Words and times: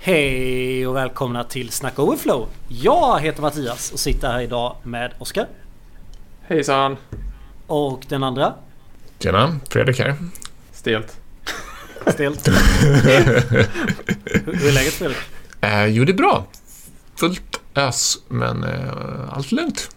Hej 0.00 0.86
och 0.86 0.96
välkomna 0.96 1.44
till 1.44 1.70
Snack 1.70 1.98
Overflow. 1.98 2.48
Jag 2.68 3.20
heter 3.20 3.42
Mattias 3.42 3.92
och 3.92 3.98
sitter 3.98 4.28
här 4.28 4.40
idag 4.40 4.76
med 4.82 5.12
Oskar. 5.18 5.46
Hejsan! 6.42 6.96
Och 7.66 8.04
den 8.08 8.22
andra. 8.22 8.54
Tjena, 9.18 9.60
Fredrik 9.70 9.98
här. 9.98 10.16
Stelt. 10.72 11.20
Stelt. 12.06 12.48
hur, 12.48 12.54
är 14.68 14.72
läget 14.72 14.92
Fredrik? 14.92 15.18
Eh, 15.60 15.86
jo, 15.86 16.04
det 16.04 16.12
är 16.12 16.16
bra. 16.16 16.46
Fullt 17.16 17.60
ös, 17.74 18.18
men 18.28 18.64
eh, 18.64 19.34
allt 19.34 19.52
lugnt. 19.52 19.96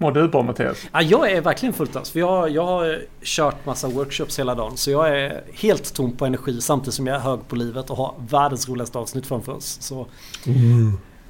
Mår 0.00 0.12
du 0.12 0.28
bra 0.28 0.42
Mattias? 0.42 0.86
Ja, 0.92 1.02
jag 1.02 1.30
är 1.30 1.40
verkligen 1.40 1.72
fullt 1.72 1.96
ös. 1.96 2.10
För 2.10 2.20
jag, 2.20 2.50
jag 2.50 2.66
har 2.66 2.98
kört 3.22 3.66
massa 3.66 3.88
workshops 3.88 4.38
hela 4.38 4.54
dagen. 4.54 4.76
Så 4.76 4.90
jag 4.90 5.08
är 5.08 5.42
helt 5.52 5.94
tom 5.94 6.12
på 6.12 6.26
energi 6.26 6.60
samtidigt 6.60 6.94
som 6.94 7.06
jag 7.06 7.16
är 7.16 7.20
hög 7.20 7.48
på 7.48 7.56
livet 7.56 7.90
och 7.90 7.96
har 7.96 8.14
världens 8.30 8.68
roligaste 8.68 8.98
avsnitt 8.98 9.26
framför 9.26 9.52
oss. 9.52 9.78
Så 9.80 10.06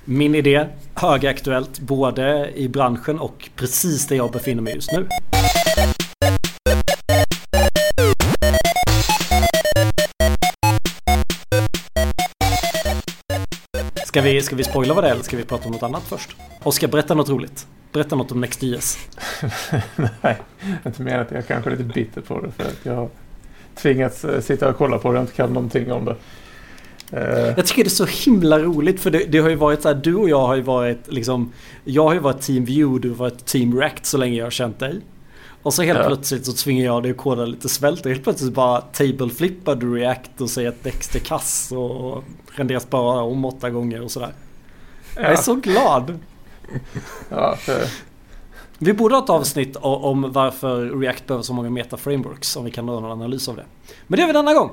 Min 0.04 0.34
idé, 0.34 0.66
högaktuellt 0.94 1.80
både 1.80 2.52
i 2.54 2.68
branschen 2.68 3.18
och 3.18 3.50
precis 3.56 4.06
där 4.06 4.16
jag 4.16 4.32
befinner 4.32 4.62
mig 4.62 4.74
just 4.74 4.92
nu. 4.92 5.06
Ska 14.18 14.22
vi, 14.22 14.42
ska 14.42 14.56
vi 14.56 14.64
spoila 14.64 14.94
vad 14.94 15.04
det 15.04 15.08
är 15.08 15.12
eller 15.12 15.22
ska 15.22 15.36
vi 15.36 15.44
prata 15.44 15.66
om 15.66 15.72
något 15.72 15.82
annat 15.82 16.02
först? 16.02 16.36
Oskar, 16.62 16.88
berätta 16.88 17.14
något 17.14 17.28
roligt. 17.28 17.66
Berätta 17.92 18.16
något 18.16 18.32
om 18.32 18.40
NextJS. 18.40 18.98
Nej, 20.22 20.36
inte 20.86 21.02
mer 21.02 21.18
att 21.18 21.30
jag 21.30 21.46
kanske 21.46 21.70
är 21.70 21.76
lite 21.76 21.84
bitter 21.84 22.20
på 22.20 22.40
det 22.40 22.50
för 22.50 22.64
att 22.64 22.78
jag 22.82 22.94
har 22.94 23.08
tvingats 23.74 24.24
eh, 24.24 24.40
sitta 24.40 24.68
och 24.68 24.76
kolla 24.76 24.98
på 24.98 25.12
det 25.12 25.18
och 25.18 25.22
inte 25.22 25.34
kan 25.34 25.52
någonting 25.52 25.92
om 25.92 26.04
det. 26.04 26.16
Uh. 27.12 27.52
Jag 27.56 27.66
tycker 27.66 27.84
det 27.84 27.88
är 27.88 28.06
så 28.06 28.30
himla 28.30 28.58
roligt 28.58 29.00
för 29.00 29.10
det, 29.10 29.24
det, 29.28 29.38
har 29.38 29.48
ju 29.48 29.54
varit 29.56 29.82
så 29.82 29.88
här, 29.88 29.94
du 29.94 30.14
och 30.14 30.28
jag 30.28 30.46
har 30.46 30.56
ju 30.56 30.62
varit 30.62 31.12
liksom 31.12 31.52
Jag 31.84 32.04
har 32.04 32.14
ju 32.14 32.20
varit 32.20 32.40
Team 32.40 32.64
View, 32.64 33.02
du 33.02 33.08
har 33.08 33.16
varit 33.16 33.46
Team 33.46 33.80
React 33.80 34.06
så 34.06 34.18
länge 34.18 34.36
jag 34.36 34.46
har 34.46 34.50
känt 34.50 34.78
dig. 34.78 35.00
Och 35.62 35.74
så 35.74 35.82
helt 35.82 35.98
ja. 35.98 36.06
plötsligt 36.06 36.46
så 36.46 36.52
tvingar 36.52 36.84
jag 36.84 37.02
dig 37.02 37.10
att 37.10 37.16
koda 37.16 37.44
lite 37.44 37.68
svält 37.68 38.06
och 38.06 38.10
helt 38.10 38.24
plötsligt 38.24 38.54
bara 38.54 38.80
table-flippar 38.80 39.74
du 39.76 39.94
React 39.94 40.40
och 40.40 40.50
säger 40.50 40.68
att 40.68 40.84
Dext 40.84 41.14
är 41.14 41.18
kass 41.20 41.72
och 41.72 42.24
renderas 42.46 42.90
bara 42.90 43.22
om 43.22 43.44
åtta 43.44 43.70
gånger 43.70 44.02
och 44.02 44.10
sådär. 44.10 44.32
Ja. 45.16 45.22
Jag 45.22 45.32
är 45.32 45.36
så 45.36 45.54
glad! 45.54 46.18
Ja, 47.30 47.56
för... 47.56 47.84
Vi 48.78 48.92
borde 48.92 49.14
ha 49.14 49.24
ett 49.24 49.30
avsnitt 49.30 49.76
om 49.80 50.32
varför 50.32 51.00
React 51.00 51.26
behöver 51.26 51.42
så 51.42 51.52
många 51.52 51.70
meta-frameworks 51.70 52.56
om 52.56 52.64
vi 52.64 52.70
kan 52.70 52.86
göra 52.86 53.00
någon 53.00 53.10
analys 53.12 53.48
av 53.48 53.56
det. 53.56 53.64
Men 54.06 54.16
det 54.16 54.20
gör 54.20 54.26
vi 54.26 54.32
denna 54.32 54.54
gång! 54.54 54.70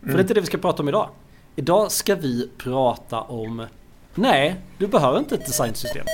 För 0.00 0.06
mm. 0.06 0.16
det 0.16 0.20
är 0.20 0.22
inte 0.22 0.34
det 0.34 0.40
vi 0.40 0.46
ska 0.46 0.58
prata 0.58 0.82
om 0.82 0.88
idag. 0.88 1.08
Idag 1.56 1.92
ska 1.92 2.14
vi 2.14 2.50
prata 2.58 3.20
om 3.20 3.66
Nej, 4.14 4.56
du 4.78 4.86
behöver 4.86 5.18
inte 5.18 5.34
ett 5.34 5.46
designsystem. 5.46 6.06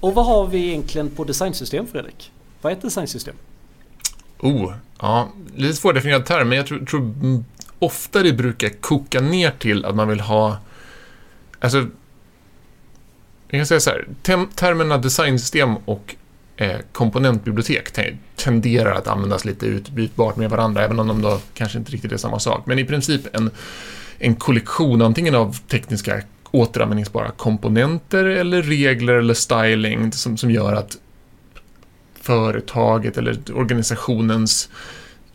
Och 0.00 0.14
vad 0.14 0.26
har 0.26 0.46
vi 0.46 0.68
egentligen 0.68 1.10
på 1.10 1.24
designsystem 1.24 1.86
Fredrik? 1.86 2.32
Vad 2.62 2.72
är 2.72 2.76
ett 2.76 2.82
designsystem? 2.82 3.34
Oh, 4.38 4.72
ja, 5.00 5.28
lite 5.56 5.74
svårdefinierad 5.74 6.26
term, 6.26 6.48
men 6.48 6.58
jag 6.58 6.66
tror, 6.66 6.84
tror 6.84 7.44
ofta 7.78 8.22
det 8.22 8.32
brukar 8.32 8.68
koka 8.68 9.20
ner 9.20 9.50
till 9.50 9.84
att 9.84 9.94
man 9.94 10.08
vill 10.08 10.20
ha... 10.20 10.58
Alltså, 11.60 11.86
jag 13.48 13.58
kan 13.58 13.66
säga 13.66 13.80
så 13.80 13.90
här, 13.90 14.08
termerna 14.54 14.98
designsystem 14.98 15.76
och 15.76 16.14
eh, 16.56 16.78
komponentbibliotek 16.92 17.92
tenderar 18.36 18.92
att 18.92 19.08
användas 19.08 19.44
lite 19.44 19.66
utbytbart 19.66 20.36
med 20.36 20.50
varandra, 20.50 20.84
även 20.84 21.00
om 21.00 21.08
de 21.08 21.22
då 21.22 21.40
kanske 21.54 21.78
inte 21.78 21.92
riktigt 21.92 22.12
är 22.12 22.16
samma 22.16 22.38
sak. 22.38 22.66
Men 22.66 22.78
i 22.78 22.84
princip 22.84 23.36
en, 23.36 23.50
en 24.18 24.34
kollektion 24.34 25.02
antingen 25.02 25.34
av 25.34 25.56
tekniska 25.68 26.22
återanvändningsbara 26.50 27.30
komponenter 27.30 28.24
eller 28.24 28.62
regler 28.62 29.14
eller 29.14 29.34
styling 29.34 30.12
som, 30.12 30.36
som 30.36 30.50
gör 30.50 30.72
att 30.72 30.98
företaget 32.14 33.18
eller 33.18 33.38
organisationens 33.54 34.68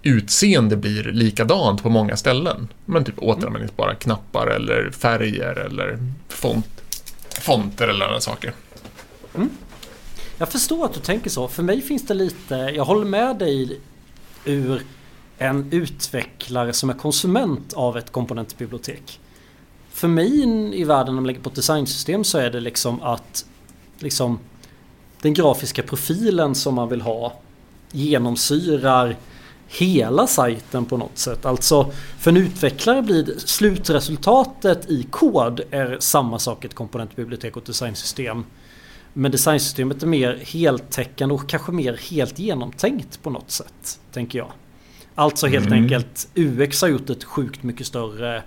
utseende 0.04 0.78
blir 0.78 1.04
likadant 1.04 1.84
på 1.84 1.90
många 1.90 2.18
ställen. 2.18 2.68
Men 2.86 3.06
typ 3.06 3.20
återanvändningsbara 3.20 3.96
knappar 3.96 4.48
eller 4.48 4.92
färger 4.92 5.56
eller 5.56 6.00
font, 6.30 6.68
fonter 7.42 7.88
eller 7.88 8.06
andra 8.06 8.20
saker. 8.20 8.54
Mm. 9.36 9.50
Jag 10.38 10.50
förstår 10.50 10.86
att 10.86 10.94
du 10.94 11.00
tänker 11.00 11.30
så. 11.30 11.48
För 11.48 11.64
mig 11.64 11.82
finns 11.82 12.08
det 12.08 12.14
lite, 12.14 12.56
jag 12.56 12.86
håller 12.86 13.06
med 13.06 13.38
dig 13.38 13.80
ur 14.46 14.82
en 15.38 15.72
utvecklare 15.72 16.74
som 16.74 16.90
är 16.90 16.94
konsument 16.94 17.74
av 17.74 17.98
ett 17.98 18.12
komponentbibliotek. 18.12 19.20
För 19.96 20.08
mig 20.08 20.44
i 20.74 20.84
världen 20.84 21.16
när 21.16 21.22
man 21.22 21.28
lägger 21.28 21.40
på 21.40 21.50
ett 21.50 21.56
designsystem 21.56 22.24
så 22.24 22.38
är 22.38 22.50
det 22.50 22.60
liksom 22.60 23.02
att 23.02 23.46
liksom 24.00 24.40
den 25.22 25.34
grafiska 25.34 25.84
profilen 25.84 26.56
som 26.56 26.76
man 26.76 26.90
vill 26.90 27.02
ha 27.02 27.40
genomsyrar 27.92 29.16
hela 29.68 30.28
sajten 30.28 30.86
på 30.86 30.98
något 30.98 31.18
sätt. 31.18 31.46
Alltså 31.46 31.92
för 32.20 32.32
en 32.32 32.38
utvecklare 32.38 33.02
blir 33.02 33.34
slutresultatet 33.38 34.90
i 34.90 35.04
kod 35.04 35.62
är 35.72 35.98
samma 36.00 36.40
sak 36.40 36.66
ett 36.66 36.76
komponentbibliotek 36.76 37.56
och 37.56 37.62
ett 37.62 37.68
designsystem. 37.68 38.46
Men 39.14 39.32
designsystemet 39.32 40.04
är 40.04 40.08
mer 40.08 40.42
heltäckande 40.46 41.36
och 41.36 41.50
kanske 41.50 41.72
mer 41.72 42.00
helt 42.10 42.40
genomtänkt 42.40 43.24
på 43.24 43.30
något 43.30 43.52
sätt. 43.52 44.00
Tänker 44.12 44.40
jag. 44.40 44.52
Alltså 45.16 45.48
helt 45.48 45.68
mm. 45.68 45.84
enkelt 45.84 46.28
UX 46.36 46.82
har 46.82 46.90
gjort 46.90 47.10
ett 47.10 47.24
sjukt 47.24 47.64
mycket 47.64 47.88
större 47.88 48.44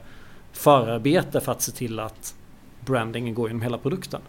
förarbete 0.58 1.40
för 1.40 1.52
att 1.52 1.62
se 1.62 1.72
till 1.72 2.00
att 2.00 2.34
brandingen 2.80 3.34
går 3.34 3.48
genom 3.48 3.62
hela 3.62 3.78
produkten. 3.78 4.20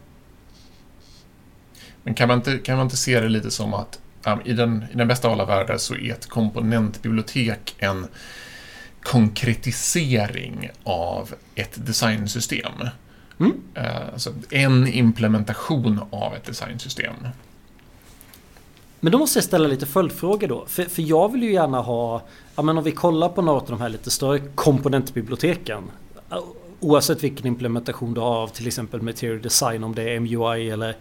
Men 2.04 2.14
kan 2.14 2.28
man 2.28 2.38
inte, 2.38 2.58
kan 2.58 2.78
man 2.78 2.86
inte 2.86 2.98
se 2.98 3.20
det 3.20 3.30
lite 3.30 3.52
som 3.52 3.74
att 3.74 4.00
um, 4.26 4.40
i, 4.46 4.54
den, 4.54 4.86
i 4.94 4.96
den 4.96 5.08
bästa 5.08 5.28
av 5.28 5.34
alla 5.34 5.46
världar 5.46 5.78
så 5.78 5.96
är 5.96 6.12
ett 6.12 6.26
komponentbibliotek 6.26 7.76
en 7.78 8.08
konkretisering 9.02 10.70
av 10.84 11.34
ett 11.56 11.86
designsystem. 11.86 12.74
Mm. 13.40 13.52
Uh, 13.78 14.14
alltså 14.14 14.34
en 14.50 14.88
implementation 14.88 16.00
av 16.10 16.36
ett 16.36 16.46
designsystem. 16.46 17.14
Men 19.00 19.12
då 19.12 19.18
måste 19.18 19.38
jag 19.38 19.44
ställa 19.44 19.68
lite 19.68 19.86
följdfrågor 19.86 20.48
då. 20.48 20.66
För, 20.68 20.84
för 20.84 21.02
jag 21.02 21.32
vill 21.32 21.44
ju 21.44 21.54
gärna 21.54 21.82
ha, 21.82 22.22
ja 22.56 22.62
men 22.62 22.78
om 22.78 22.84
vi 22.84 22.92
kollar 22.92 23.30
på 23.30 23.42
något 23.42 23.64
av 23.64 23.70
de 23.70 23.82
här 23.82 23.90
lite 23.90 24.12
större 24.12 24.40
komponentbiblioteken. 24.40 25.84
Oavsett 26.80 27.24
vilken 27.24 27.48
implementation 27.48 28.14
du 28.14 28.22
har 28.22 28.36
av 28.36 28.48
till 28.48 28.68
exempel 28.68 29.02
Material 29.02 29.42
Design, 29.42 29.84
om 29.84 29.96
det 29.96 30.04
är 30.04 30.20
MUI 30.20 30.70
eller 30.70 30.96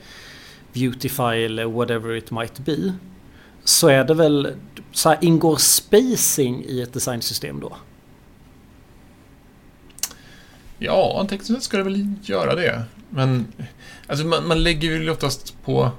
Beautify 0.73 1.45
eller 1.45 1.65
whatever 1.65 2.17
it 2.17 2.31
might 2.31 2.59
be. 2.59 2.93
Så 3.65 3.89
är 3.89 4.05
det 4.05 4.15
väl, 4.15 4.55
så 4.93 5.09
här, 5.09 5.19
ingår 5.21 5.57
spacing 5.57 6.65
i 6.65 6.81
ett 6.81 6.93
designsystem 6.93 7.61
då? 7.61 7.77
Ja, 10.79 11.27
tekniskt 11.31 11.55
sett 11.55 11.63
ska 11.63 11.77
det 11.77 11.83
väl 11.83 12.15
göra 12.23 12.55
det. 12.55 12.83
Men 13.11 13.47
alltså 14.07 14.27
man, 14.27 14.49
man 14.49 14.63
lägger 14.63 14.99
väl 14.99 15.11
oftast 15.11 15.63
på... 15.65 15.91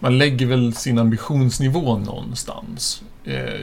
Man 0.00 0.18
lägger 0.18 0.46
väl 0.46 0.74
sin 0.74 0.98
ambitionsnivå 0.98 1.98
någonstans. 1.98 3.02
Eh, 3.24 3.60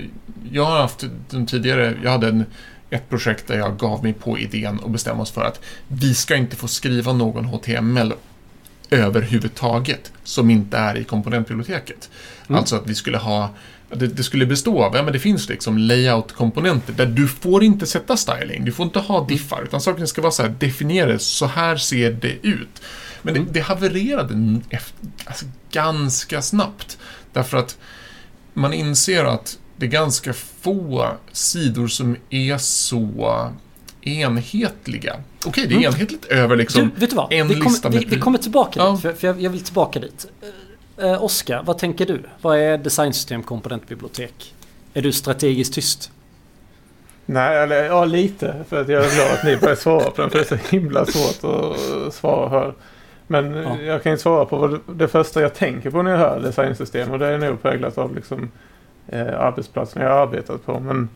jag 0.52 0.66
har 0.66 0.80
haft 0.80 1.06
den 1.30 1.46
tidigare, 1.46 1.98
jag 2.04 2.12
hade 2.12 2.28
en, 2.28 2.46
ett 2.90 3.10
projekt 3.10 3.48
där 3.48 3.58
jag 3.58 3.78
gav 3.78 4.04
mig 4.04 4.14
på 4.14 4.40
idén 4.40 4.80
och 4.80 4.90
bestämde 4.90 5.22
oss 5.22 5.32
för 5.32 5.44
att 5.44 5.60
vi 5.88 6.14
ska 6.14 6.36
inte 6.36 6.56
få 6.56 6.68
skriva 6.68 7.14
någon 7.14 7.46
HTML 7.46 8.14
överhuvudtaget 8.90 10.12
som 10.24 10.50
inte 10.50 10.78
är 10.78 10.98
i 10.98 11.04
komponentbiblioteket. 11.04 12.10
Mm. 12.48 12.60
Alltså 12.60 12.76
att 12.76 12.90
vi 12.90 12.96
skulle 12.96 13.18
ha 13.18 13.50
det, 13.90 14.08
det, 14.08 14.24
skulle 14.24 14.46
bestå 14.46 14.84
av, 14.84 14.96
ja 14.96 15.04
men 15.04 15.14
det 15.14 15.20
finns 15.20 15.50
liksom 15.50 15.78
layout-komponenter 15.78 16.94
där 16.94 17.06
du 17.06 17.28
får 17.28 17.64
inte 17.64 17.86
sätta 17.86 18.18
styling, 18.18 18.66
du 18.66 18.72
får 18.72 18.86
inte 18.86 19.00
ha 19.00 19.26
diffar, 19.28 19.64
utan 19.64 19.82
sakerna 19.82 20.08
ska 20.08 20.22
vara 20.22 20.32
så 20.32 20.42
här 20.42 20.56
definierade, 20.60 21.20
så 21.20 21.46
här 21.46 21.78
ser 21.78 22.12
det 22.12 22.48
ut. 22.48 22.82
Men 23.22 23.36
mm. 23.36 23.48
det, 23.48 23.54
det 23.54 23.60
havererade 23.60 24.62
alltså, 25.26 25.46
ganska 25.72 26.42
snabbt, 26.42 26.98
därför 27.34 27.58
att 27.58 27.78
man 28.54 28.74
inser 28.74 29.26
att 29.26 29.58
det 29.78 29.86
är 29.86 29.90
ganska 29.90 30.34
få 30.34 31.08
sidor 31.32 31.88
som 31.88 32.16
är 32.30 32.58
så 32.58 33.52
enhetliga. 34.02 35.16
Okej, 35.46 35.68
det 35.68 35.74
är 35.74 35.78
mm. 35.78 35.94
enhetligt 35.94 36.26
över 36.26 36.56
liksom 36.56 36.92
du, 36.96 37.00
vet 37.00 37.10
du 37.10 37.16
vad? 37.16 37.34
en 37.34 37.48
vi 37.48 37.54
kom, 37.54 37.64
lista 37.64 37.90
med... 37.90 38.00
Vi, 38.00 38.06
vi 38.06 38.20
kommer 38.20 38.38
tillbaka 38.38 38.80
ja. 38.80 38.92
dit, 38.92 39.02
för, 39.02 39.14
för 39.14 39.28
jag, 39.28 39.42
jag, 39.42 39.50
vill 39.50 39.64
tillbaka 39.64 40.00
dit. 40.00 40.28
Uh, 41.04 41.24
Oskar, 41.24 41.64
vad 41.66 41.78
tänker 41.78 42.06
du? 42.06 42.24
Vad 42.42 42.60
är 42.60 42.78
designsystem 42.78 43.44
komponentbibliotek? 43.44 44.56
Är 44.94 45.02
du 45.02 45.12
strategiskt 45.12 45.74
tyst? 45.74 46.12
Nej, 47.26 47.58
eller 47.58 47.84
ja, 47.84 48.06
lite. 48.06 48.56
För 48.70 48.82
att 48.82 48.90
jag 48.90 49.06
är 49.06 49.16
glad 49.16 49.32
att 49.32 49.44
ni 49.44 49.58
börjar 49.58 49.76
svara 49.76 50.12
på 50.12 50.22
den. 50.22 50.30
För 50.30 50.38
det 50.38 50.52
är 50.52 50.58
så 50.58 50.76
himla 50.76 51.06
svårt 51.06 51.52
att 51.52 52.14
svara 52.14 52.50
här. 52.50 52.74
Men 53.28 53.54
ja. 53.54 53.82
jag 53.82 54.04
kan 54.04 54.12
ju 54.12 54.18
svara 54.18 54.46
på 54.46 54.58
vad 54.58 54.80
det 54.88 55.08
första 55.08 55.42
jag 55.42 55.54
tänker 55.54 55.92
på 55.92 56.02
när 56.02 56.12
jag 56.12 56.18
hör 56.18 56.40
designsystem. 56.40 57.12
Och 57.12 57.20
det 57.20 57.28
är 57.28 57.38
nog 57.38 57.62
präglat 57.62 57.98
av 57.98 58.16
liksom, 58.16 58.52
eh, 59.08 59.40
arbetsplatsen 59.40 60.02
jag 60.02 60.10
har 60.10 60.18
arbetat 60.18 60.66
på. 60.66 60.80
Men 60.80 61.10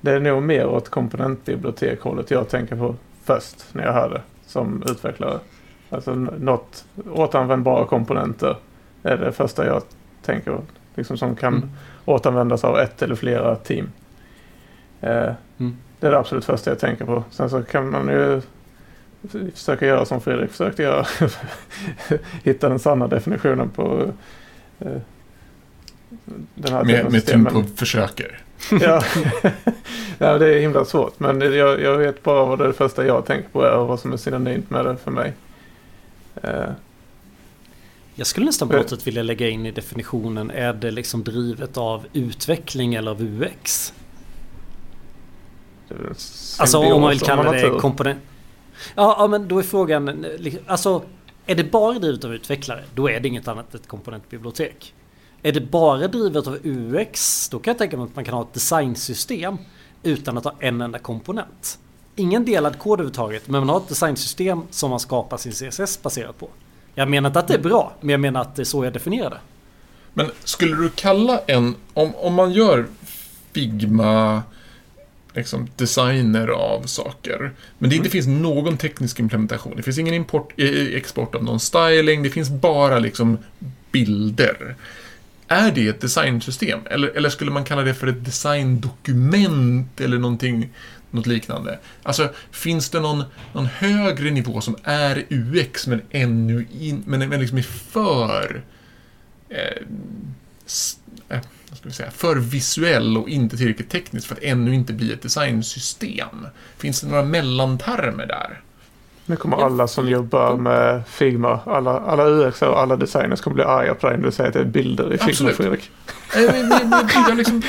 det 0.00 0.12
är 0.12 0.20
nog 0.20 0.42
mer 0.42 0.66
åt 0.66 0.88
komponentbibliotekhållet 0.88 2.30
jag 2.30 2.48
tänker 2.48 2.76
på 2.76 2.94
först 3.24 3.66
när 3.72 3.84
jag 3.84 3.92
hör 3.92 4.10
det 4.10 4.22
som 4.46 4.82
utvecklare. 4.90 5.38
Alltså 5.90 6.14
något 6.14 6.84
återanvändbara 7.10 7.86
komponenter 7.86 8.56
är 9.02 9.16
det 9.16 9.32
första 9.32 9.66
jag 9.66 9.82
tänker 10.22 10.58
liksom 10.94 11.16
som 11.16 11.36
kan 11.36 11.54
mm. 11.54 11.70
återanvändas 12.04 12.64
av 12.64 12.78
ett 12.78 13.02
eller 13.02 13.14
flera 13.14 13.56
team. 13.56 13.88
Eh, 15.00 15.32
mm. 15.58 15.76
Det 16.00 16.06
är 16.06 16.10
det 16.10 16.18
absolut 16.18 16.44
första 16.44 16.70
jag 16.70 16.78
tänker 16.78 17.04
på. 17.04 17.24
Sen 17.30 17.50
så 17.50 17.62
kan 17.62 17.90
man 17.90 18.08
ju 18.08 18.42
försöka 19.54 19.86
göra 19.86 20.04
som 20.04 20.20
Fredrik 20.20 20.50
försökte 20.50 20.82
göra. 20.82 21.06
Hitta 22.42 22.68
den 22.68 22.78
sanna 22.78 23.08
definitionen 23.08 23.70
på 23.70 24.12
eh, 24.78 25.00
den 26.54 26.72
här 26.72 26.84
med, 26.84 27.12
med 27.12 27.26
tyngd 27.26 27.48
på 27.48 27.64
försöker. 27.76 28.40
ja. 28.80 29.02
ja, 30.18 30.38
det 30.38 30.54
är 30.54 30.60
himla 30.60 30.84
svårt. 30.84 31.20
Men 31.20 31.40
jag, 31.40 31.80
jag 31.80 31.98
vet 31.98 32.22
bara 32.22 32.44
vad 32.44 32.58
det, 32.58 32.66
det 32.66 32.72
första 32.72 33.06
jag 33.06 33.26
tänker 33.26 33.48
på 33.48 33.62
är 33.62 33.76
och 33.76 33.88
vad 33.88 34.00
som 34.00 34.12
är 34.12 34.16
synonymt 34.16 34.70
med 34.70 34.84
det 34.84 34.96
för 34.96 35.10
mig. 35.10 35.32
Eh. 36.42 36.70
Jag 38.14 38.26
skulle 38.26 38.46
nästan 38.46 38.68
på 38.68 38.76
något 38.76 38.90
sätt 38.90 39.06
vilja 39.06 39.22
lägga 39.22 39.48
in 39.48 39.66
i 39.66 39.70
definitionen. 39.70 40.50
Är 40.50 40.72
det 40.72 40.90
liksom 40.90 41.24
drivet 41.24 41.76
av 41.76 42.06
utveckling 42.12 42.94
eller 42.94 43.10
av 43.10 43.22
UX? 43.22 43.92
Alltså 46.58 46.78
om 46.78 47.00
man 47.00 47.10
vill 47.10 47.20
kalla 47.20 47.52
det 47.52 47.70
komponent... 47.80 48.18
Ja, 48.94 49.16
ja, 49.18 49.26
men 49.26 49.48
då 49.48 49.58
är 49.58 49.62
frågan... 49.62 50.26
Alltså, 50.66 51.02
är 51.46 51.54
det 51.54 51.64
bara 51.64 51.98
drivet 51.98 52.24
av 52.24 52.34
utvecklare, 52.34 52.84
då 52.94 53.10
är 53.10 53.20
det 53.20 53.28
inget 53.28 53.48
annat 53.48 53.74
än 53.74 53.80
ett 53.80 53.88
komponentbibliotek. 53.88 54.94
Är 55.46 55.52
det 55.52 55.60
bara 55.60 56.08
drivet 56.08 56.46
av 56.46 56.58
UX, 56.64 57.48
då 57.48 57.58
kan 57.58 57.70
jag 57.70 57.78
tänka 57.78 57.96
mig 57.96 58.04
att 58.04 58.16
man 58.16 58.24
kan 58.24 58.34
ha 58.34 58.42
ett 58.42 58.54
designsystem 58.54 59.58
utan 60.02 60.38
att 60.38 60.44
ha 60.44 60.54
en 60.58 60.80
enda 60.80 60.98
komponent. 60.98 61.78
Ingen 62.16 62.44
delad 62.44 62.78
kod 62.78 62.92
överhuvudtaget, 62.92 63.48
men 63.48 63.60
man 63.60 63.68
har 63.68 63.76
ett 63.76 63.88
designsystem 63.88 64.62
som 64.70 64.90
man 64.90 65.00
skapar 65.00 65.36
sin 65.36 65.52
CSS 65.52 66.02
baserat 66.02 66.38
på. 66.38 66.48
Jag 66.94 67.08
menar 67.08 67.30
inte 67.30 67.38
att 67.38 67.48
det 67.48 67.54
är 67.54 67.62
bra, 67.62 67.92
men 68.00 68.10
jag 68.10 68.20
menar 68.20 68.40
att 68.40 68.56
det 68.56 68.62
är 68.62 68.64
så 68.64 68.84
jag 68.84 68.92
definierar 68.92 69.30
det. 69.30 69.38
Men 70.14 70.30
skulle 70.44 70.76
du 70.76 70.90
kalla 70.90 71.40
en, 71.46 71.74
om, 71.94 72.14
om 72.14 72.34
man 72.34 72.52
gör 72.52 72.86
Figma 73.52 74.42
liksom, 75.34 75.68
designer 75.76 76.48
av 76.48 76.82
saker. 76.82 77.52
Men 77.78 77.90
det 77.90 77.96
inte 77.96 78.08
mm. 78.08 78.12
finns 78.12 78.26
någon 78.26 78.76
teknisk 78.76 79.20
implementation. 79.20 79.72
Det 79.76 79.82
finns 79.82 79.98
ingen 79.98 80.14
import, 80.14 80.52
eh, 80.56 80.96
export 80.96 81.34
av 81.34 81.44
någon 81.44 81.60
styling. 81.60 82.22
Det 82.22 82.30
finns 82.30 82.50
bara 82.50 82.98
liksom 82.98 83.38
bilder. 83.92 84.76
Är 85.48 85.72
det 85.72 85.88
ett 85.88 86.00
designsystem? 86.00 86.80
Eller, 86.90 87.08
eller 87.08 87.28
skulle 87.28 87.50
man 87.50 87.64
kalla 87.64 87.82
det 87.82 87.94
för 87.94 88.06
ett 88.06 88.24
designdokument 88.24 90.00
eller 90.00 90.18
någonting, 90.18 90.70
något 91.10 91.26
liknande? 91.26 91.78
Alltså, 92.02 92.32
finns 92.50 92.90
det 92.90 93.00
någon, 93.00 93.24
någon 93.52 93.66
högre 93.66 94.30
nivå 94.30 94.60
som 94.60 94.76
är 94.82 95.24
UX 95.30 95.86
men 95.86 96.02
ännu 96.10 96.66
in, 96.80 97.02
men, 97.06 97.28
men 97.28 97.40
liksom 97.40 97.58
är 97.58 97.62
för 97.62 98.62
eh, 99.48 99.58
eh, 101.28 101.40
ska 101.72 101.88
vi 101.88 101.94
säga, 101.94 102.10
för 102.10 102.36
visuell 102.36 103.16
och 103.16 103.28
inte 103.28 103.56
tillräckligt 103.56 103.90
teknisk 103.90 104.28
för 104.28 104.34
att 104.34 104.42
ännu 104.42 104.74
inte 104.74 104.92
bli 104.92 105.12
ett 105.12 105.22
designsystem? 105.22 106.46
Finns 106.76 107.00
det 107.00 107.06
några 107.06 107.24
mellantermer 107.24 108.26
där? 108.26 108.60
Nu 109.26 109.36
kommer 109.36 109.56
alla 109.56 109.88
som 109.88 110.08
jobbar 110.08 110.56
med 110.56 111.02
Figma, 111.08 111.60
alla, 111.66 112.00
alla 112.00 112.26
UX 112.26 112.62
och 112.62 112.80
alla 112.80 112.96
designers 112.96 113.40
kommer 113.40 113.54
bli 113.54 113.64
arga 113.64 113.94
på 113.94 114.08
dig 114.08 114.18
när 114.18 114.24
du 114.26 114.32
säger 114.32 114.48
att 114.48 114.54
det 114.54 114.60
är 114.60 114.64
bilder 114.64 115.14
i 115.14 115.18
Figma, 115.18 115.30
Absolut. 115.30 115.56
Fredrik. 115.56 115.90
Jag 117.28 117.36
liksom 117.36 117.62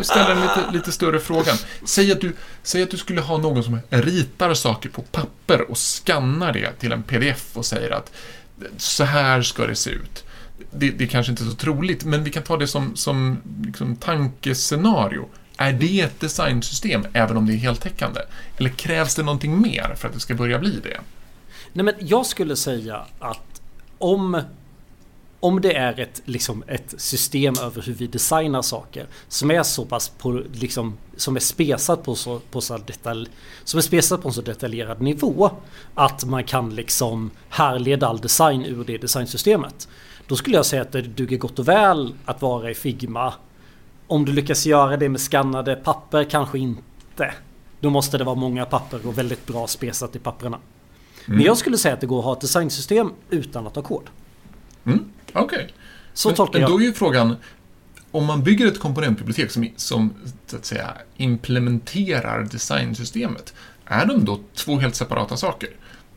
ställer 0.00 0.30
en 0.30 0.40
lite, 0.40 0.64
lite 0.72 0.92
större 0.92 1.20
fråga. 1.20 1.52
Säg 1.84 2.12
att, 2.12 2.20
du, 2.20 2.32
säg 2.62 2.82
att 2.82 2.90
du 2.90 2.96
skulle 2.96 3.20
ha 3.20 3.38
någon 3.38 3.62
som 3.62 3.78
ritar 3.90 4.54
saker 4.54 4.88
på 4.88 5.02
papper 5.02 5.70
och 5.70 5.78
skannar 5.78 6.52
det 6.52 6.72
till 6.72 6.92
en 6.92 7.02
pdf 7.02 7.56
och 7.56 7.66
säger 7.66 7.90
att 7.90 8.12
så 8.76 9.04
här 9.04 9.42
ska 9.42 9.66
det 9.66 9.74
se 9.74 9.90
ut 9.90 10.26
det, 10.70 10.90
det 10.90 11.04
är 11.04 11.08
kanske 11.08 11.32
inte 11.32 11.44
är 11.44 11.46
så 11.46 11.56
troligt, 11.56 12.04
men 12.04 12.24
vi 12.24 12.30
kan 12.30 12.42
ta 12.42 12.56
det 12.56 12.66
som, 12.66 12.96
som 12.96 13.38
liksom 13.64 13.96
tankescenario. 13.96 15.28
Är 15.56 15.72
det 15.72 16.00
ett 16.00 16.20
designsystem, 16.20 17.06
även 17.12 17.36
om 17.36 17.46
det 17.46 17.52
är 17.52 17.56
heltäckande? 17.56 18.20
Eller 18.56 18.70
krävs 18.70 19.14
det 19.14 19.22
någonting 19.22 19.60
mer 19.60 19.94
för 19.96 20.08
att 20.08 20.14
det 20.14 20.20
ska 20.20 20.34
börja 20.34 20.58
bli 20.58 20.80
det? 20.82 21.00
Nej, 21.72 21.84
men 21.84 21.94
jag 21.98 22.26
skulle 22.26 22.56
säga 22.56 23.06
att 23.18 23.62
om, 23.98 24.42
om 25.40 25.60
det 25.60 25.76
är 25.76 26.00
ett, 26.00 26.22
liksom 26.24 26.64
ett 26.66 26.94
system 26.96 27.54
över 27.62 27.82
hur 27.82 27.94
vi 27.94 28.06
designar 28.06 28.62
saker 28.62 29.06
som 29.28 29.50
är 29.50 29.62
så 29.62 29.84
pass 29.84 30.08
på, 30.08 30.42
liksom, 30.52 30.98
som 31.16 31.36
är 31.36 31.40
spesat 31.40 32.02
på 32.02 32.14
så, 32.14 32.38
på 32.38 32.60
så 32.60 32.78
detalj, 32.78 33.28
som 33.64 33.78
är 33.78 33.82
spesat 33.82 34.22
på 34.22 34.28
en 34.28 34.34
så 34.34 34.42
detaljerad 34.42 35.00
nivå 35.00 35.50
att 35.94 36.24
man 36.24 36.44
kan 36.44 36.74
liksom 36.74 37.30
härleda 37.48 38.06
all 38.06 38.20
design 38.20 38.64
ur 38.64 38.84
det 38.84 38.98
designsystemet. 38.98 39.88
Då 40.26 40.36
skulle 40.36 40.56
jag 40.56 40.66
säga 40.66 40.82
att 40.82 40.92
det 40.92 41.02
duger 41.02 41.36
gott 41.36 41.58
och 41.58 41.68
väl 41.68 42.14
att 42.24 42.42
vara 42.42 42.70
i 42.70 42.74
Figma. 42.74 43.34
Om 44.06 44.24
du 44.24 44.32
lyckas 44.32 44.66
göra 44.66 44.96
det 44.96 45.08
med 45.08 45.20
skannade 45.20 45.76
papper, 45.76 46.24
kanske 46.24 46.58
inte. 46.58 47.34
Då 47.80 47.90
måste 47.90 48.18
det 48.18 48.24
vara 48.24 48.34
många 48.34 48.64
papper 48.64 49.06
och 49.06 49.18
väldigt 49.18 49.46
bra 49.46 49.66
spesat 49.66 50.16
i 50.16 50.18
papperna. 50.18 50.56
Mm. 51.26 51.36
Men 51.36 51.46
jag 51.46 51.58
skulle 51.58 51.78
säga 51.78 51.94
att 51.94 52.00
det 52.00 52.06
går 52.06 52.18
att 52.18 52.24
ha 52.24 52.32
ett 52.32 52.40
designsystem 52.40 53.12
utan 53.30 53.66
att 53.66 53.76
ha 53.76 53.82
kod. 53.82 54.02
Mm. 54.84 55.04
Okej. 55.32 55.44
Okay. 55.44 55.68
Så 56.12 56.28
men, 56.28 56.36
tolkar 56.36 56.58
jag. 56.58 56.70
Då 56.70 56.80
är 56.80 56.84
ju 56.84 56.92
frågan, 56.92 57.36
om 58.10 58.26
man 58.26 58.42
bygger 58.42 58.66
ett 58.66 58.80
komponentbibliotek 58.80 59.50
som, 59.50 59.68
som 59.76 60.14
så 60.46 60.56
att 60.56 60.64
säga, 60.64 60.94
implementerar 61.16 62.42
designsystemet, 62.42 63.54
är 63.84 64.06
de 64.06 64.24
då 64.24 64.40
två 64.54 64.78
helt 64.78 64.94
separata 64.94 65.36
saker? 65.36 65.68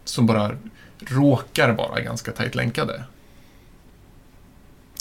Som 0.04 0.26
bara 0.26 0.52
råkar 1.00 1.70
vara 1.72 2.02
ganska 2.02 2.32
tajt 2.32 2.56
länkade? 2.56 3.04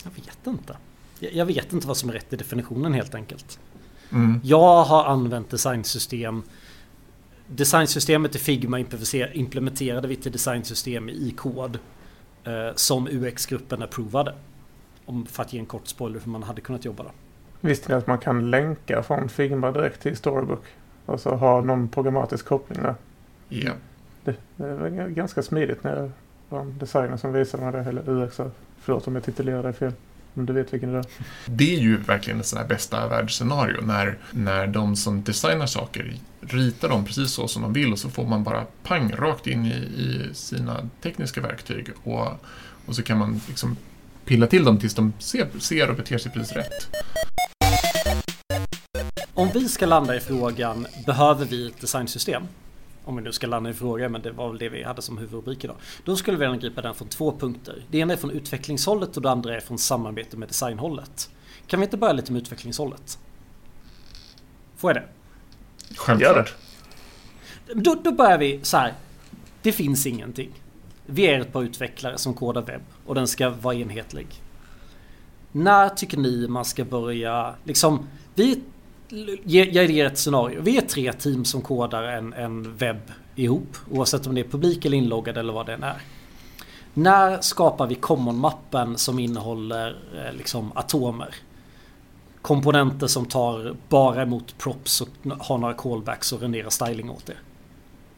Jag 0.04 0.10
vet 0.10 0.46
inte. 0.46 0.76
Jag 1.20 1.46
vet 1.46 1.72
inte 1.72 1.86
vad 1.86 1.96
som 1.96 2.08
är 2.08 2.12
rätt 2.12 2.32
i 2.32 2.36
definitionen 2.36 2.92
helt 2.92 3.14
enkelt. 3.14 3.60
Mm. 4.12 4.40
Jag 4.44 4.84
har 4.84 5.04
använt 5.04 5.50
designsystem. 5.50 6.42
Designsystemet 7.46 8.36
i 8.36 8.38
Figma 8.38 8.78
implementerade 9.32 10.08
vi 10.08 10.16
till 10.16 10.32
designsystem 10.32 11.08
i 11.08 11.34
kod. 11.36 11.78
Eh, 12.48 12.74
som 12.74 13.08
UX-gruppen 13.08 13.82
approvade. 13.82 14.34
Om, 15.04 15.26
för 15.26 15.42
att 15.42 15.52
ge 15.52 15.58
en 15.58 15.66
kort 15.66 15.86
spoiler 15.86 16.20
hur 16.24 16.32
man 16.32 16.42
hade 16.42 16.60
kunnat 16.60 16.84
jobba 16.84 17.02
där. 17.02 17.12
Visste 17.60 17.88
ni 17.88 17.94
att 17.94 18.06
man 18.06 18.18
kan 18.18 18.50
länka 18.50 19.02
från 19.02 19.28
Figma 19.28 19.72
direkt 19.72 20.02
till 20.02 20.16
Storybook? 20.16 20.64
Alltså 21.06 21.30
ha 21.30 21.60
någon 21.60 21.88
programmatisk 21.88 22.46
koppling 22.46 22.82
där. 22.82 22.94
Ja. 23.48 23.72
Det, 24.24 24.36
det 24.56 24.74
var 24.74 25.08
ganska 25.08 25.42
smidigt 25.42 25.84
när 25.84 25.96
jag 25.96 26.10
var 26.48 26.60
en 26.60 26.78
designer 26.78 27.16
som 27.16 27.32
visade 27.32 27.62
mig 27.62 27.72
det, 27.72 27.88
eller 27.88 28.10
UX. 28.10 28.40
Förlåt 28.78 29.06
om 29.06 29.14
jag 29.14 29.24
titulerar 29.24 29.62
dig 29.62 29.72
fel. 29.72 29.92
Men 30.38 30.46
du 30.46 30.52
vet 30.52 30.72
vilken 30.72 30.92
det 30.92 30.98
är. 30.98 31.04
Det 31.46 31.74
är 31.74 31.80
ju 31.80 31.96
verkligen 31.96 32.40
ett 32.40 32.46
sånt 32.46 32.62
här 32.62 32.68
bästa 32.68 33.08
världsscenario 33.08 33.80
när, 33.80 34.18
när 34.30 34.66
de 34.66 34.96
som 34.96 35.22
designar 35.22 35.66
saker 35.66 36.16
ritar 36.40 36.88
dem 36.88 37.04
precis 37.04 37.30
så 37.30 37.48
som 37.48 37.62
de 37.62 37.72
vill 37.72 37.92
och 37.92 37.98
så 37.98 38.10
får 38.10 38.26
man 38.26 38.44
bara 38.44 38.64
pang 38.82 39.12
rakt 39.12 39.46
in 39.46 39.66
i, 39.66 39.74
i 39.74 40.34
sina 40.34 40.88
tekniska 41.02 41.40
verktyg 41.40 41.88
och, 42.04 42.26
och 42.86 42.96
så 42.96 43.02
kan 43.02 43.18
man 43.18 43.40
liksom 43.48 43.76
pilla 44.24 44.46
till 44.46 44.64
dem 44.64 44.78
tills 44.78 44.94
de 44.94 45.12
ser, 45.18 45.48
ser 45.58 45.90
och 45.90 45.96
beter 45.96 46.18
sig 46.18 46.32
precis 46.32 46.56
rätt. 46.56 46.88
Om 49.34 49.48
vi 49.54 49.68
ska 49.68 49.86
landa 49.86 50.16
i 50.16 50.20
frågan, 50.20 50.86
behöver 51.06 51.44
vi 51.44 51.66
ett 51.66 51.80
designsystem? 51.80 52.42
Om 53.08 53.16
vi 53.16 53.22
nu 53.22 53.32
ska 53.32 53.46
landa 53.46 53.70
i 53.70 53.74
fråga, 53.74 54.08
men 54.08 54.22
det 54.22 54.30
var 54.30 54.48
väl 54.48 54.58
det 54.58 54.68
vi 54.68 54.82
hade 54.82 55.02
som 55.02 55.18
huvudrubrik 55.18 55.64
idag. 55.64 55.76
Då 56.04 56.16
skulle 56.16 56.36
vi 56.36 56.46
angripa 56.46 56.82
den 56.82 56.94
från 56.94 57.08
två 57.08 57.38
punkter. 57.38 57.84
Det 57.90 57.98
ena 57.98 58.12
är 58.12 58.16
från 58.16 58.30
utvecklingshållet 58.30 59.16
och 59.16 59.22
det 59.22 59.30
andra 59.30 59.56
är 59.56 59.60
från 59.60 59.78
samarbete 59.78 60.36
med 60.36 60.48
designhållet. 60.48 61.30
Kan 61.66 61.80
vi 61.80 61.84
inte 61.84 61.96
börja 61.96 62.12
lite 62.12 62.32
med 62.32 62.42
utvecklingshållet? 62.42 63.18
Får 64.76 64.90
jag 64.90 65.02
det? 65.02 65.08
Självklart. 65.96 66.54
Då, 67.74 67.94
då 68.04 68.12
börjar 68.12 68.38
vi 68.38 68.60
så 68.62 68.76
här. 68.76 68.94
Det 69.62 69.72
finns 69.72 70.06
ingenting. 70.06 70.50
Vi 71.06 71.26
är 71.26 71.40
ett 71.40 71.52
par 71.52 71.62
utvecklare 71.62 72.18
som 72.18 72.34
kodar 72.34 72.62
webb 72.62 72.82
och 73.06 73.14
den 73.14 73.28
ska 73.28 73.50
vara 73.50 73.74
enhetlig. 73.74 74.26
När 75.52 75.88
tycker 75.88 76.18
ni 76.18 76.48
man 76.48 76.64
ska 76.64 76.84
börja 76.84 77.54
liksom? 77.64 78.06
Vi 78.34 78.62
jag 79.44 79.90
ger 79.90 80.06
ett 80.06 80.18
scenario. 80.18 80.60
Vi 80.60 80.76
är 80.76 80.82
tre 80.82 81.12
team 81.12 81.44
som 81.44 81.62
kodar 81.62 82.02
en, 82.02 82.32
en 82.32 82.76
webb 82.76 83.12
ihop. 83.34 83.76
Oavsett 83.90 84.26
om 84.26 84.34
det 84.34 84.40
är 84.40 84.48
publik 84.48 84.84
eller 84.84 84.96
inloggad 84.96 85.38
eller 85.38 85.52
vad 85.52 85.66
det 85.66 85.72
än 85.74 85.82
är. 85.82 86.02
När 86.94 87.40
skapar 87.40 87.86
vi 87.86 87.94
common-mappen 87.94 88.96
som 88.96 89.18
innehåller 89.18 89.96
eh, 90.16 90.36
liksom 90.36 90.72
atomer? 90.74 91.34
Komponenter 92.42 93.06
som 93.06 93.26
tar 93.26 93.74
bara 93.88 94.22
emot 94.22 94.58
props 94.58 95.00
och 95.00 95.08
har 95.38 95.58
några 95.58 95.74
callbacks 95.74 96.32
och 96.32 96.40
renderar 96.40 96.70
styling 96.70 97.10
åt 97.10 97.26
det. 97.26 97.36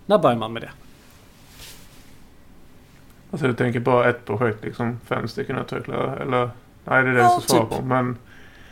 När 0.07 0.19
börjar 0.19 0.37
man 0.37 0.53
med 0.53 0.63
det? 0.63 0.71
Alltså 3.31 3.47
du 3.47 3.55
tänker 3.55 3.81
bara 3.81 4.11
ett 4.11 4.25
projekt, 4.25 4.65
liksom 4.65 5.01
fem 5.07 5.29
stycken 5.29 5.59
utvecklare? 5.59 6.23
Eller? 6.23 6.51
Nej, 6.85 7.03
det 7.03 7.11
är 7.11 7.15
det 7.15 7.21
ja, 7.21 7.29
som 7.29 7.43
svarar 7.43 7.67
typ. 7.67 7.79
på. 7.79 7.85
Men 7.85 8.17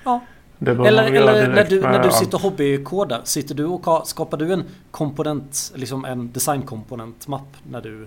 ja. 0.05 0.21
Eller, 0.61 1.03
eller 1.13 1.49
när 1.49 1.65
du, 1.65 1.81
med 1.81 1.91
när 1.93 2.03
du 2.05 2.11
sitter 2.11 2.35
och 2.35 2.41
hobbykodar, 2.43 3.21
sitter 3.25 3.55
du 3.55 3.65
och 3.65 3.83
ka- 3.85 4.05
skapar 4.05 4.37
du 4.39 4.53
en 4.53 4.65
komponent, 4.91 5.73
liksom 5.75 6.05
en 6.05 6.33
designkomponentmapp 6.33 7.57
när 7.71 7.81
du 7.81 8.07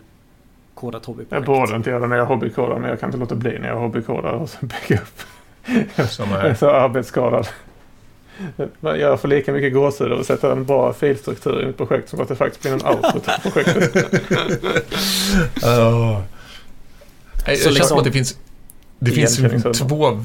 kodar 0.73 0.99
ett 0.99 1.03
Jag 1.07 1.13
hobbyprojekt? 1.13 1.45
borde 1.45 1.75
inte 1.75 1.89
göra 1.89 1.99
det 1.99 2.07
när 2.07 2.15
jag 2.17 2.25
hobbykodar, 2.25 2.79
men 2.79 2.89
jag 2.89 2.99
kan 2.99 3.07
inte 3.09 3.17
låta 3.19 3.35
bli 3.35 3.59
när 3.59 3.67
jag 3.67 3.75
hobbykodar 3.79 4.31
och 4.31 4.49
så 4.49 4.57
bygga 4.65 5.01
upp. 5.01 5.21
Som 6.09 6.29
Jag 6.31 6.45
är 6.45 6.53
så 6.55 6.69
arbetsskadad. 6.69 7.47
Jag 8.81 9.19
får 9.21 9.27
lika 9.27 9.51
mycket 9.53 9.73
gåshud 9.73 10.11
av 10.11 10.19
att 10.19 10.25
sätta 10.25 10.51
en 10.51 10.65
bra 10.65 10.93
filstruktur 10.93 11.61
i 11.63 11.65
mitt 11.65 11.77
projekt 11.77 12.09
som 12.09 12.21
att 12.21 12.27
det 12.27 12.35
faktiskt 12.35 12.61
blir 12.61 12.71
en 12.73 12.85
output 12.95 13.27
av 13.27 13.51
projektet. 13.51 13.95
Oh. 15.63 16.19
Det 17.45 17.55
känns 17.55 17.65
liksom- 17.65 17.87
som 17.87 17.97
att 17.97 18.03
det 18.03 18.11
finns, 18.11 18.37
det 18.99 19.11
finns 19.11 19.37
två, 19.79 20.19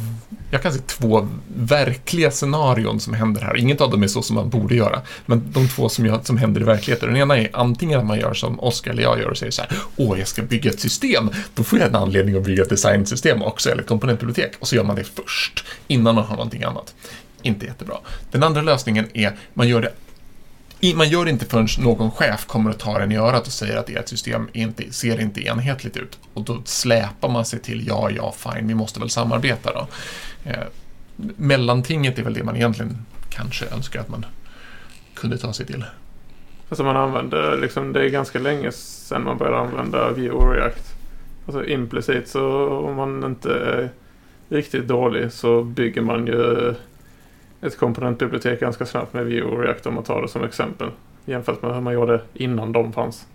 jag 0.50 0.62
kan 0.62 0.72
se 0.72 0.78
två 0.78 1.28
verkliga 1.56 2.30
scenarion 2.30 3.00
som 3.00 3.14
händer 3.14 3.40
här. 3.40 3.56
Inget 3.56 3.80
av 3.80 3.90
dem 3.90 4.02
är 4.02 4.06
så 4.06 4.22
som 4.22 4.36
man 4.36 4.50
borde 4.50 4.74
göra, 4.74 5.02
men 5.26 5.52
de 5.52 5.68
två 5.68 5.88
som, 5.88 6.06
jag, 6.06 6.26
som 6.26 6.36
händer 6.36 6.60
i 6.60 6.64
verkligheten. 6.64 7.08
Den 7.08 7.16
ena 7.16 7.38
är 7.38 7.50
antingen 7.52 8.00
att 8.00 8.06
man 8.06 8.18
gör 8.18 8.34
som 8.34 8.60
Oskar 8.60 8.90
eller 8.90 9.02
jag 9.02 9.18
gör 9.18 9.30
och 9.30 9.38
säger 9.38 9.52
så 9.52 9.62
här, 9.62 9.70
åh, 9.96 10.18
jag 10.18 10.28
ska 10.28 10.42
bygga 10.42 10.70
ett 10.70 10.80
system. 10.80 11.30
Då 11.54 11.64
får 11.64 11.78
jag 11.78 11.88
en 11.88 11.94
anledning 11.94 12.36
att 12.36 12.44
bygga 12.44 12.62
ett 12.62 12.68
designsystem 12.68 13.42
också, 13.42 13.70
eller 13.70 13.82
ett 13.82 13.88
komponentbibliotek. 13.88 14.52
Och 14.58 14.68
så 14.68 14.76
gör 14.76 14.84
man 14.84 14.96
det 14.96 15.04
först, 15.04 15.64
innan 15.86 16.14
man 16.14 16.24
har 16.24 16.36
någonting 16.36 16.62
annat. 16.62 16.94
Inte 17.42 17.66
jättebra. 17.66 17.96
Den 18.30 18.42
andra 18.42 18.62
lösningen 18.62 19.06
är, 19.14 19.36
man 19.54 19.68
gör 19.68 19.82
det 19.82 19.92
man 20.95 21.09
gör 21.09 21.25
det 21.25 21.30
inte 21.30 21.47
förrän 21.47 21.68
någon 21.78 22.11
chef 22.11 22.47
kommer 22.47 22.71
och 22.71 22.78
tar 22.78 23.00
en 23.00 23.12
i 23.12 23.16
örat 23.16 23.47
och 23.47 23.52
säger 23.52 23.76
att 23.76 23.90
ert 23.90 24.09
system 24.09 24.49
inte, 24.52 24.92
ser 24.92 25.21
inte 25.21 25.40
enhetligt 25.40 25.97
ut. 25.97 26.18
Och 26.35 26.42
då 26.42 26.62
släpar 26.64 27.28
man 27.28 27.45
sig 27.45 27.59
till, 27.59 27.87
ja, 27.87 28.11
ja, 28.11 28.35
fine, 28.37 28.68
vi 28.68 28.75
måste 28.75 29.00
väl 29.00 29.11
samarbeta 29.11 29.73
då. 29.73 29.87
Eh, 30.50 30.66
mellantinget 31.37 32.18
är 32.18 32.23
väl 32.23 32.35
det 32.35 32.45
man 32.45 32.56
egentligen 32.56 32.99
kanske 33.30 33.66
önskar 33.66 34.00
att 34.00 34.09
man 34.09 34.26
kunde 35.14 35.38
ta 35.38 35.52
sig 35.52 35.66
till. 35.66 35.85
Alltså 36.68 36.85
man 36.85 36.97
använder 36.97 37.56
liksom, 37.56 37.92
det 37.92 38.04
är 38.04 38.09
ganska 38.09 38.38
länge 38.38 38.73
sedan 38.73 39.25
man 39.25 39.38
började 39.38 39.59
använda 39.59 40.11
Vue 40.12 40.30
och 40.30 40.52
React. 40.52 40.95
Alltså 41.47 41.64
implicit 41.64 42.28
så 42.28 42.68
om 42.68 42.97
man 42.97 43.25
inte 43.25 43.50
är 43.50 43.90
riktigt 44.49 44.88
dålig 44.88 45.33
så 45.33 45.62
bygger 45.62 46.02
man 46.02 46.26
ju 46.26 46.75
ett 47.60 47.78
komponentbibliotek 47.78 48.60
ganska 48.60 48.86
snabbt 48.86 49.12
med 49.14 49.26
Vue 49.26 49.42
och 49.42 49.62
React 49.62 49.86
om 49.86 49.94
man 49.94 50.04
tar 50.04 50.22
det 50.22 50.28
som 50.28 50.44
exempel. 50.44 50.88
Jämfört 51.25 51.62
med 51.62 51.75
hur 51.75 51.80
man 51.80 51.94
gjorde 51.94 52.20
innan 52.34 52.72
de 52.72 52.92
fanns. 52.92 53.26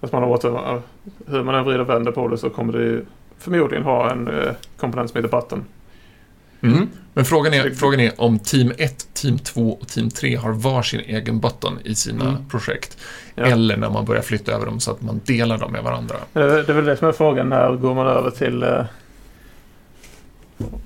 Att 0.00 0.12
man 0.12 0.22
har 0.22 0.30
åter, 0.30 0.82
hur 1.26 1.42
man 1.42 1.54
än 1.54 1.64
vrider 1.64 1.80
och 1.80 1.88
vänder 1.88 2.12
på 2.12 2.28
det 2.28 2.38
så 2.38 2.50
kommer 2.50 2.72
det 2.72 3.02
förmodligen 3.38 3.84
ha 3.84 4.10
en 4.10 4.28
eh, 4.28 4.52
komponent 4.76 5.10
som 5.10 5.22
heter 5.22 5.36
button. 5.36 5.64
Mm. 6.60 6.88
Men 7.14 7.24
frågan 7.24 7.54
är, 7.54 7.70
frågan 7.70 8.00
är 8.00 8.20
om 8.20 8.38
team 8.38 8.72
1, 8.78 9.14
team 9.14 9.38
2 9.38 9.78
och 9.80 9.88
team 9.88 10.10
3 10.10 10.36
har 10.36 10.52
var 10.52 10.82
sin 10.82 11.00
egen 11.00 11.40
button 11.40 11.78
i 11.84 11.94
sina 11.94 12.28
Mm. 12.28 12.48
projekt. 12.48 12.98
Ja. 13.34 13.44
Eller 13.44 13.76
när 13.76 13.90
man 13.90 14.04
börjar 14.04 14.22
flytta 14.22 14.52
över 14.52 14.66
dem 14.66 14.80
så 14.80 14.90
att 14.90 15.02
man 15.02 15.20
delar 15.24 15.58
dem 15.58 15.72
med 15.72 15.82
varandra. 15.82 16.16
Det 16.32 16.40
är 16.40 16.46
det 16.48 16.68
är 16.68 16.72
väl 16.72 16.84
det 16.84 16.96
som 16.96 17.08
är 17.08 17.12
frågan. 17.12 17.48
När 17.48 17.76
går 17.76 17.94
man 17.94 18.06
över 18.06 18.30
till 18.30 18.64
uh, 18.64 18.84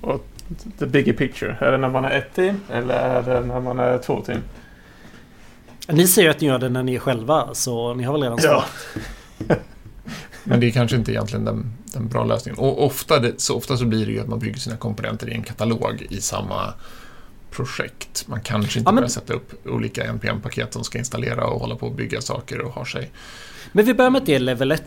och 0.01 0.25
the 0.79 0.85
bigger 0.85 1.13
picture? 1.13 1.57
Är 1.59 1.71
det 1.71 1.77
när 1.77 1.89
man 1.89 2.05
är 2.05 2.11
ett 2.17 2.33
team 2.35 2.59
eller 2.71 2.93
är 2.93 3.23
det 3.23 3.47
när 3.47 3.59
man 3.59 3.79
är 3.79 3.97
två 3.97 4.21
team? 4.21 4.39
Ni 5.87 6.07
säger 6.07 6.29
att 6.29 6.41
ni 6.41 6.47
gör 6.47 6.59
det 6.59 6.69
när 6.69 6.83
ni 6.83 6.95
är 6.95 6.99
själva, 6.99 7.49
så 7.53 7.93
ni 7.93 8.03
har 8.03 8.13
väl 8.13 8.21
redan 8.23 8.39
svarat? 8.41 8.65
Men 10.43 10.59
det 10.59 10.67
är 10.67 10.71
kanske 10.71 10.97
inte 10.97 11.11
egentligen 11.11 11.45
den, 11.45 11.73
den 11.85 12.07
bra 12.07 12.23
lösningen. 12.23 12.59
Och 12.59 12.85
ofta, 12.85 13.19
det, 13.19 13.41
så 13.41 13.57
ofta 13.57 13.77
så 13.77 13.85
blir 13.85 14.05
det 14.05 14.11
ju 14.11 14.19
att 14.19 14.27
man 14.27 14.39
bygger 14.39 14.59
sina 14.59 14.77
komponenter 14.77 15.29
i 15.29 15.33
en 15.33 15.43
katalog 15.43 16.07
i 16.09 16.21
samma 16.21 16.73
projekt. 17.51 18.27
Man 18.27 18.41
kanske 18.41 18.79
inte 18.79 18.87
Ja, 18.89 18.91
men- 18.91 18.95
börjar 18.95 19.09
sätta 19.09 19.33
upp 19.33 19.67
olika 19.67 20.03
NPM-paket 20.03 20.73
som 20.73 20.83
ska 20.83 20.97
installera 20.97 21.45
och 21.47 21.59
hålla 21.59 21.75
på 21.75 21.85
och 21.87 21.95
bygga 21.95 22.21
saker 22.21 22.61
och 22.61 22.71
ha 22.71 22.85
sig. 22.85 23.11
Men 23.71 23.85
vi 23.85 23.93
börjar 23.93 24.11
med 24.11 24.23
det 24.25 24.39
level 24.39 24.71
1. 24.71 24.83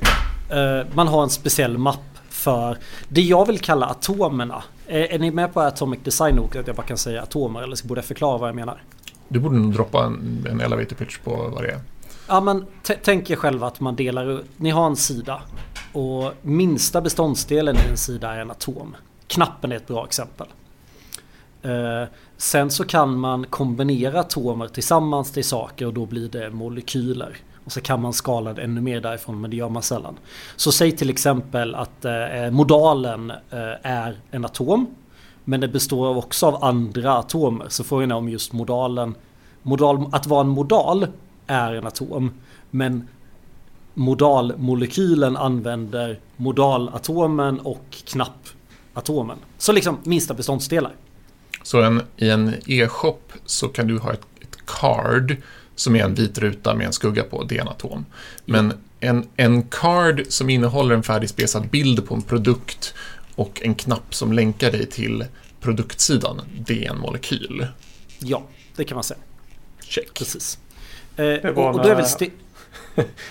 Eh, 0.50 0.80
man 0.94 1.09
har 1.09 1.23
en 1.23 1.30
speciell 1.30 1.78
mapp 1.78 2.00
för 2.28 2.78
det 3.09 3.21
jag 3.23 3.47
vill 3.47 3.59
kalla 3.59 3.87
atomerna. 3.87 4.62
Är, 4.86 5.12
är 5.12 5.18
ni 5.18 5.30
med 5.30 5.54
på 5.54 5.60
Atomic 5.60 6.00
Design 6.02 6.40
Week 6.42 6.56
att 6.56 6.66
jag 6.66 6.76
bara 6.76 6.86
kan 6.86 6.98
säga 6.98 7.22
atomer 7.22 7.62
eller 7.62 7.76
så 7.76 7.86
borde 7.86 7.98
jag 7.98 8.04
förklara 8.04 8.38
vad 8.38 8.48
jag 8.48 8.56
menar? 8.56 8.82
Du 9.28 9.40
borde 9.40 9.56
nog 9.56 9.72
droppa 9.72 10.04
en, 10.04 10.46
en 10.50 10.60
elevator 10.60 10.96
pitch 10.96 11.18
på 11.18 11.50
vad 11.54 11.62
det 11.62 11.70
är. 11.70 11.80
Ja 12.28 12.40
men 12.40 12.66
tänk 13.02 13.30
er 13.30 13.36
själva 13.36 13.66
att 13.66 13.80
man 13.80 13.96
delar 13.96 14.30
ut, 14.30 14.46
ni 14.56 14.70
har 14.70 14.86
en 14.86 14.96
sida 14.96 15.42
och 15.92 16.32
minsta 16.42 17.00
beståndsdelen 17.00 17.76
i 17.76 17.90
en 17.90 17.96
sida 17.96 18.34
är 18.34 18.40
en 18.40 18.50
atom. 18.50 18.96
Knappen 19.26 19.72
är 19.72 19.76
ett 19.76 19.86
bra 19.86 20.04
exempel. 20.04 20.46
Eh, 21.62 22.08
sen 22.36 22.70
så 22.70 22.84
kan 22.84 23.16
man 23.18 23.44
kombinera 23.44 24.20
atomer 24.20 24.68
tillsammans 24.68 25.32
till 25.32 25.44
saker 25.44 25.86
och 25.86 25.94
då 25.94 26.06
blir 26.06 26.28
det 26.28 26.50
molekyler. 26.50 27.36
Och 27.64 27.73
så 27.73 27.80
kan 27.80 28.02
man 28.02 28.12
skala 28.12 28.52
det 28.52 28.62
ännu 28.62 28.80
mer 28.80 29.00
därifrån 29.00 29.40
men 29.40 29.50
det 29.50 29.56
gör 29.56 29.68
man 29.68 29.83
sällan. 29.83 30.18
Så 30.56 30.73
säg 30.73 30.92
till 30.92 31.11
exempel 31.11 31.75
att 31.75 32.04
eh, 32.04 32.50
modalen 32.50 33.30
eh, 33.30 33.37
är 33.83 34.21
en 34.30 34.44
atom. 34.44 34.87
Men 35.44 35.61
det 35.61 35.68
består 35.68 36.16
också 36.16 36.47
av 36.47 36.64
andra 36.64 37.12
atomer. 37.12 37.66
Så 37.68 37.85
frågan 37.85 38.11
är 38.11 38.14
om 38.14 38.28
just 38.28 38.52
modalen 38.52 39.14
modal, 39.62 40.09
att 40.12 40.26
vara 40.26 40.40
en 40.40 40.49
modal 40.49 41.06
är 41.47 41.75
en 41.75 41.87
atom. 41.87 42.33
Men 42.71 43.09
modalmolekylen 43.94 45.37
använder 45.37 46.18
modalatomen 46.37 47.61
och 47.61 47.85
knappatomen. 47.90 49.38
Så 49.59 49.73
liksom 49.73 49.99
minsta 50.02 50.35
beståndsdelar. 50.35 50.92
Så 51.62 51.83
en, 51.83 52.02
i 52.16 52.28
en 52.28 52.54
e-shop 52.66 53.18
så 53.44 53.68
kan 53.68 53.87
du 53.87 53.99
ha 53.99 54.12
ett, 54.12 54.26
ett 54.40 54.66
card 54.66 55.37
som 55.74 55.96
är 55.96 56.04
en 56.04 56.14
vit 56.14 56.38
ruta 56.38 56.74
med 56.74 56.86
en 56.86 56.92
skugga 56.92 57.22
på, 57.22 57.42
det 57.44 57.56
är 57.56 57.60
en 57.60 57.68
atom. 57.68 58.06
Men 58.44 58.72
en, 59.00 59.26
en 59.36 59.62
card 59.62 60.22
som 60.28 60.50
innehåller 60.50 60.94
en 60.94 61.02
färdigspesad 61.02 61.68
bild 61.68 62.06
på 62.08 62.14
en 62.14 62.22
produkt 62.22 62.94
och 63.34 63.60
en 63.62 63.74
knapp 63.74 64.14
som 64.14 64.32
länkar 64.32 64.72
dig 64.72 64.86
till 64.86 65.24
produktsidan, 65.60 66.40
det 66.66 66.86
är 66.86 66.90
en 66.90 66.98
molekyl. 66.98 67.66
Ja, 68.18 68.42
det 68.76 68.84
kan 68.84 68.94
man 68.94 69.04
säga. 69.04 69.20
Check. 69.82 70.14
Precis. 70.14 70.58
Eh, 71.16 71.24
var 71.26 71.50
och, 71.50 71.74
och 71.74 71.82
då 71.82 71.88
är 71.88 71.94
väl 71.94 71.96
när- 71.96 72.02
sti- 72.02 72.30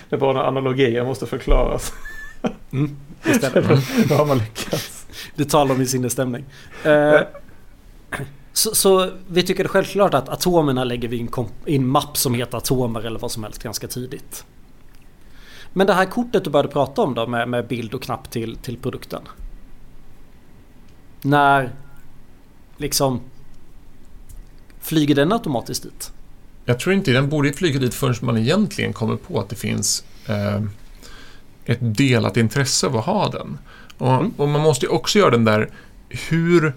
Det 0.08 0.16
är 0.16 0.20
bara 0.20 0.32
när 0.32 0.40
analogier 0.40 1.04
måste 1.04 1.26
förklaras. 1.26 1.92
mm, 2.72 2.96
det. 3.22 3.50
Då 4.08 4.14
har 4.14 4.26
man 4.26 4.38
lyckats. 4.38 5.06
Det 5.34 5.44
talar 5.44 5.74
om 5.74 5.82
i 5.82 5.86
sinnesstämning. 5.86 6.44
Eh, 6.84 7.20
så, 8.54 8.74
så 8.74 9.10
vi 9.28 9.42
tycker 9.42 9.64
det 9.64 9.66
är 9.66 9.68
självklart 9.68 10.14
att 10.14 10.28
atomerna 10.28 10.84
lägger 10.84 11.08
vi 11.08 11.16
i 11.16 11.20
en, 11.20 11.28
kom- 11.28 11.48
i 11.66 11.76
en 11.76 11.86
mapp 11.86 12.16
som 12.16 12.34
heter 12.34 12.58
atomer 12.58 13.00
eller 13.06 13.18
vad 13.18 13.30
som 13.30 13.42
helst 13.44 13.62
ganska 13.62 13.88
tidigt. 13.88 14.44
Men 15.72 15.86
det 15.86 15.92
här 15.92 16.04
kortet 16.06 16.44
du 16.44 16.50
började 16.50 16.68
prata 16.68 17.02
om 17.02 17.14
då 17.14 17.26
med, 17.26 17.48
med 17.48 17.66
bild 17.68 17.94
och 17.94 18.02
knapp 18.02 18.30
till, 18.30 18.56
till 18.56 18.76
produkten. 18.76 19.22
När 21.22 21.70
liksom 22.76 23.20
flyger 24.80 25.14
den 25.14 25.32
automatiskt 25.32 25.82
dit? 25.82 26.12
Jag 26.64 26.78
tror 26.80 26.94
inte 26.94 27.12
den 27.12 27.28
borde 27.28 27.52
flyga 27.52 27.78
dit 27.80 27.94
förrän 27.94 28.14
man 28.22 28.36
egentligen 28.38 28.92
kommer 28.92 29.16
på 29.16 29.40
att 29.40 29.48
det 29.48 29.56
finns 29.56 30.04
eh, 30.28 30.62
ett 31.64 31.78
delat 31.80 32.36
intresse 32.36 32.86
av 32.86 32.96
att 32.96 33.04
ha 33.04 33.28
den. 33.28 33.58
Och, 33.98 34.08
Mm. 34.14 34.32
och 34.36 34.48
man 34.48 34.60
måste 34.60 34.86
ju 34.86 34.92
också 34.92 35.18
göra 35.18 35.30
den 35.30 35.44
där 35.44 35.70
hur... 36.08 36.72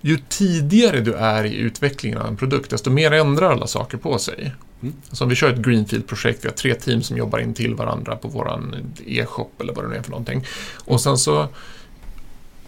Ju 0.00 0.18
tidigare 0.28 1.00
du 1.00 1.14
är 1.14 1.44
i 1.44 1.54
utvecklingen 1.54 2.18
av 2.18 2.26
en 2.26 2.36
produkt, 2.36 2.70
desto 2.70 2.90
mer 2.90 3.12
ändrar 3.12 3.52
alla 3.52 3.66
saker 3.66 3.98
på 3.98 4.18
sig. 4.18 4.54
Mm. 4.82 4.94
Alltså 5.08 5.24
om 5.24 5.30
vi 5.30 5.36
kör 5.36 5.52
ett 5.52 5.58
Greenfield-projekt, 5.58 6.44
vi 6.44 6.48
har 6.48 6.54
tre 6.54 6.74
team 6.74 7.02
som 7.02 7.16
jobbar 7.16 7.38
in 7.38 7.54
till 7.54 7.74
varandra 7.74 8.16
på 8.16 8.28
våran 8.28 8.92
e-shop 9.06 9.50
eller 9.60 9.74
vad 9.74 9.84
det 9.84 9.88
nu 9.88 9.96
är 9.96 10.02
för 10.02 10.10
någonting. 10.10 10.44
Och 10.84 11.00
sen 11.00 11.18
så, 11.18 11.48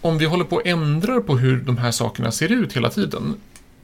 om 0.01 0.17
vi 0.17 0.25
håller 0.25 0.45
på 0.45 0.55
och 0.55 0.67
ändrar 0.67 1.19
på 1.19 1.37
hur 1.37 1.57
de 1.61 1.77
här 1.77 1.91
sakerna 1.91 2.31
ser 2.31 2.51
ut 2.51 2.73
hela 2.73 2.89
tiden 2.89 3.35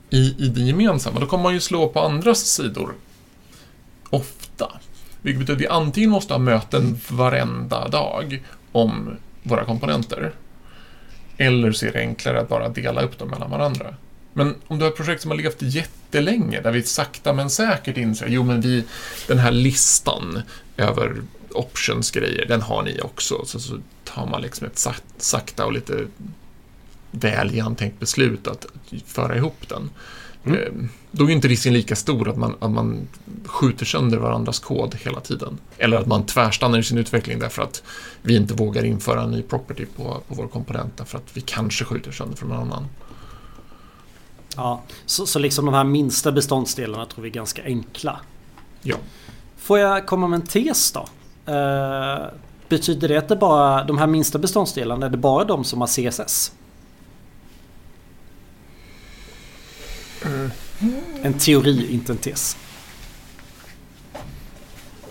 i, 0.09 0.35
i 0.45 0.47
det 0.47 0.61
gemensamma, 0.61 1.19
då 1.19 1.25
kommer 1.25 1.43
man 1.43 1.53
ju 1.53 1.59
slå 1.59 1.87
på 1.87 1.99
andras 1.99 2.39
sidor 2.39 2.93
ofta. 4.09 4.71
Vilket 5.21 5.39
betyder 5.39 5.55
att 5.55 5.61
vi 5.61 5.67
antingen 5.67 6.09
måste 6.09 6.33
ha 6.33 6.39
möten 6.39 6.99
varenda 7.09 7.87
dag 7.87 8.43
om 8.71 9.17
våra 9.43 9.65
komponenter. 9.65 10.33
Eller 11.37 11.71
så 11.71 11.85
är 11.85 11.91
det 11.91 11.99
enklare 11.99 12.41
att 12.41 12.49
bara 12.49 12.69
dela 12.69 13.01
upp 13.01 13.19
dem 13.19 13.29
mellan 13.29 13.51
varandra. 13.51 13.95
Men 14.33 14.55
om 14.67 14.77
du 14.77 14.85
har 14.85 14.91
ett 14.91 14.97
projekt 14.97 15.21
som 15.21 15.31
har 15.31 15.37
levt 15.37 15.61
jättelänge, 15.61 16.61
där 16.61 16.71
vi 16.71 16.83
sakta 16.83 17.33
men 17.33 17.49
säkert 17.49 17.97
inser, 17.97 18.27
jo 18.27 18.43
men 18.43 18.61
vi, 18.61 18.83
den 19.27 19.39
här 19.39 19.51
listan 19.51 20.41
över 20.77 21.15
options-grejer, 21.51 22.45
den 22.45 22.61
har 22.61 22.83
ni 22.83 23.01
också. 23.01 23.45
Så, 23.45 23.59
så 23.59 23.79
tar 24.03 24.25
man 24.25 24.41
liksom 24.41 24.67
ett 24.67 24.87
sakta 25.17 25.65
och 25.65 25.73
lite 25.73 26.07
väl 27.11 27.53
genomtänkt 27.53 27.99
beslut 27.99 28.47
att 28.47 28.65
föra 29.05 29.35
ihop 29.35 29.69
den. 29.69 29.89
Mm. 30.45 30.59
Eh, 30.59 30.89
Då 31.11 31.23
är 31.23 31.27
ju 31.27 31.33
inte 31.33 31.47
risken 31.47 31.73
lika 31.73 31.95
stor 31.95 32.29
att 32.29 32.37
man, 32.37 32.55
att 32.59 32.71
man 32.71 33.07
skjuter 33.45 33.85
sönder 33.85 34.17
varandras 34.17 34.59
kod 34.59 34.95
hela 34.95 35.19
tiden. 35.19 35.57
Eller 35.77 35.97
att 35.97 36.07
man 36.07 36.25
tvärstannar 36.25 36.79
i 36.79 36.83
sin 36.83 36.97
utveckling 36.97 37.39
därför 37.39 37.61
att 37.61 37.83
vi 38.21 38.35
inte 38.35 38.53
vågar 38.53 38.85
införa 38.85 39.21
en 39.21 39.31
ny 39.31 39.41
property 39.41 39.85
på, 39.85 40.03
på 40.03 40.35
vår 40.35 40.47
komponent 40.47 40.97
därför 40.97 41.17
att 41.17 41.29
vi 41.37 41.41
kanske 41.41 41.85
skjuter 41.85 42.11
sönder 42.11 42.37
från 42.37 42.49
någon 42.49 42.59
annan. 42.59 42.87
Ja, 44.55 44.81
så, 45.05 45.25
så 45.25 45.39
liksom 45.39 45.65
de 45.65 45.73
här 45.73 45.83
minsta 45.83 46.31
beståndsdelarna 46.31 47.05
tror 47.05 47.23
vi 47.23 47.29
är 47.29 47.33
ganska 47.33 47.63
enkla. 47.63 48.19
Ja. 48.81 48.95
Får 49.57 49.79
jag 49.79 50.05
komma 50.07 50.27
med 50.27 50.39
en 50.41 50.47
tes 50.47 50.91
då? 50.91 51.07
Eh, 51.53 52.25
betyder 52.69 53.07
det 53.07 53.17
att 53.17 53.27
det 53.27 53.35
bara, 53.35 53.83
de 53.83 53.97
här 53.97 54.07
minsta 54.07 54.39
beståndsdelarna, 54.39 55.05
är 55.05 55.09
det 55.09 55.17
bara 55.17 55.43
de 55.43 55.63
som 55.63 55.81
har 55.81 55.87
CSS? 55.87 56.51
Mm. 60.25 60.51
En 61.23 61.33
teori, 61.33 61.87
inte 61.93 62.11
en 62.11 62.17
tes. 62.17 62.57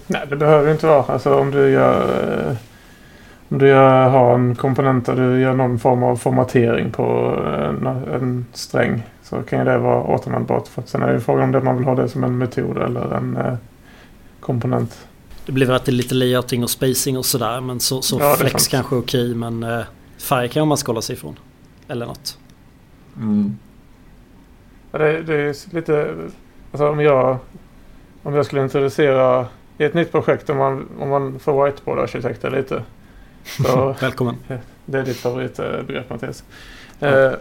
Nej, 0.06 0.26
det 0.30 0.36
behöver 0.36 0.72
inte 0.72 0.86
vara. 0.86 1.02
Alltså 1.02 1.34
om 1.34 1.50
du 1.50 1.70
gör... 1.70 2.48
eh, 2.50 2.56
Om 3.48 3.58
du 3.58 3.68
gör, 3.68 4.08
har 4.08 4.34
en 4.34 4.54
komponent 4.56 5.06
där 5.06 5.16
du 5.16 5.40
gör 5.40 5.54
någon 5.54 5.78
form 5.78 6.02
av 6.02 6.16
formatering 6.16 6.90
på 6.92 7.02
en, 7.46 7.86
en 7.86 8.46
sträng 8.52 9.02
så 9.22 9.42
kan 9.42 9.58
ju 9.58 9.64
det 9.64 9.78
vara 9.78 10.02
återanvändbart. 10.02 10.68
För 10.68 10.82
att 10.82 10.88
sen 10.88 11.02
är 11.02 11.06
det 11.06 11.12
ju 11.14 11.20
frågan 11.20 11.44
om 11.44 11.52
det 11.52 11.60
man 11.60 11.76
vill 11.76 11.84
ha 11.84 11.94
det 11.94 12.08
som 12.08 12.24
en 12.24 12.38
metod 12.38 12.76
eller 12.76 13.14
en 13.16 13.36
eh, 13.36 13.54
komponent. 14.40 15.06
Det 15.46 15.52
blir 15.52 15.66
väl 15.66 15.76
att 15.76 15.84
det 15.84 15.90
är 15.90 15.94
lite 15.94 16.14
layouting 16.14 16.62
och 16.62 16.70
spacing 16.70 17.18
och 17.18 17.26
sådär. 17.26 17.60
Men 17.60 17.80
så, 17.80 18.02
så 18.02 18.18
Ja, 18.20 18.34
flex 18.38 18.52
sant. 18.52 18.68
kanske 18.70 18.96
är 18.96 18.98
okej 18.98 19.34
men 19.34 19.62
eh, 19.62 19.80
färg 20.18 20.48
kan 20.48 20.68
man 20.68 20.78
ska 20.78 20.92
hålla 20.92 21.02
sig 21.02 21.14
ifrån. 21.16 21.38
Eller 21.88 22.06
något. 22.06 22.38
Mm. 23.16 23.58
Ja, 24.94 24.98
Det, 24.98 25.22
det 25.22 25.34
är 25.34 25.74
lite... 25.74 26.14
Alltså 26.72 26.88
om 26.88 27.00
jag, 27.00 27.38
om 28.22 28.34
jag 28.34 28.46
skulle 28.46 28.62
introducera 28.62 29.46
i 29.78 29.84
ett 29.84 29.94
nytt 29.94 30.12
projekt 30.12 30.50
om 30.50 30.56
man, 30.56 30.88
om 30.98 31.08
man 31.08 31.38
får 31.38 31.64
whiteboard-arkitekter 31.64 32.50
lite. 32.50 32.82
Så 33.44 33.96
Välkommen. 34.00 34.36
det 34.84 34.98
är 34.98 35.02
ditt 35.02 35.16
favoritbegrepp 35.16 36.10
Mattias. 36.10 36.44
Eh, 37.00 37.32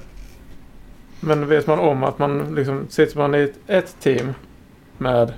men 1.19 1.47
vet 1.47 1.67
man 1.67 1.79
om 1.79 2.03
att 2.03 2.19
man 2.19 2.55
liksom 2.55 2.85
sitter 2.89 3.17
man 3.17 3.35
i 3.35 3.41
ett, 3.41 3.55
ett 3.67 3.95
team 3.99 4.33
med 4.97 5.33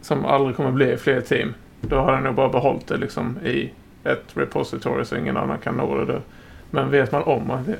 som 0.00 0.24
aldrig 0.24 0.56
kommer 0.56 0.70
bli 0.70 0.96
fler 0.96 1.20
team. 1.20 1.54
Då 1.80 1.96
har 1.96 2.12
den 2.12 2.22
nog 2.22 2.34
bara 2.34 2.48
behållit 2.48 2.86
det 2.86 2.96
liksom 2.96 3.38
i 3.44 3.70
ett 4.04 4.24
repository 4.34 5.04
så 5.04 5.16
ingen 5.16 5.36
annan 5.36 5.58
kan 5.58 5.74
nå 5.74 6.04
det. 6.04 6.20
Men 6.70 6.90
vet 6.90 7.12
man 7.12 7.22
om 7.22 7.50
att 7.50 7.66
det, 7.66 7.76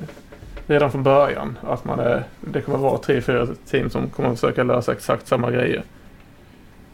redan 0.69 0.91
från 0.91 1.03
början 1.03 1.57
att 1.61 1.85
man 1.85 1.99
är, 1.99 2.23
det 2.41 2.61
kommer 2.61 2.77
vara 2.77 2.97
tre, 2.97 3.21
fyra 3.21 3.47
team 3.69 3.89
som 3.89 4.09
kommer 4.09 4.29
försöka 4.29 4.63
lösa 4.63 4.91
exakt 4.91 5.27
samma 5.27 5.51
grejer. 5.51 5.83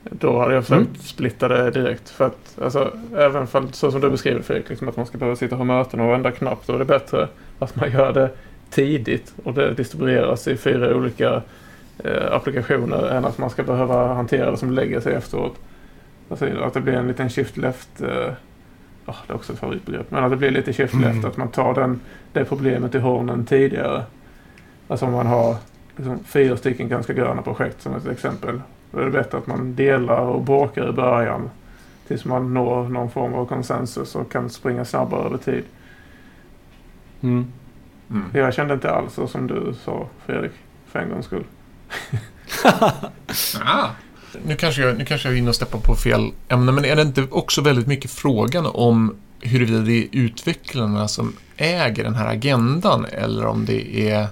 Då 0.04 0.40
hade 0.40 0.54
jag 0.54 0.64
försökt 0.64 0.88
Mm. 0.88 0.96
splitta 1.02 1.48
det 1.48 1.72
direkt. 1.72 2.10
För 2.10 2.26
att 2.26 2.62
alltså, 2.62 2.92
även 3.18 3.48
för, 3.48 3.64
så 3.72 3.92
som 3.92 4.02
du 4.02 4.10
beskriver 4.10 4.42
Fredrik, 4.42 4.70
liksom 4.70 4.90
att 4.90 4.98
man 4.98 5.06
ska 5.06 5.18
behöva 5.18 5.36
sitta 5.36 5.56
och 5.56 5.58
ha 5.58 5.66
möten 5.66 6.00
och 6.00 6.12
vända 6.12 6.32
knapp. 6.32 6.60
Då 6.66 6.74
är 6.74 6.80
det 6.80 6.86
bättre 6.86 7.28
att 7.60 7.76
man 7.76 7.92
gör 7.92 8.14
det 8.14 8.30
tidigt 8.70 9.34
och 9.44 9.54
det 9.54 9.74
distribueras 9.74 10.48
i 10.48 10.58
fyra 10.58 10.96
olika 10.96 11.42
eh, 12.04 12.32
applikationer 12.32 13.08
än 13.10 13.26
att 13.26 13.38
man 13.38 13.50
ska 13.50 13.64
behöva 13.64 14.14
hantera 14.14 14.52
det 14.52 14.58
som 14.58 14.72
lägger 14.72 15.00
sig 15.00 15.14
efteråt. 15.14 15.56
Alltså, 16.30 16.46
att 16.64 16.74
det 16.74 16.82
blir 16.82 16.94
en 16.94 17.08
liten 17.08 17.30
shift 17.30 17.58
left. 17.58 18.02
Eh, 18.02 18.34
ja, 19.06 19.16
det 19.28 19.34
är 19.34 19.36
också 19.36 19.54
ett 19.54 19.60
favoritbegrepp. 19.60 20.12
Men 20.12 20.24
att 20.24 20.32
det 20.32 20.38
blir 20.38 20.52
lite 20.52 20.74
shift 20.74 20.94
left. 20.94 21.16
Mm. 21.16 21.26
Att 21.26 21.38
man 21.38 21.48
tar 21.48 21.74
den, 21.74 22.00
det 22.34 22.46
problemet 22.46 22.96
i 22.96 23.00
hornen 23.00 23.46
tidigare. 23.46 24.04
Alltså 24.88 25.06
om 25.06 25.12
man 25.12 25.28
har 25.28 25.56
liksom, 25.96 26.20
fyra 26.24 26.58
stycken 26.58 26.90
ganska 26.90 27.14
gröna 27.14 27.42
projekt 27.42 27.82
som 27.82 27.96
ett 27.96 28.08
exempel. 28.08 28.62
Då 28.92 29.00
är 29.00 29.06
det 29.06 29.12
bättre 29.12 29.38
att 29.38 29.48
man 29.48 29.76
delar 29.76 30.22
och 30.22 30.42
bråkar 30.42 30.90
i 30.90 30.92
början. 30.92 31.50
Tills 32.08 32.26
man 32.26 32.54
når 32.54 32.90
någon 32.90 33.12
form 33.12 33.34
av 33.34 33.46
konsensus 33.46 34.16
och 34.16 34.32
kan 34.32 34.50
springa 34.50 34.86
snabbare 34.86 35.26
över 35.26 35.38
tid. 35.38 35.64
Mm. 37.22 37.46
Mm. 38.10 38.26
Jag 38.34 38.54
kände 38.54 38.74
inte 38.74 38.92
alls 38.92 39.14
så 39.14 39.28
som 39.28 39.48
du 39.48 39.74
sa 39.84 40.08
Fredrik. 40.26 40.52
För 40.86 41.00
en 41.00 41.10
gångs 41.10 41.26
skull. 41.26 41.44
Ah. 43.66 43.90
Nu, 44.46 44.56
kanske 44.56 44.82
jag, 44.82 44.98
nu 44.98 45.06
kanske 45.06 45.28
jag 45.28 45.36
är 45.36 45.40
inne 45.40 45.50
och 45.50 45.56
steppar 45.56 45.80
på 45.80 45.96
fel 45.96 46.32
ämne, 46.48 46.72
men 46.72 46.86
är 46.86 46.96
det 46.96 47.02
inte 47.02 47.28
också 47.32 47.62
väldigt 47.62 47.88
mycket 47.88 48.12
frågan 48.12 48.66
om 48.66 49.16
huruvida 49.40 49.80
det 49.80 50.04
är 50.04 50.08
utvecklarna 50.12 51.08
som 51.08 51.36
äger 51.58 52.04
den 52.04 52.16
här 52.16 52.28
agendan 52.28 53.06
eller 53.06 53.46
om 53.46 53.66
det 53.66 54.10
är 54.10 54.28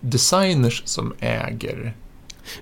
designers 0.00 0.82
som 0.84 1.14
äger 1.20 1.94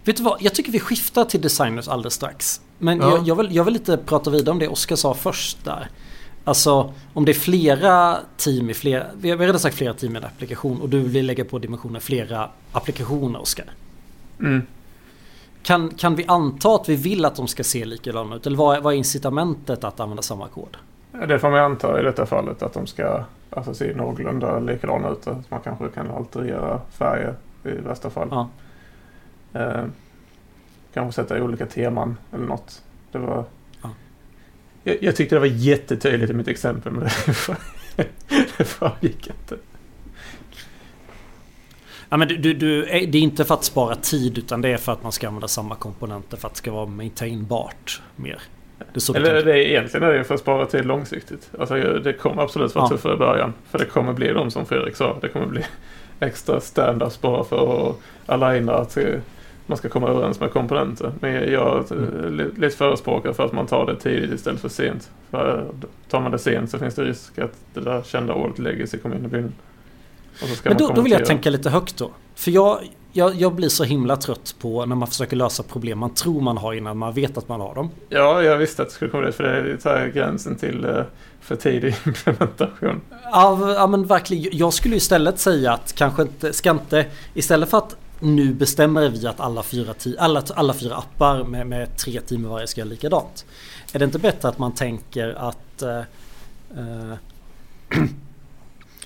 Vet 0.05 0.17
du 0.17 0.23
vad? 0.23 0.43
Jag 0.43 0.55
tycker 0.55 0.73
vi 0.73 0.81
skiftar 0.81 1.25
till 1.25 1.41
designers 1.41 1.89
alldeles 1.89 2.15
strax. 2.15 2.61
Men 2.79 2.99
Ja. 2.99 3.11
jag, 3.11 3.29
jag, 3.29 3.37
vill, 3.37 3.57
jag 3.57 3.65
vill 3.65 3.75
lite 3.75 3.97
prata 3.97 4.31
vidare 4.31 4.51
om 4.51 4.59
det 4.59 4.69
Oskar 4.69 4.97
sa 4.97 5.15
först 5.15 5.65
där. 5.65 5.89
Alltså 6.45 6.95
om 7.13 7.25
det 7.25 7.33
är 7.33 7.35
flera 7.35 8.19
team 8.37 8.71
i 8.71 8.75
flera... 8.75 9.07
Vi 9.17 9.31
har 9.31 9.39
redan 9.39 9.61
sagt 9.61 9.77
flera 9.77 9.95
team 9.95 10.15
i 10.15 10.19
en 10.19 10.25
applikation 10.25 10.81
och 10.81 10.89
du 10.89 11.01
vill 11.01 11.27
lägga 11.27 11.45
på 11.45 11.59
dimensionen 11.59 12.01
flera 12.01 12.51
applikationer 12.73 13.41
Oskar. 13.41 13.67
Mm. 14.41 14.63
Kan, 15.67 15.91
kan 15.91 16.15
vi 16.15 16.25
anta 16.29 16.75
att 16.75 16.89
vi 16.89 16.97
vill 16.97 17.25
att 17.25 17.37
de 17.37 17.49
ska 17.49 17.65
se 17.65 17.85
likadana 17.85 18.37
ut? 18.37 18.47
Eller 18.47 18.57
vad 18.57 18.77
är, 18.77 18.81
vad 18.81 18.93
är 18.93 18.97
incitamentet 18.97 19.85
att 19.85 20.01
använda 20.01 20.23
samma 20.23 20.49
kod? 20.49 20.77
Det 21.29 21.39
får 21.39 21.51
man 21.51 21.61
anta 21.61 22.01
i 22.01 22.03
detta 22.03 22.27
fallet 22.27 22.63
att 22.63 22.73
de 22.73 22.87
ska 22.87 23.25
alltså, 23.51 23.75
se 23.75 23.95
någorlunda 23.95 24.59
likadana 24.59 25.09
ut. 25.09 25.27
Att 25.27 25.51
man 25.51 25.61
kanske 25.61 25.89
kan 25.89 26.11
alterera 26.11 26.81
färger 26.91 27.35
i 27.65 27.69
värsta 27.71 28.11
fall. 28.11 28.29
Ja. 28.31 28.49
Eh, 29.53 29.85
kanske 30.95 31.23
sätta 31.23 31.43
olika 31.43 31.67
teman 31.67 32.17
eller 32.33 32.47
något. 32.47 32.83
Det 33.13 33.19
var... 33.19 33.45
Ja. 33.83 33.91
Jag, 34.83 35.03
jag 35.03 35.17
tyckte 35.17 35.37
det 35.37 35.41
var 35.41 35.47
jättetydligt 35.47 36.31
i 36.31 36.35
mitt 36.35 36.49
exempel 36.49 36.93
men 36.93 37.03
det, 37.97 38.09
det 38.59 38.65
framgick 38.65 39.27
inte. 39.27 39.57
Ja, 42.09 42.17
men 42.17 42.29
du, 42.29 42.37
du, 42.37 42.55
du, 42.55 42.85
är- 42.85 43.07
det 43.07 43.19
är 43.19 43.23
inte 43.23 43.45
för 43.45 43.55
att 43.55 43.65
spara 43.65 43.95
tid 43.95 44.39
utan 44.39 44.63
det 44.63 44.69
är 44.69 44.77
för 44.77 44.93
att 44.93 45.03
man 45.03 45.13
ska 45.13 45.29
använda 45.29 45.49
samma 45.49 45.75
komponenter 45.75 46.37
för 46.37 46.47
att 46.49 46.55
det 46.55 46.59
ska 46.59 46.73
vara 46.73 46.87
maintainbart 46.87 48.03
mer. 48.17 48.39
Det 48.95 49.09
Eller 49.17 49.45
det 49.45 49.53
är 49.53 49.57
egentligen 49.57 50.09
är 50.09 50.13
det 50.13 50.25
för 50.25 50.35
att 50.35 50.41
spara 50.41 50.67
tid 50.67 50.85
långsiktigt. 50.87 51.51
Alltså, 51.59 51.75
det 51.77 52.13
kommer 52.13 52.43
absolut 52.43 52.75
vara 52.75 52.85
Ja. 52.85 52.89
tuffare 52.89 53.15
i 53.15 53.17
början. 53.17 53.53
För 53.71 53.79
det 53.79 53.85
kommer 53.85 54.13
bli 54.13 54.29
de 54.33 54.51
som 54.51 54.67
Fredrik 54.67 54.97
sa. 54.97 55.17
Det 55.21 55.29
kommer 55.29 55.47
bli 55.47 55.63
extra 56.21 56.59
stand-ups 56.61 57.21
bara 57.21 57.45
för 57.45 57.89
att 57.91 57.97
aligna 58.27 58.73
att 58.75 58.97
eh, 58.97 59.05
man 59.67 59.79
ska 59.79 59.89
komma 59.89 60.09
överens 60.09 60.41
med 60.41 60.51
komponenter. 60.53 61.13
Men 61.21 61.33
jag 61.53 61.85
är 61.91 61.93
Mm. 61.93 62.37
li- 62.37 62.51
lite 62.57 62.77
förespråkare 62.77 63.35
för 63.35 63.45
att 63.45 63.53
man 63.53 63.67
tar 63.67 63.87
det 63.87 63.97
tidigt 63.97 64.33
istället 64.33 64.61
för 64.61 64.69
sent. 64.69 65.11
För 65.31 65.65
tar 66.09 66.21
man 66.21 66.31
det 66.33 66.39
sent 66.39 66.71
så 66.71 66.79
finns 66.79 66.95
det 66.95 67.05
risk 67.05 67.39
att 67.39 67.53
det 67.75 67.81
där 67.81 68.03
kända 68.03 68.35
ordet 68.35 68.59
legacy 68.59 68.99
kommer 68.99 69.17
in 69.17 69.25
i 69.25 69.29
bilden. 69.29 69.53
Men 70.63 70.77
då, 70.77 70.93
då 70.95 71.01
vill 71.01 71.13
jag 71.13 71.27
tänka 71.27 71.51
lite 71.51 71.71
högt 71.71 71.97
då. 71.97 72.11
För 72.35 72.51
jag, 72.51 72.81
jag, 73.13 73.35
jag 73.35 73.55
blir 73.55 73.69
så 73.69 73.85
himla 73.85 74.17
trött 74.17 74.55
på 74.59 74.87
när 74.87 74.97
man 74.97 75.09
försöker 75.09 75.37
lösa 75.37 75.63
problem 75.63 75.99
man 75.99 76.15
tror 76.15 76.41
man 76.41 76.59
har 76.59 76.75
innan 76.75 76.99
man 76.99 77.13
vet 77.13 77.39
att 77.39 77.49
man 77.49 77.61
har 77.61 77.75
dem. 77.75 77.91
Ja, 78.09 78.43
jag 78.43 78.57
visste 78.57 78.83
att 78.83 78.89
det 78.89 78.95
skulle 78.95 79.11
komma 79.11 79.27
dit. 79.27 79.35
För 79.35 79.45
det 79.45 79.89
är 79.89 79.99
här 79.99 80.09
gränsen 80.09 80.57
till 80.57 80.85
eh, 80.85 81.03
för 81.41 81.57
tidig 81.57 81.97
implementation. 82.07 83.01
Ja, 83.23 83.75
ja 83.75 83.87
men 83.87 84.07
verkligen. 84.07 84.59
Jag 84.59 84.73
skulle 84.73 84.97
istället 84.97 85.39
säga 85.39 85.73
att 85.73 85.93
kanske 85.93 86.23
inte, 86.23 86.53
ska 86.53 86.71
inte, 86.71 87.07
istället 87.35 87.71
för 87.71 87.79
att 87.79 87.97
nu 88.21 88.55
bestämmer 88.55 89.09
vi 89.09 89.27
att 89.27 89.41
alla 89.41 89.63
fyra, 89.63 89.95
alla, 90.19 90.43
alla 90.55 90.75
fyra 90.75 90.97
appar 90.97 91.45
med, 91.45 91.67
med 91.67 91.97
tre 91.97 92.21
i 92.29 92.37
varje 92.37 92.67
ska 92.67 92.81
göra 92.81 92.89
likadant. 92.89 93.45
Är 93.93 93.99
det 93.99 94.05
inte 94.05 94.19
bättre 94.19 94.49
att 94.49 94.59
man 94.59 94.73
tänker 94.73 95.35
att 95.39 95.83
eh, 95.83 95.99
eh, 96.77 97.15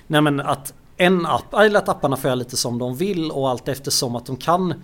Nej 0.07 0.21
men 0.21 0.41
att 0.41 0.75
en 1.01 1.27
app, 1.27 1.55
eller 1.55 1.79
att 1.79 1.89
apparna 1.89 2.17
får 2.17 2.29
göra 2.29 2.35
lite 2.35 2.57
som 2.57 2.79
de 2.79 2.97
vill 2.97 3.31
och 3.31 3.51
allt 3.51 3.69
eftersom 3.69 4.17
att 4.17 4.27
de 4.27 4.37
kan 4.37 4.75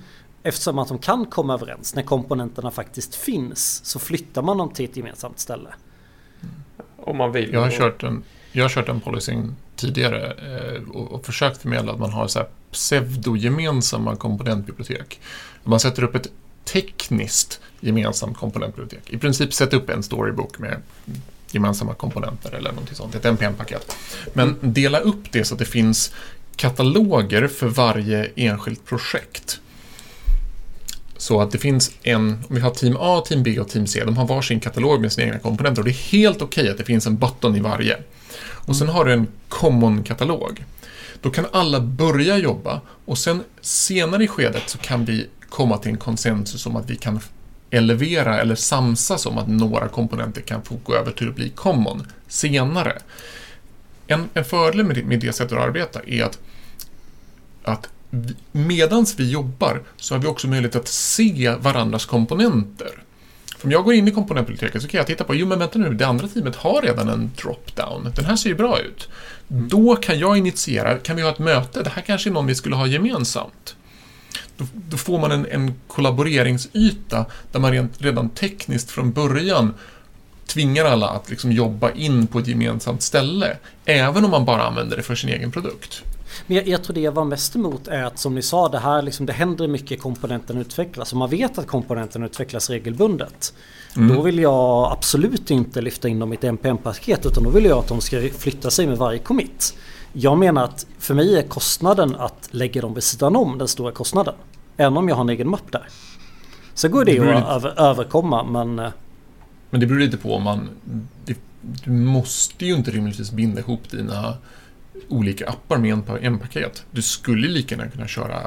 Eftersom 0.43 0.79
att 0.79 0.89
de 0.89 0.99
kan 0.99 1.27
komma 1.27 1.55
överens 1.55 1.95
när 1.95 2.03
komponenterna 2.03 2.71
faktiskt 2.71 3.15
finns 3.15 3.81
så 3.85 3.99
flyttar 3.99 4.43
man 4.43 4.59
dem 4.59 4.71
till 4.71 4.85
ett 4.85 4.97
gemensamt 4.97 5.39
ställe. 5.39 5.69
Om 6.97 7.17
man 7.17 7.33
vill. 7.33 7.53
Jag 7.53 7.61
har 7.61 7.71
kört 7.71 8.03
en, 8.03 8.23
jag 8.53 8.65
har 8.65 8.69
kört 8.69 8.89
en 8.89 9.01
policyn 9.01 9.57
tidigare 9.77 10.33
eh, 10.33 10.83
och, 10.91 11.13
och 11.13 11.27
försökt 11.27 11.63
förmedla 11.63 11.93
att 11.93 11.99
man 11.99 12.11
har 12.11 12.29
så 12.29 12.39
här 12.39 12.49
pseudo-gemensamma 12.71 14.17
komponentbibliotek. 14.17 15.21
Man 15.65 15.81
sätter 15.81 16.05
upp 16.05 16.15
ett 16.15 16.29
tekniskt 16.65 17.61
gemensamt 17.81 18.37
komponentbibliotek. 18.37 19.11
I 19.11 19.19
princip 19.19 19.55
sätta 19.55 19.77
upp 19.77 19.91
en 19.91 20.03
storybook 20.03 20.59
med 20.59 20.83
gemensamma 21.51 21.95
komponenter 21.95 22.55
eller 22.55 22.71
någonting 22.71 22.97
sånt, 22.97 23.15
ett 23.15 23.25
NPM-paket. 23.25 23.97
Men 24.33 24.57
dela 24.61 24.99
upp 24.99 25.33
det 25.33 25.45
så 25.45 25.55
att 25.55 25.59
det 25.59 25.65
finns 25.65 26.13
kataloger 26.57 27.49
för 27.49 27.67
varje 27.67 28.31
enskilt 28.37 28.85
projekt. 28.85 29.61
Så 31.17 31.41
att 31.41 31.51
det 31.51 31.59
finns 31.59 31.91
en, 32.03 32.45
om 32.49 32.55
vi 32.55 32.61
har 32.61 32.71
team 32.71 32.97
A, 33.01 33.23
team 33.27 33.43
B 33.43 33.61
och 33.61 33.69
team 33.69 33.87
C, 33.87 34.05
de 34.05 34.17
har 34.17 34.27
varsin 34.27 34.61
katalog 34.61 35.01
med 35.01 35.13
sina 35.13 35.27
egna 35.27 35.39
komponenter 35.39 35.83
och 35.83 35.85
det 35.85 35.91
är 35.91 36.13
helt 36.13 36.43
okej 36.43 36.71
att 36.71 36.79
det 36.79 36.85
finns 36.85 37.07
en 37.07 37.17
button 37.17 37.57
i 37.57 37.61
varje. 37.61 37.97
Och 38.39 38.77
sen 38.77 38.89
har 38.89 39.05
du 39.05 39.13
en 39.13 39.27
common-katalog. 39.49 40.65
Då 41.21 41.31
kan 41.31 41.47
alla 41.53 41.81
börja 41.81 42.39
jobba 42.39 42.81
och 43.05 43.19
sen 43.19 43.43
senare 43.61 44.25
i 44.25 44.29
skedet 44.29 44.63
så 44.67 44.79
kan 44.79 45.05
vi 45.05 45.27
komma 45.49 45.79
till 45.79 45.91
en 45.91 45.97
konsensus 45.97 46.67
om 46.67 46.77
att 46.77 46.91
vi 46.91 46.97
kan 46.97 47.21
elevera 47.71 48.41
eller 48.41 48.55
samsas 48.55 49.27
om 49.27 49.39
att 49.39 49.49
några 49.49 49.89
komponenter 49.89 50.41
kan 50.43 50.63
få 50.63 50.75
gå 50.85 50.95
över 50.95 51.13
till 51.13 51.29
att 51.29 51.35
bli 51.35 51.49
common 51.51 52.07
senare. 52.29 52.99
En, 54.07 54.29
en 54.35 54.45
fördel 54.45 54.85
med 54.85 54.97
det, 54.97 55.05
med 55.05 55.21
det 55.21 55.33
sättet 55.33 55.59
att 55.59 55.65
arbeta 55.65 56.01
är 56.07 56.23
att, 56.25 56.39
att 57.65 57.89
vi- 58.11 58.37
medans 58.53 59.15
vi 59.21 59.31
jobbar 59.31 59.83
så 59.97 60.15
har 60.15 60.21
vi 60.21 60.27
också 60.27 60.49
möjlighet 60.49 60.77
att 60.77 60.89
se 60.89 61.55
varandras 61.61 62.07
komponenter. 62.07 63.03
För 63.59 63.67
om 63.69 63.73
jag 63.73 63.85
går 63.85 63.95
in 63.95 64.09
i 64.09 64.11
komponentbiblioteket 64.11 64.83
så 64.83 64.89
kan 64.89 64.99
jag 64.99 65.07
titta 65.07 65.25
på, 65.25 65.35
jo 65.35 65.47
men 65.47 65.59
vänta 65.59 65.79
nu, 65.79 65.95
det 65.95 66.07
andra 66.07 66.29
teamet 66.29 66.57
har 66.57 66.83
redan 66.83 67.09
en 67.09 67.31
drop-down. 67.37 68.13
Den 68.15 68.25
här 68.25 68.37
ser 68.37 68.49
ju 68.49 68.55
bra 68.57 68.79
ut. 68.81 69.09
Då 69.49 69.97
kan 69.97 70.19
jag 70.19 70.37
initiera, 70.39 70.99
kan 70.99 71.17
vi 71.17 71.23
ha 71.23 71.31
ett 71.31 71.39
möte? 71.39 71.83
Det 71.83 71.91
här 71.91 72.03
kanske 72.03 72.31
är 72.31 72.33
någon 72.33 72.47
vi 72.47 72.55
skulle 72.55 72.77
ha 72.77 72.87
gemensamt. 72.87 73.76
Då, 74.57 74.65
då 74.89 74.97
får 74.97 75.19
man 75.19 75.33
en, 75.33 75.47
en 75.47 75.75
kollaboreringsyta 75.87 77.27
där 77.53 77.61
man 77.61 77.73
rent, 77.73 78.03
redan 78.03 78.29
tekniskt 78.29 78.91
från 78.91 79.13
början 79.13 79.75
tvingar 80.47 80.85
alla 80.85 81.09
att 81.09 81.31
liksom 81.31 81.53
jobba 81.53 81.91
in 81.91 82.27
på 82.27 82.39
ett 82.39 82.47
gemensamt 82.47 83.03
ställe. 83.03 83.57
Även 83.85 84.25
om 84.25 84.31
man 84.31 84.45
bara 84.45 84.63
använder 84.67 84.97
det 84.97 85.03
för 85.03 85.15
sin 85.15 85.31
egen 85.31 85.53
produkt. 85.53 86.03
Men 86.47 86.57
jag, 86.57 86.69
jag 86.69 86.85
tror 86.85 86.95
det 86.95 87.01
jag 87.01 87.13
var 87.13 87.25
mest 87.25 87.57
emot 87.57 87.89
är 87.89 88.03
att 88.03 88.19
som 88.19 88.35
ni 88.35 88.43
sa 88.43 88.69
det 88.69 88.79
här 88.79 89.03
liksom, 89.03 89.27
det 89.27 89.33
händer 89.33 89.69
mycket 89.69 90.01
komponenten 90.01 90.59
utvecklas 90.59 91.13
och 91.13 91.19
man 91.19 91.31
vet 91.31 91.59
att 91.59 91.67
komponenten 91.67 92.23
utvecklas 92.23 92.71
regelbundet. 92.71 93.55
Mm. 93.97 94.17
Då 94.17 94.23
vill 94.23 94.39
jag 94.39 94.93
absolut 94.93 95.51
inte 95.51 95.81
lyfta 95.81 96.09
in 96.09 96.19
dem 96.19 96.33
i 96.33 96.37
ett 96.37 96.45
NPM-paket 96.45 97.27
utan 97.27 97.43
då 97.45 97.51
vill 97.51 97.65
jag 97.65 97.79
att 97.79 97.89
de 97.89 98.01
ska 98.01 98.29
flytta 98.39 98.71
sig 98.71 98.87
med 98.87 98.99
varje 98.99 99.19
commit. 99.19 99.75
Jag 100.19 100.39
menar 100.39 100.65
att 100.65 100.87
för 100.99 101.15
mig 101.15 101.39
är 101.39 101.43
kostnaden 101.43 102.15
att 102.15 102.49
lägga 102.51 102.81
dem 102.81 102.95
vid 102.95 103.03
sidan 103.03 103.37
om 103.37 103.59
den 103.59 103.69
stora 103.69 103.93
kostnaden. 103.93 104.35
Även 104.77 104.97
om 104.97 105.09
jag 105.09 105.17
har 105.17 105.21
en 105.25 105.29
egen 105.29 105.49
mapp 105.49 105.73
där. 105.73 105.89
Så 106.75 106.89
går 106.89 107.05
det 107.05 107.11
Det 107.11 107.17
ju 107.17 107.33
att 107.33 107.49
över, 107.49 107.81
överkomma 107.81 108.45
men 108.45 108.79
eh, 108.79 108.91
Men 109.71 109.81
det 109.81 109.87
beror 109.87 110.01
lite 110.01 110.17
på 110.17 110.35
om 110.35 110.43
man... 110.43 110.69
Det, 111.25 111.39
du 111.61 111.91
måste 111.91 112.67
ju 112.67 112.75
inte 112.75 112.91
rimligtvis 112.91 113.31
binda 113.31 113.61
ihop 113.61 113.91
dina 113.91 114.35
olika 115.09 115.49
appar 115.49 115.79
med 115.79 115.93
en, 115.93 116.05
en 116.21 116.39
paket. 116.39 116.85
Du 116.91 117.03
skulle 117.03 117.49
lika 117.49 117.75
gärna 117.75 117.91
kunna 117.91 118.07
köra 118.07 118.41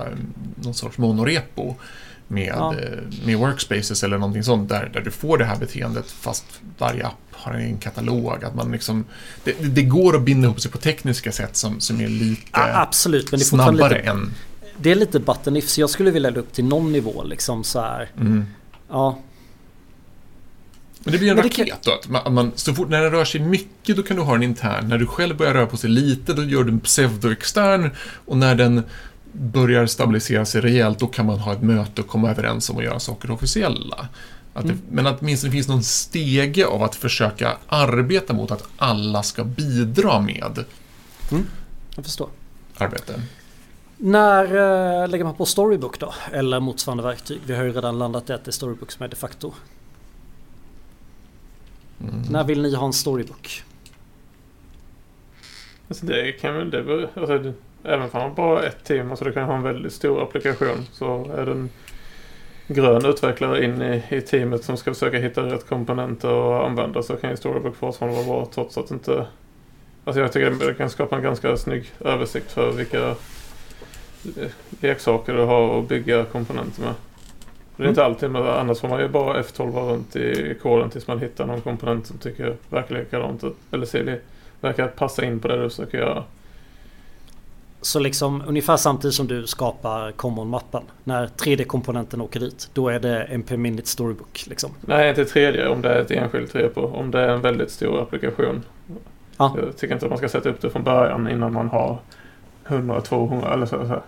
någon 0.56 0.74
sorts 0.74 0.98
monorepo 0.98 1.76
med, 2.32 2.54
Ja. 2.58 2.76
eh, 2.80 3.26
med 3.26 3.38
workspaces 3.38 4.04
eller 4.04 4.18
någonting 4.18 4.44
sånt 4.44 4.70
där, 4.70 4.90
där 4.94 5.02
du 5.02 5.12
får 5.12 5.38
det 5.38 5.46
här 5.46 5.58
beteendet 5.58 6.12
fast 6.12 6.46
varje 6.78 7.06
app 7.08 7.14
har 7.32 7.54
en 7.54 7.78
katalog. 7.78 8.44
Att 8.44 8.56
man 8.56 8.72
liksom, 8.72 9.06
det, 9.44 9.56
det- 9.76 9.82
går 9.84 10.16
att 10.16 10.22
binda 10.22 10.46
ihop 10.46 10.62
sig 10.62 10.72
på 10.72 10.78
tekniska 10.78 11.32
sätt 11.32 11.56
som, 11.56 11.80
som 11.80 12.02
är 12.02 12.08
lite 12.08 12.42
ja, 12.54 12.82
absolut. 12.82 13.32
Men 13.32 13.40
det 13.40 13.44
är 13.44 13.46
snabbare 13.46 13.90
lite, 13.98 14.10
än... 14.10 14.32
det 14.78 14.92
är 14.92 14.96
lite 14.96 15.20
button 15.20 15.56
if 15.58 15.70
så 15.70 15.82
jag 15.82 15.90
skulle 15.90 16.12
vilja 16.12 16.30
upp 16.32 16.54
till 16.54 16.66
någon 16.66 16.92
nivå 16.92 17.24
liksom 17.24 17.64
så 17.64 17.82
här. 17.82 18.10
Mm. 18.20 18.46
Ja, 18.90 19.20
Men 21.04 21.12
det 21.12 21.18
blir 21.20 21.30
en 21.32 21.36
det 21.38 21.50
kan- 21.50 21.66
raket 21.66 21.84
då. 21.84 21.92
Att 21.92 22.10
man, 22.10 22.34
man, 22.34 22.52
så 22.56 22.74
fort 22.74 22.90
när 22.90 23.02
den 23.02 23.12
rör 23.12 23.26
sig 23.26 23.42
mycket 23.42 23.96
då 23.98 24.04
kan 24.04 24.18
du 24.18 24.24
ha 24.24 24.34
den 24.34 24.44
intern. 24.44 24.88
När 24.88 24.98
du 24.98 25.06
själv 25.08 25.38
börjar 25.38 25.54
röra 25.54 25.66
på 25.66 25.78
sig 25.78 25.90
lite 25.90 26.34
då 26.34 26.44
gör 26.44 26.64
du 26.64 26.72
en 26.72 26.80
pseudo-extern. 26.80 27.90
Och 28.26 28.38
när 28.38 28.56
den 28.56 28.84
börjar 29.32 29.86
stabilisera 29.86 30.46
sig 30.46 30.62
rejält 30.62 31.00
då 31.00 31.08
kan 31.08 31.26
man 31.26 31.40
ha 31.40 31.54
ett 31.54 31.62
möte 31.62 32.02
och 32.02 32.08
komma 32.08 32.30
överens 32.32 32.70
om 32.70 32.78
att 32.78 32.84
göra 32.84 33.00
saker 33.00 33.32
officiella. 33.32 34.08
Att 34.54 34.64
det, 34.64 34.74
Mm. 34.74 34.82
Men 34.92 35.08
att 35.08 35.22
åtminstone 35.22 35.52
finns 35.52 35.68
någon 35.68 35.84
stege 35.84 36.66
av 36.66 36.84
att 36.84 36.96
försöka 36.96 37.58
arbeta 37.68 38.34
mot 38.34 38.52
att 38.52 38.64
alla 38.78 39.24
ska 39.24 39.44
bidra 39.44 40.20
med 40.20 40.66
jag 41.96 42.06
förstår. 42.06 42.30
arbete. 42.78 43.22
När 43.98 44.44
eh, 44.44 45.08
lägger 45.08 45.24
man 45.24 45.36
på 45.36 45.46
Storybook 45.46 46.00
då? 46.00 46.14
Eller 46.32 46.60
motsvarande 46.60 47.04
verktyg? 47.04 47.40
Vi 47.46 47.56
har 47.56 47.64
ju 47.64 47.72
redan 47.72 48.00
landat 48.00 48.30
i 48.30 48.34
att 48.34 48.46
det 48.46 48.50
är 48.50 48.52
Storybook 48.52 48.92
som 48.92 49.04
är 49.04 49.08
de 49.08 49.16
facto. 49.16 49.54
Mm. 52.02 52.22
När 52.30 52.44
vill 52.44 52.62
ni 52.62 52.76
ha 52.76 52.86
en 52.86 52.94
Storybook? 52.94 53.64
Alltså 55.88 56.06
det 56.06 56.32
kan 56.32 56.54
väl, 56.54 56.70
det, 56.70 57.10
alltså 57.16 57.38
det, 57.38 57.54
även 57.84 58.02
om 58.02 58.10
man 58.14 58.34
bara 58.36 58.64
ett 58.64 58.84
team, 58.84 59.10
alltså 59.10 59.26
det 59.26 59.32
kan 59.32 59.44
ha 59.44 59.56
en 59.56 59.64
väldigt 59.64 59.94
stor 59.94 60.24
applikation, 60.24 60.86
så 60.92 61.32
är 61.38 61.46
det 61.46 61.52
en 61.52 61.70
grön 62.68 63.06
utvecklare 63.06 63.64
in 63.66 63.82
i, 63.82 64.04
i 64.10 64.22
teamet 64.22 64.64
som 64.64 64.78
ska 64.78 64.94
försöka 64.94 65.18
hitta 65.18 65.42
rätt 65.42 65.70
komponenter 65.70 66.58
att 66.60 66.66
använda 66.66 67.04
så 67.04 67.16
kan 67.16 67.30
ju 67.30 67.38
Storybook 67.38 67.76
fortfarande 67.76 68.18
vara 68.18 68.28
bra 68.28 68.48
trots 68.54 68.78
att 68.78 68.92
inte... 68.92 69.26
Alltså 70.06 70.22
jag 70.22 70.32
tycker 70.32 70.68
det 70.68 70.74
kan 70.74 70.90
skapa 70.90 71.16
en 71.16 71.24
ganska 71.24 71.58
snygg 71.58 71.92
översikt 72.00 72.52
för 72.52 72.72
vilka 72.72 73.16
le- 74.24 74.50
leksaker 74.82 75.34
du 75.34 75.42
har 75.44 75.80
att 75.80 75.88
bygga 75.88 76.24
komponenter 76.26 76.82
med. 76.82 76.94
Det 77.78 77.84
är 77.84 77.90
inte 77.90 78.06
alltid, 78.06 78.32
men 78.32 78.48
annars 78.48 78.80
får 78.80 78.88
man 78.88 79.00
ju 79.00 79.08
bara 79.08 79.42
F12 79.42 79.90
runt 79.92 80.16
i 80.16 80.56
koden 80.62 80.90
tills 80.90 81.08
man 81.08 81.20
hittar 81.20 81.46
någon 81.46 81.62
komponent 81.62 82.08
som 82.08 82.18
tycker 82.18 82.56
verkar 82.70 82.96
likadant 82.96 83.44
ut. 83.44 83.56
Eller 83.72 83.86
ser 83.86 84.20
verkar 84.62 84.88
passa 84.88 85.26
in 85.26 85.40
på 85.40 85.48
det 85.48 85.64
du 85.64 85.70
försöker 85.70 85.98
göra. 85.98 86.24
Så 87.82 88.00
liksom 88.00 88.44
ungefär 88.48 88.78
samtidigt 88.78 89.16
som 89.16 89.28
du 89.28 89.48
skapar 89.48 90.12
common-mappen. 90.12 90.84
När 91.04 91.28
3D-komponenten 91.28 92.22
åker 92.22 92.40
dit. 92.40 92.70
Då 92.74 92.90
är 92.90 93.00
det 93.00 93.24
en 93.24 93.44
per 93.44 93.58
minute 93.58 93.88
Storybook 93.88 94.46
liksom. 94.48 94.72
Nej, 94.82 95.10
inte 95.10 95.26
tredje 95.26 95.68
om 95.68 95.82
det 95.82 95.90
är 95.90 96.02
ett 96.02 96.12
enskilt 96.12 96.56
repo. 96.56 96.82
Om 96.82 97.12
det 97.12 97.22
är 97.22 97.28
en 97.28 97.42
väldigt 97.42 97.72
stor 97.72 98.02
applikation. 98.02 98.64
Ja. 99.38 99.56
Jag 99.58 99.78
tycker 99.78 99.94
inte 99.94 100.06
att 100.06 100.10
man 100.10 100.18
ska 100.18 100.30
sätta 100.30 100.50
upp 100.50 100.62
det 100.62 100.70
från 100.70 100.84
början 100.84 101.30
innan 101.30 101.54
man 101.54 101.70
har 101.70 101.98
100, 102.68 103.02
200 103.02 103.54
eller 103.54 103.66
så, 103.66 103.88
så 103.88 104.02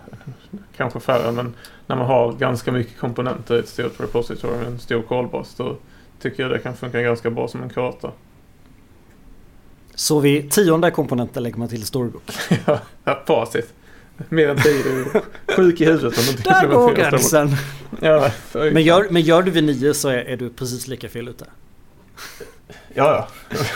kanske 0.76 1.00
färre. 1.00 1.32
Men 1.32 1.54
när 1.86 1.96
man 1.96 2.06
har 2.06 2.32
ganska 2.32 2.72
mycket 2.72 2.98
komponenter 2.98 3.56
i 3.56 3.58
ett 3.58 3.68
stort 3.68 4.00
repository, 4.00 4.66
en 4.66 4.78
stor 4.78 5.02
callbas, 5.02 5.54
då 5.54 5.76
tycker 6.20 6.42
jag 6.42 6.52
det 6.52 6.58
kan 6.58 6.76
funka 6.76 7.02
ganska 7.02 7.30
bra 7.30 7.48
som 7.48 7.62
en 7.62 7.70
karta. 7.70 8.10
Så 9.94 10.20
vid 10.20 10.50
tionde 10.50 10.90
komponenten 10.90 11.42
lägger 11.42 11.58
man 11.58 11.68
till 11.68 11.86
Storybook. 11.86 12.22
ja, 13.04 13.22
facit. 13.26 13.72
Mer 14.28 14.48
än 14.48 14.56
tio, 14.62 14.82
du 14.82 15.00
är 15.00 15.22
sjuk 15.56 15.80
i 15.80 15.84
huvudet 15.84 16.18
om 16.18 16.24
du 16.36 16.42
Där 16.42 16.66
går 16.66 16.94
gränsen! 16.94 17.56
Ja, 18.00 18.30
Men 18.52 18.82
gör, 18.82 19.06
men 19.10 19.22
gör 19.22 19.42
du 19.42 19.50
vid 19.50 19.64
nio 19.64 19.94
så 19.94 20.08
är, 20.08 20.16
är 20.16 20.36
du 20.36 20.50
precis 20.50 20.88
lika 20.88 21.08
fel 21.08 21.28
ute. 21.28 21.44
ja, 22.94 23.28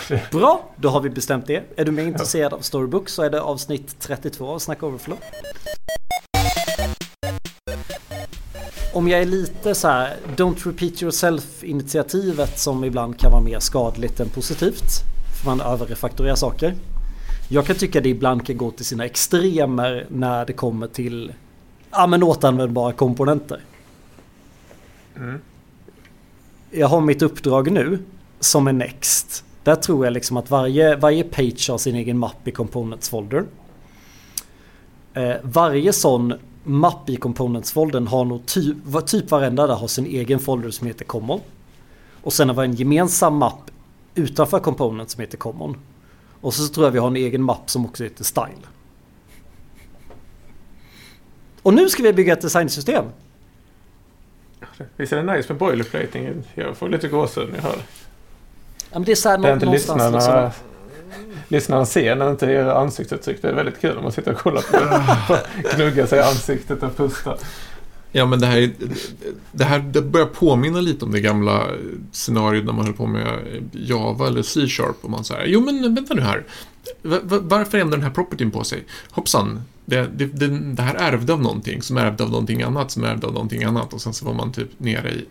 ja. 0.08 0.18
Bra, 0.30 0.70
då 0.76 0.88
har 0.88 1.00
vi 1.00 1.10
bestämt 1.10 1.46
det. 1.46 1.62
Är 1.76 1.84
du 1.84 1.92
mer 1.92 2.06
intresserad 2.06 2.52
av 2.52 2.58
Storybook 2.58 3.08
så 3.08 3.22
är 3.22 3.30
det 3.30 3.40
avsnitt 3.40 3.96
32 4.00 4.48
av 4.48 4.58
Snack 4.58 4.82
Overflow. 4.82 5.18
Om 8.92 9.08
jag 9.08 9.20
är 9.20 9.26
lite 9.26 9.74
så 9.74 9.88
här, 9.88 10.16
don't 10.36 10.66
repeat 10.66 11.02
yourself 11.02 11.64
initiativet 11.64 12.58
som 12.58 12.84
ibland 12.84 13.18
kan 13.18 13.30
vara 13.30 13.42
mer 13.42 13.60
skadligt 13.60 14.20
än 14.20 14.28
positivt. 14.28 15.15
Man 15.46 15.60
överrefaktorerar 15.60 16.34
saker. 16.34 16.74
Jag 17.48 17.66
kan 17.66 17.76
tycka 17.76 18.00
det 18.00 18.08
ibland 18.08 18.46
kan 18.46 18.56
gå 18.56 18.70
till 18.70 18.84
sina 18.84 19.04
extremer 19.04 20.06
när 20.10 20.46
det 20.46 20.52
kommer 20.52 20.86
till 20.86 21.32
ja, 21.90 22.06
men 22.06 22.22
återanvändbara 22.22 22.92
komponenter. 22.92 23.60
Mm. 25.16 25.40
Jag 26.70 26.88
har 26.88 27.00
mitt 27.00 27.22
uppdrag 27.22 27.70
nu 27.72 27.98
som 28.40 28.66
är 28.66 28.72
Next. 28.72 29.44
Där 29.62 29.76
tror 29.76 30.04
jag 30.06 30.12
liksom 30.12 30.36
att 30.36 30.50
varje, 30.50 30.96
varje 30.96 31.24
page 31.24 31.70
har 31.70 31.78
sin 31.78 31.94
egen 31.94 32.18
mapp 32.18 32.48
i 32.48 32.50
Components 32.50 33.08
folder. 33.08 33.44
Eh, 35.14 35.34
varje 35.42 35.92
sån 35.92 36.34
mapp 36.64 37.10
i 37.10 37.16
Components 37.16 37.72
foldern 37.72 38.06
har 38.06 38.24
nog 38.24 38.46
typ, 38.46 38.76
va- 38.84 39.00
typ 39.00 39.30
varenda 39.30 39.66
där 39.66 39.74
har 39.74 39.88
sin 39.88 40.06
egen 40.06 40.38
folder 40.38 40.70
som 40.70 40.86
heter 40.86 41.04
Common. 41.04 41.40
Och 42.22 42.32
sen 42.32 42.48
har 42.48 42.56
vi 42.56 42.62
en 42.68 42.74
gemensam 42.74 43.36
mapp 43.36 43.70
utanför 44.16 44.58
Components 44.58 45.12
som 45.12 45.20
heter 45.20 45.38
Common. 45.38 45.76
Och 46.40 46.54
så 46.54 46.68
tror 46.68 46.86
jag 46.86 46.90
vi 46.90 46.98
har 46.98 47.06
en 47.06 47.16
egen 47.16 47.42
mapp 47.42 47.70
som 47.70 47.86
också 47.86 48.04
heter 48.04 48.24
Style. 48.24 48.66
Och 51.62 51.74
nu 51.74 51.88
ska 51.88 52.02
vi 52.02 52.12
bygga 52.12 52.32
ett 52.32 52.40
designsystem. 52.40 53.04
Visst 54.96 55.12
är 55.12 55.22
det 55.22 55.36
nice 55.36 55.52
med 55.52 55.58
boilerplating? 55.58 56.42
Jag 56.54 56.76
får 56.76 56.88
lite 56.88 57.08
gåshud 57.08 57.48
när 57.48 57.56
jag 57.56 57.62
hör. 57.62 57.78
Ja, 58.92 58.98
det 58.98 59.12
är 59.12 59.16
så 59.16 59.28
här 59.28 59.38
Det 59.38 59.48
är 59.48 59.54
inte 59.54 59.66
lyssnarna, 59.66 60.10
liksom. 60.10 60.50
lyssnarna 61.48 61.86
ser 61.86 62.14
när 62.14 62.30
inte 62.30 62.46
era 62.46 62.74
ansiktsuttryck. 62.74 63.42
Det 63.42 63.48
är 63.48 63.54
väldigt 63.54 63.80
kul 63.80 63.96
om 63.96 64.02
man 64.02 64.12
sitter 64.12 64.32
och 64.32 64.38
kollar 64.38 64.62
på 64.62 64.76
det. 65.62 65.76
Gnugga 65.76 66.06
sig 66.06 66.18
i 66.18 66.22
ansiktet 66.22 66.82
och 66.82 66.96
pusta. 66.96 67.36
Ja, 68.16 68.26
men 68.26 68.40
det 68.40 68.46
här, 68.46 68.72
det 69.52 69.64
här 69.64 69.78
det 69.78 70.02
börjar 70.02 70.26
påminna 70.26 70.80
lite 70.80 71.04
om 71.04 71.12
det 71.12 71.20
gamla 71.20 71.66
scenariot 72.12 72.64
när 72.64 72.72
man 72.72 72.84
höll 72.84 72.94
på 72.94 73.06
med 73.06 73.38
Java 73.72 74.26
eller 74.26 74.42
C-sharp. 74.42 74.96
Och 75.00 75.10
man 75.10 75.24
säger, 75.24 75.46
jo 75.46 75.60
men 75.60 75.94
vänta 75.94 76.14
nu 76.14 76.20
här. 76.20 76.44
Varför 77.02 77.78
ändrar 77.78 77.96
den 77.96 78.06
här 78.06 78.14
propertyn 78.14 78.50
på 78.50 78.64
sig? 78.64 78.84
Hoppsan, 79.10 79.62
det, 79.84 80.10
det, 80.16 80.26
det, 80.26 80.46
det 80.48 80.82
här 80.82 80.94
ärvde 80.94 81.32
av 81.32 81.42
någonting 81.42 81.82
som 81.82 81.96
ärvde 81.96 82.24
av 82.24 82.30
någonting 82.30 82.62
annat 82.62 82.90
som 82.90 83.04
ärvde 83.04 83.26
av 83.26 83.32
någonting 83.32 83.64
annat. 83.64 83.92
Och 83.92 84.00
sen 84.00 84.14
så 84.14 84.24
var 84.24 84.34
man 84.34 84.52
typ 84.52 84.70
nere 84.78 85.10
i 85.10 85.24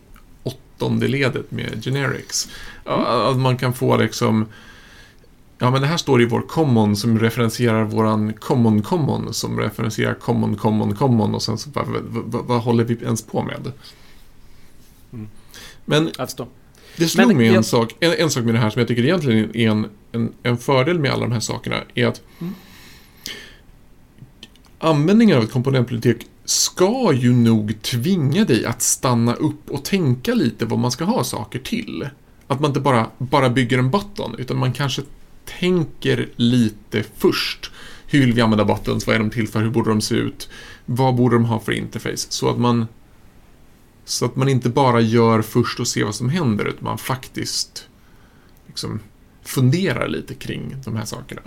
åttonde 0.43 1.07
ledet 1.07 1.51
med 1.51 1.83
generics. 1.83 2.49
Mm. 2.85 2.99
Att 2.99 3.37
man 3.37 3.57
kan 3.57 3.73
få 3.73 3.97
liksom 3.97 4.45
Ja, 5.59 5.71
men 5.71 5.81
det 5.81 5.87
här 5.87 5.97
står 5.97 6.21
i 6.21 6.25
vår 6.25 6.41
common 6.41 6.95
som 6.95 7.19
referenserar 7.19 7.83
våran 7.83 8.33
common 8.33 8.81
common 8.81 9.33
som 9.33 9.59
referenserar 9.59 10.13
common 10.13 10.55
common 10.55 10.95
common 10.95 11.35
och 11.35 11.41
sen 11.41 11.57
så 11.57 11.69
bara, 11.69 11.85
vad, 12.03 12.45
vad, 12.45 12.61
håller 12.61 12.83
vi 12.83 12.93
ens 13.03 13.21
på 13.21 13.43
med? 13.43 13.71
Mm. 15.13 15.27
Men 15.85 16.11
det 16.97 17.07
slog 17.07 17.27
Men 17.27 17.37
mig 17.37 17.47
en, 17.47 17.53
jag- 17.53 17.65
sak, 17.65 17.95
en, 17.99 18.13
en 18.13 18.29
sak 18.29 18.43
med 18.43 18.53
det 18.55 18.59
här 18.59 18.69
som 18.69 18.79
jag 18.79 18.87
tycker 18.87 19.03
egentligen 19.03 19.55
är 19.55 19.69
en, 19.69 19.87
en, 20.11 20.33
en 20.43 20.57
fördel 20.57 20.99
med 20.99 21.11
alla 21.11 21.21
de 21.25 21.31
här 21.31 21.39
sakerna 21.39 21.75
är 21.93 22.07
att 22.07 22.21
Mm. 22.41 22.53
användningen 24.79 25.37
av 25.37 25.43
ett 25.43 25.51
komponentbibliotek 25.51 26.25
ska 26.45 27.13
ju 27.13 27.33
nog 27.33 27.81
tvinga 27.81 28.45
dig 28.45 28.65
att 28.65 28.81
stanna 28.81 29.33
upp 29.33 29.69
och 29.71 29.83
tänka 29.85 30.33
lite 30.33 30.65
vad 30.65 30.79
man 30.79 30.91
ska 30.91 31.05
ha 31.05 31.23
saker 31.23 31.59
till. 31.59 32.09
Att 32.47 32.59
man 32.59 32.69
inte 32.69 32.79
bara, 32.79 33.07
bara 33.17 33.49
bygger 33.49 33.77
en 33.77 33.91
button, 33.91 34.35
utan 34.37 34.57
man 34.57 34.73
kanske 34.73 35.01
tänker 35.45 36.29
lite 36.35 37.03
först. 37.17 37.71
Hur 38.07 38.19
vill 38.19 38.33
vi 38.33 38.41
använda 38.41 38.65
buttons? 38.65 39.07
Vad 39.07 39.15
är 39.15 39.19
de 39.19 39.29
till 39.29 39.47
för? 39.47 39.61
Hur 39.61 39.69
borde 39.69 39.89
de 39.89 40.01
se 40.01 40.15
ut? 40.15 40.49
Vad 40.85 41.15
borde 41.15 41.35
de 41.35 41.45
ha 41.45 41.59
för 41.59 41.71
interface? 41.71 42.27
Så 42.29 42.49
att 42.49 42.59
man 42.59 42.87
så 44.05 44.25
att 44.25 44.35
man 44.35 44.49
inte 44.49 44.69
bara 44.69 45.01
gör 45.01 45.41
först 45.41 45.79
och 45.79 45.87
ser 45.87 46.03
vad 46.03 46.15
som 46.15 46.29
händer, 46.29 46.65
utan 46.65 46.83
man 46.83 46.97
faktiskt 46.97 47.87
liksom 48.67 48.99
funderar 49.41 50.07
lite 50.07 50.33
kring 50.33 50.75
de 50.85 50.95
här 50.95 51.05
sakerna. 51.05 51.41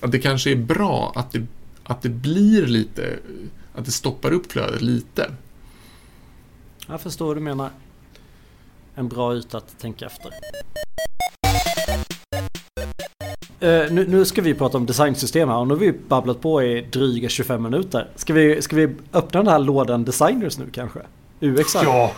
Att 0.00 0.12
det 0.12 0.18
kanske 0.18 0.50
är 0.50 0.56
bra 0.56 1.12
att 1.14 1.32
det, 1.32 1.46
att 1.84 2.02
det 2.02 2.08
blir 2.08 2.66
lite, 2.66 3.18
att 3.74 3.84
det 3.84 3.92
stoppar 3.92 4.32
upp 4.32 4.52
flödet 4.52 4.82
lite. 4.82 5.34
Jag 6.86 7.00
förstår 7.00 7.26
vad 7.26 7.36
du 7.36 7.40
menar. 7.40 7.70
En 8.94 9.08
bra 9.08 9.36
yta 9.36 9.58
att 9.58 9.78
tänka 9.78 10.06
efter. 10.06 10.30
Uh, 13.62 13.92
nu, 13.92 14.06
nu, 14.08 14.24
ska 14.24 14.42
vi 14.42 14.54
prata 14.54 14.76
om 14.76 14.86
designsystem 14.86 15.48
här 15.48 15.56
och 15.56 15.68
nu 15.68 15.74
har 15.74 15.78
vi 15.80 15.92
babblat 15.92 16.40
på 16.40 16.62
i 16.62 16.80
dryga 16.80 17.28
25 17.28 17.62
minuter. 17.62 18.08
Ska 18.14 18.32
vi, 18.32 18.62
ska 18.62 18.76
vi 18.76 18.94
öppna 19.12 19.42
den 19.42 19.52
här 19.52 19.58
lådan 19.58 20.04
designers 20.04 20.58
nu 20.58 20.70
kanske? 20.72 21.00
UX? 21.40 21.74
Ja, 21.74 22.12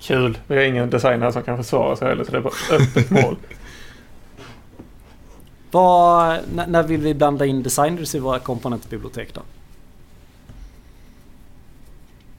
kul. 0.00 0.38
Vi 0.46 0.56
har 0.56 0.62
ingen 0.62 0.90
designer 0.90 1.30
som 1.30 1.42
kan 1.42 1.56
försvara 1.56 1.96
sig 1.96 2.08
heller 2.08 2.24
så 2.24 2.30
det 2.32 2.38
är 2.38 2.42
bara 2.42 2.54
öppet 2.70 3.10
mål. 3.10 3.36
Vad, 5.70 6.38
när 6.68 6.82
vill 6.82 7.00
vi 7.00 7.14
blanda 7.14 7.46
in 7.46 7.62
designers 7.62 8.14
i 8.14 8.18
våra 8.18 8.38
komponentbibliotek 8.38 9.34
då? 9.34 9.40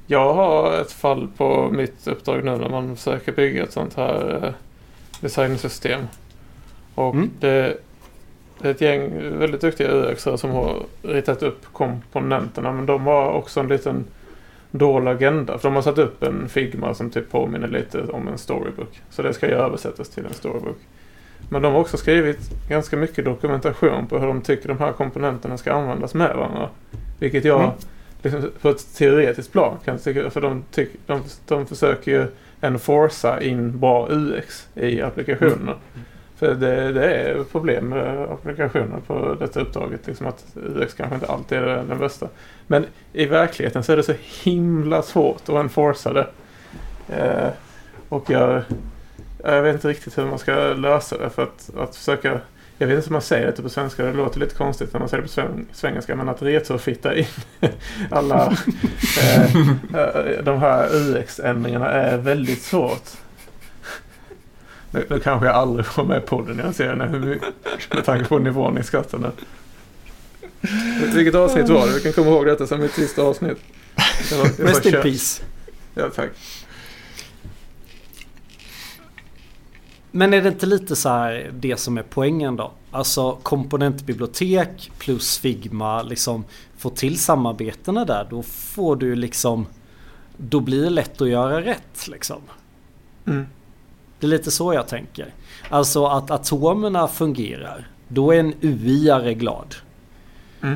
Jag 0.07 0.33
har 0.33 0.81
ett 0.81 0.91
fall 0.91 1.27
på 1.37 1.69
mitt 1.71 2.07
uppdrag 2.07 2.43
nu 2.43 2.57
när 2.57 2.69
man 2.69 2.95
försöker 2.95 3.31
bygga 3.31 3.63
ett 3.63 3.73
sånt 3.73 3.95
här 3.95 4.43
eh, 4.43 4.53
designsystem. 5.21 6.01
Och 6.95 7.13
mm. 7.13 7.29
det, 7.39 7.77
det, 8.61 8.67
är 8.67 8.71
ett 8.71 8.81
gäng 8.81 9.11
väldigt 9.39 9.61
duktiga 9.61 9.91
UX 9.91 10.27
som 10.35 10.51
har 10.51 10.83
ritat 11.01 11.43
upp 11.43 11.65
komponenterna 11.73 12.71
men 12.71 12.85
de 12.85 13.01
har 13.01 13.31
också 13.31 13.59
en 13.59 13.67
liten 13.67 14.05
dold 14.71 15.07
agenda. 15.07 15.57
För 15.57 15.69
de 15.69 15.75
har 15.75 15.81
satt 15.81 15.97
upp 15.97 16.23
en 16.23 16.49
Figma 16.49 16.93
som 16.93 17.09
typ 17.09 17.31
påminner 17.31 17.67
lite 17.67 18.01
om 18.01 18.27
en 18.27 18.37
storybook. 18.37 19.01
Så 19.09 19.21
det 19.21 19.33
ska 19.33 19.47
ju 19.47 19.53
översättas 19.53 20.09
till 20.09 20.25
en 20.25 20.33
storybook. 20.33 20.77
Men 21.49 21.61
de 21.61 21.73
har 21.73 21.79
också 21.79 21.97
skrivit 21.97 22.69
ganska 22.69 22.97
mycket 22.97 23.25
dokumentation 23.25 24.07
på 24.07 24.19
hur 24.19 24.27
de 24.27 24.41
tycker 24.41 24.67
de 24.67 24.77
här 24.77 24.91
komponenterna 24.91 25.57
ska 25.57 25.73
användas 25.73 26.13
med 26.13 26.35
varandra. 26.35 26.69
Vilket 27.19 27.45
jag 27.45 27.63
mm. 27.63 27.75
liksom, 28.21 28.49
på 28.61 28.69
ett 28.69 28.95
teoretiskt 28.95 29.51
plan 29.51 29.77
kan 29.85 29.99
tycka, 29.99 30.29
för 30.29 30.41
de, 30.41 30.63
tyck, 30.71 30.89
de, 31.05 31.21
de 31.47 31.65
försöker 31.65 32.11
ju 32.11 32.27
enforca 32.61 33.41
in 33.41 33.79
bra 33.79 34.07
UX 34.09 34.67
i 34.75 35.01
applikationerna. 35.01 35.71
Mm. 35.71 36.05
För 36.35 36.55
det, 36.55 36.91
det, 36.91 37.13
är 37.13 37.43
problem 37.43 37.89
med 37.89 38.31
applikationer 38.31 38.99
på 39.07 39.35
detta 39.39 39.59
uppdraget. 39.59 40.07
Liksom 40.07 40.27
att 40.27 40.45
UX 40.55 40.93
kanske 40.93 41.15
inte 41.15 41.27
alltid 41.27 41.57
är 41.57 41.83
den 41.89 41.99
bästa. 41.99 42.27
Men 42.67 42.85
i 43.13 43.25
verkligheten 43.25 43.83
så 43.83 43.91
är 43.91 43.97
det 43.97 44.03
så 44.03 44.13
himla 44.43 45.01
svårt 45.01 45.49
att 45.49 45.55
enforca 45.55 46.13
det. 46.13 46.27
Eh, 47.09 47.49
och 48.09 48.29
jag, 48.29 48.61
jag 49.43 49.61
vet 49.61 49.73
inte 49.75 49.87
riktigt 49.87 50.17
hur 50.17 50.25
man 50.25 50.39
ska 50.39 50.53
lösa 50.73 51.17
det 51.17 51.29
för 51.29 51.43
att, 51.43 51.69
att 51.77 51.95
försöka 51.95 52.39
jag 52.77 52.87
vet 52.87 52.95
inte 52.95 53.07
hur 53.07 53.13
man 53.13 53.21
säger 53.21 53.45
det 53.45 53.61
på 53.61 53.69
svenska. 53.69 54.03
Det 54.03 54.13
låter 54.13 54.39
lite 54.39 54.55
konstigt 54.55 54.93
när 54.93 54.99
man 54.99 55.09
säger 55.09 55.23
det 55.23 55.29
på 55.43 55.49
svengelska. 55.73 56.15
Men 56.15 56.29
att 56.29 56.41
retrofitta 56.41 57.15
in 57.15 57.25
alla 58.11 58.45
eh, 59.21 59.55
eh 59.95 60.43
de 60.43 60.59
här 60.59 60.89
UX-ändringarna 60.95 61.89
är 61.89 62.17
väldigt 62.17 62.61
svårt. 62.61 63.09
Nu, 64.93 65.05
nu 65.09 65.19
kanske 65.19 65.45
jag 65.47 65.55
aldrig 65.55 65.85
får 65.85 66.03
med 66.03 66.25
podden 66.25 66.59
jag 66.59 66.75
ser 66.75 66.95
nu 66.95 67.39
med 67.93 68.05
tanke 68.05 68.25
på 68.25 68.39
nivån 68.39 68.77
i 68.77 68.83
skatten. 68.83 69.25
Vilket 71.13 71.35
avsnitt 71.35 71.69
var 71.69 71.87
det? 71.87 71.93
Vi 71.93 72.01
kan 72.01 72.13
komma 72.13 72.27
ihåg 72.27 72.45
detta 72.45 72.67
som 72.67 72.79
mitt 72.79 72.93
sista 72.93 73.21
avsnitt. 73.21 73.57
Rest 74.57 74.85
in 74.85 74.91
peace. 74.91 75.43
Ja, 75.93 76.09
tack. 76.15 76.29
Men 80.11 80.33
är 80.33 80.41
det 80.41 80.49
inte 80.49 80.65
lite 80.65 80.95
så 80.95 81.09
här 81.09 81.51
det 81.53 81.77
som 81.77 81.97
är 81.97 82.03
poängen 82.03 82.55
då? 82.55 82.71
Alltså 82.91 83.31
komponentbibliotek 83.43 84.91
plus 84.97 85.37
Figma 85.37 86.03
liksom 86.03 86.45
får 86.77 86.89
till 86.89 87.19
samarbetena 87.19 88.05
där. 88.05 88.27
Då 88.29 88.43
får 88.43 88.95
du 88.95 89.15
liksom 89.15 89.65
Då 90.37 90.59
blir 90.59 90.83
det 90.83 90.89
lätt 90.89 91.21
att 91.21 91.29
göra 91.29 91.61
rätt 91.61 92.07
liksom. 92.07 92.41
Mm. 93.27 93.45
Det 94.23 94.27
är 94.27 94.29
lite 94.29 94.51
så 94.51 94.73
jag 94.73 94.87
tänker. 94.87 95.33
Alltså 95.69 96.05
att 96.05 96.31
atomerna 96.31 97.07
fungerar. 97.07 97.87
Då 98.07 98.31
är 98.31 98.39
en 98.39 98.53
UI-are 98.53 99.33
glad. 99.33 99.75
Mm. 100.61 100.75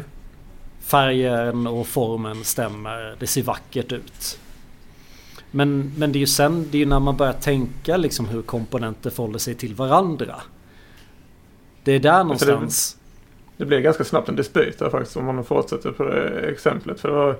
Färgen 0.79 1.67
och 1.67 1.87
formen 1.87 2.43
stämmer. 2.43 3.15
Det 3.19 3.27
ser 3.27 3.43
vackert 3.43 3.91
ut. 3.91 4.39
Men, 5.51 5.93
men 5.97 6.11
det 6.11 6.17
är 6.17 6.19
ju 6.19 6.27
sen, 6.27 6.67
det 6.71 6.81
är 6.81 6.85
när 6.85 6.99
man 6.99 7.17
börjar 7.17 7.33
tänka 7.33 7.97
liksom 7.97 8.27
hur 8.27 8.41
komponenter 8.41 9.09
förhåller 9.09 9.39
sig 9.39 9.55
till 9.55 9.75
varandra. 9.75 10.35
Det 11.83 11.91
är 11.91 11.99
där 11.99 12.23
någonstans. 12.23 12.97
Det, 13.57 13.63
det 13.63 13.65
blir 13.65 13.79
ganska 13.79 14.03
snabbt 14.03 14.29
en 14.29 14.35
dispyt 14.35 14.79
där 14.79 14.89
faktiskt 14.89 15.17
om 15.17 15.25
man 15.25 15.43
fortsätter 15.43 15.91
på 15.91 16.03
det 16.03 16.39
exemplet. 16.39 16.99
För 16.99 17.09
det 17.09 17.15
var, 17.15 17.37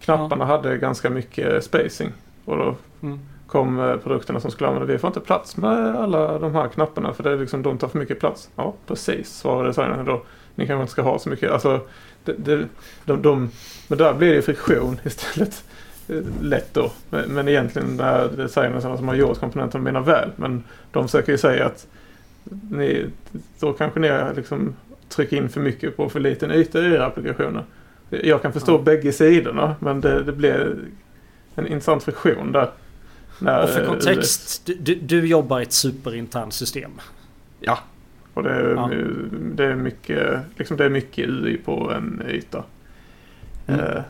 knapparna 0.00 0.44
ja. 0.44 0.56
hade 0.56 0.78
ganska 0.78 1.10
mycket 1.10 1.64
spacing. 1.64 2.12
Och 2.44 2.56
då 2.56 2.76
mm 3.02 3.20
kom 3.48 3.80
eh, 3.80 3.96
produkterna 3.96 4.40
som 4.40 4.50
skulle 4.50 4.68
använda. 4.68 4.92
Vi 4.92 4.98
får 4.98 5.08
inte 5.08 5.20
plats 5.20 5.56
med 5.56 5.96
alla 5.96 6.38
de 6.38 6.54
här 6.54 6.68
knapparna 6.68 7.12
för 7.12 7.22
det 7.22 7.30
är 7.30 7.36
liksom, 7.36 7.62
de 7.62 7.78
tar 7.78 7.88
för 7.88 7.98
mycket 7.98 8.20
plats. 8.20 8.50
Ja, 8.56 8.74
precis, 8.86 9.36
svarade 9.36 9.68
designern 9.68 10.04
då. 10.04 10.22
Ni 10.54 10.66
kanske 10.66 10.80
inte 10.80 10.92
ska 10.92 11.02
ha 11.02 11.18
så 11.18 11.28
mycket. 11.28 11.50
Alltså, 11.50 11.80
det, 12.24 12.32
det, 12.32 12.68
de, 13.04 13.22
de, 13.22 13.50
men 13.88 13.98
där 13.98 14.14
blir 14.14 14.34
det 14.34 14.42
friktion 14.42 15.00
istället. 15.04 15.64
Eh, 16.08 16.22
lätt 16.42 16.74
då. 16.74 16.92
Men, 17.10 17.34
men 17.34 17.48
egentligen 17.48 18.00
är 18.00 18.28
designerna 18.28 18.96
som 18.96 19.08
har 19.08 19.14
gjort 19.14 19.40
komponenterna 19.40 19.84
menar 19.84 20.00
väl. 20.00 20.30
Men 20.36 20.64
de 20.92 21.04
försöker 21.04 21.32
ju 21.32 21.38
säga 21.38 21.66
att 21.66 21.86
ni, 22.70 23.06
då 23.60 23.72
kanske 23.72 24.00
ni 24.00 24.20
liksom 24.36 24.74
trycker 25.08 25.36
in 25.36 25.48
för 25.48 25.60
mycket 25.60 25.96
på 25.96 26.08
för 26.08 26.20
liten 26.20 26.50
yta 26.50 26.80
i 26.80 26.94
era 26.94 27.06
applikationer. 27.06 27.64
Jag 28.10 28.42
kan 28.42 28.52
förstå 28.52 28.72
mm. 28.72 28.84
bägge 28.84 29.12
sidorna 29.12 29.76
men 29.80 30.00
det, 30.00 30.22
det 30.22 30.32
blir 30.32 30.76
en 31.54 31.66
intressant 31.66 32.02
friktion 32.02 32.52
där. 32.52 32.70
När, 33.38 33.62
och 33.62 33.68
för 33.68 33.86
kontext, 33.86 34.66
du, 34.66 34.74
du, 34.74 34.94
du 34.94 35.26
jobbar 35.26 35.60
i 35.60 35.62
ett 35.62 35.72
superinternt 35.72 36.52
system. 36.52 36.90
Ja, 37.60 37.78
och 38.34 38.42
det 38.42 38.50
är, 38.50 38.74
ja. 38.74 38.90
det 39.54 39.64
är, 39.64 39.74
mycket, 39.74 40.40
liksom 40.56 40.76
det 40.76 40.84
är 40.84 40.88
mycket 40.88 41.28
UI 41.28 41.56
på 41.56 41.92
en 41.92 42.22
yta. 42.28 42.64
Mm. 43.66 43.80
Eh, 43.80 44.02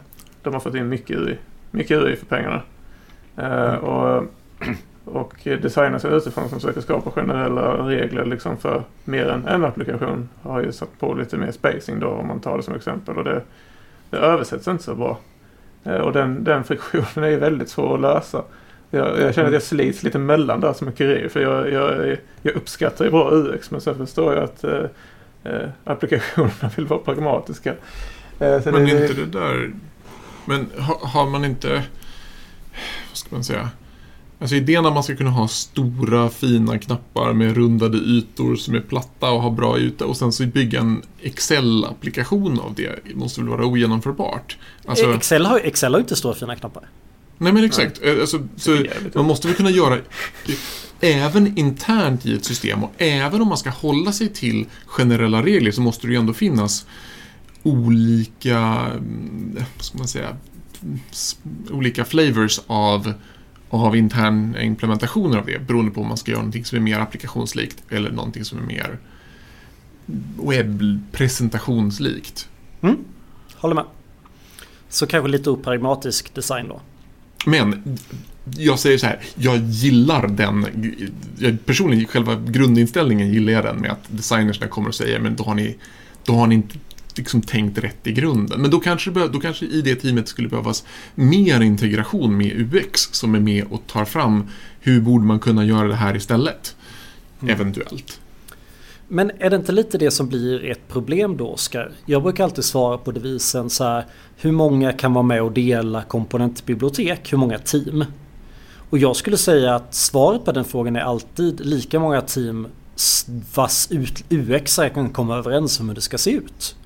de 0.43 0.55
har 0.55 0.61
fått 0.61 0.75
in 0.75 0.89
mycket 0.89 1.17
UI, 1.17 1.39
mycket 1.71 2.03
UI 2.03 2.17
för 2.17 2.27
pengarna. 2.27 2.63
Eh, 3.37 3.75
mm. 3.75 3.81
och, 3.81 4.25
och 5.05 5.35
designers 5.45 6.05
utifrån 6.05 6.49
som 6.49 6.61
försöker 6.61 6.81
skapa 6.81 7.11
generella 7.11 7.89
regler 7.89 8.25
liksom 8.25 8.57
för 8.57 8.83
mer 9.05 9.27
än 9.27 9.47
en 9.47 9.65
applikation 9.65 10.29
har 10.43 10.63
ju 10.63 10.73
satt 10.73 10.99
på 10.99 11.15
lite 11.15 11.37
mer 11.37 11.51
spacing 11.51 12.01
då 12.01 12.09
om 12.09 12.29
man 12.29 12.41
tar 12.41 12.57
det 12.57 12.63
som 12.63 12.75
exempel. 12.75 13.17
Och 13.17 13.25
det, 13.25 13.43
det 14.11 14.17
översätts 14.17 14.69
inte 14.69 14.85
så 14.85 14.95
bra. 14.95 15.19
Eh, 15.85 15.97
och 15.97 16.13
den, 16.13 16.45
den 16.45 16.65
friktionen 16.65 17.25
är 17.25 17.29
ju 17.29 17.37
väldigt 17.37 17.69
svår 17.69 17.95
att 17.95 18.01
lösa. 18.01 18.45
Jag, 18.91 19.21
jag, 19.21 19.35
känner 19.35 19.49
att 19.49 19.55
jag 19.55 19.63
slits 19.63 20.03
lite 20.03 20.19
mellan 20.19 20.61
där 20.61 20.73
som 20.73 20.89
en 20.89 20.95
kurir. 20.95 21.29
För 21.29 21.41
jag, 21.41 21.73
jag, 21.73 22.17
jag 22.43 22.55
uppskattar 22.57 23.05
ju 23.05 23.11
bra 23.11 23.31
UX 23.33 23.71
men 23.71 23.81
sen 23.81 23.97
förstår 23.97 24.35
jag 24.35 24.45
att 24.45 24.65
eh, 24.65 24.85
eh 25.45 25.69
applikationerna 25.85 26.71
vill 26.77 26.87
vara 26.87 27.01
pragmatiska. 27.01 27.71
Eh, 28.39 28.61
men 28.65 28.75
det, 28.75 28.81
inte 28.81 29.15
det 29.15 29.27
där... 29.27 29.73
Men 30.45 30.67
har, 30.79 30.99
har, 31.03 31.27
man 31.27 31.45
inte... 31.45 31.69
Vad 33.09 33.17
ska 33.17 33.29
man 33.31 33.45
säga? 33.45 33.71
Alltså 34.41 34.57
idén 34.57 34.87
att 34.87 34.93
man 34.93 35.03
ska 35.03 35.17
kunna 35.17 35.31
ha 35.31 35.49
stora 35.49 36.29
fina 36.29 36.79
knappar 36.79 37.33
med 37.33 37.57
rundade 37.57 37.99
ytor 37.99 38.57
som 38.57 38.75
är 38.75 38.81
platta 38.81 39.31
och 39.31 39.43
ha 39.43 39.51
bra 39.51 39.79
yta 39.79 40.07
och 40.07 40.17
sen 40.17 40.33
så 40.33 40.47
bygga 40.47 40.81
en 40.81 41.03
Excel-applikation 41.23 42.61
av 42.61 42.75
det 42.75 43.15
måste 43.15 43.41
väl 43.41 43.51
vara 43.51 43.67
ogenomförbart? 43.67 44.59
Alltså, 44.87 45.15
Excel, 45.15 45.47
har, 45.47 45.59
Excel 45.59 45.93
har 45.93 45.99
ju 45.99 46.03
inte 46.03 46.17
stora 46.17 46.35
fina 46.35 46.57
knappar. 46.57 46.89
Nej 47.39 47.53
men 47.53 47.65
exakt. 47.65 48.01
Nej. 48.03 48.15
Eh, 48.15 48.21
alltså, 48.21 48.49
så 48.57 48.85
man 49.15 49.25
måste 49.25 49.49
väl 49.49 49.57
kunna 49.57 49.71
göra 49.71 49.99
även 51.01 51.59
internt 51.59 52.27
i 52.27 52.35
ett 52.35 52.45
system 52.45 52.85
och 52.85 52.93
även 52.99 53.43
om 53.43 53.49
man 53.49 53.59
ska 53.59 53.71
hålla 53.71 54.13
sig 54.13 54.29
till 54.29 54.67
generella 54.87 55.43
regler 55.43 55.71
så 55.71 55.81
måste 55.81 56.07
det 56.07 56.13
ju 56.13 56.19
ändå 56.19 56.33
finnas 56.33 56.87
olika, 57.63 58.59
mm, 58.59 59.59
ska 59.81 59.99
man 59.99 60.09
säga, 60.09 60.37
olika 61.71 62.05
flavors 62.05 62.61
av, 62.67 63.13
av 63.71 63.97
interna 63.97 64.63
implementationer 64.63 65.39
av 65.39 65.47
det 65.47 65.67
beroende 65.67 65.91
på 65.91 66.01
om 66.01 66.09
man 66.09 66.17
ska 66.17 66.31
göra 66.31 66.41
någonting 66.41 66.65
som 66.65 66.79
är 66.79 66.83
mer 66.83 66.99
applikationslikt 66.99 67.83
eller 67.89 68.11
någonting 68.11 68.45
som 68.45 68.59
är 68.59 68.63
mer 68.63 68.99
webbpresentationslikt. 70.43 72.49
Mm. 72.81 72.97
Håller 73.57 73.75
med. 73.75 73.85
Så 74.89 75.07
kanske 75.07 75.29
lite 75.29 75.51
opragmatisk 75.51 76.35
design 76.35 76.69
då. 76.69 76.81
Men 77.47 77.99
jag 78.57 78.79
säger 78.79 78.99
så 78.99 79.07
här, 79.07 79.21
jag 79.35 79.57
gillar 79.57 80.29
den, 80.29 80.67
jag 81.39 81.67
personligen, 81.67 82.07
själva 82.07 82.37
grundinställningen 82.47 83.33
gillar 83.33 83.53
jag 83.53 83.65
den 83.65 83.77
med 83.77 83.91
att 83.91 84.05
designersna 84.09 84.67
kommer 84.67 84.89
och 84.89 84.95
säger 84.95 85.21
men 85.21 85.37
då 85.37 85.45
har 85.45 85.55
ni, 85.55 85.77
då 86.25 86.33
har 86.33 86.47
ni 86.47 86.55
inte 86.55 86.75
liksom 87.17 87.43
tänkt 87.43 87.79
rätt 87.79 88.07
i 88.07 88.13
grunden. 88.13 88.61
Men 88.61 88.71
då 88.71 88.81
kanske, 88.81 89.11
då 89.11 89.41
kanske 89.41 89.67
i 89.67 89.83
det 89.83 89.95
teamet 89.95 90.29
skulle 90.29 90.49
behövas 90.49 90.85
mer 91.15 91.61
integration 91.61 92.37
med 92.37 92.75
UX 92.75 93.09
som 93.13 93.35
är 93.35 93.41
med 93.41 93.65
och 93.71 93.87
tar 93.87 94.05
fram 94.05 94.45
hur 94.81 95.01
borde 95.01 95.25
man 95.25 95.39
kunna 95.39 95.65
göra 95.65 95.89
det 95.89 95.95
här 95.95 96.17
istället. 96.17 96.77
Mm. 97.43 97.55
Eventuellt. 97.55 98.18
Men 99.09 99.31
är 99.39 99.51
det 99.51 99.57
inte 99.57 99.73
lite 99.73 99.99
det 99.99 100.11
som 100.11 100.29
blir 100.29 100.65
ett 100.65 100.89
problem 100.89 101.37
då 101.37 101.49
Oskar? 101.49 101.93
Jag 102.07 102.23
brukar 102.23 102.45
alltid 102.45 102.65
svara 102.65 102.99
på 102.99 103.11
devisen 103.11 103.71
så 103.71 103.85
här. 103.85 104.07
Hur 104.37 104.53
många 104.53 104.93
kan 104.93 105.15
vara 105.15 105.23
med 105.23 105.43
och 105.43 105.53
dela 105.53 106.03
komponentbibliotek? 106.03 107.33
Hur 107.33 107.39
många 107.39 107.59
team? 107.59 108.05
Och 108.91 108.99
jag 108.99 109.17
skulle 109.17 109.37
säga 109.37 109.75
att 109.75 109.95
svaret 109.95 110.45
på 110.45 110.53
den 110.53 110.65
frågan 110.65 110.97
är 110.97 111.01
alltid 111.01 111.67
lika 111.67 112.01
många 112.01 112.21
team 112.21 112.67
vars 113.55 113.89
UX 114.31 114.81
kan 114.95 115.11
komma 115.11 115.37
överens 115.37 115.81
om 115.81 115.89
hur 115.89 115.95
det 115.95 116.01
ska 116.01 116.19
se 116.19 116.31
ut. 116.31 116.77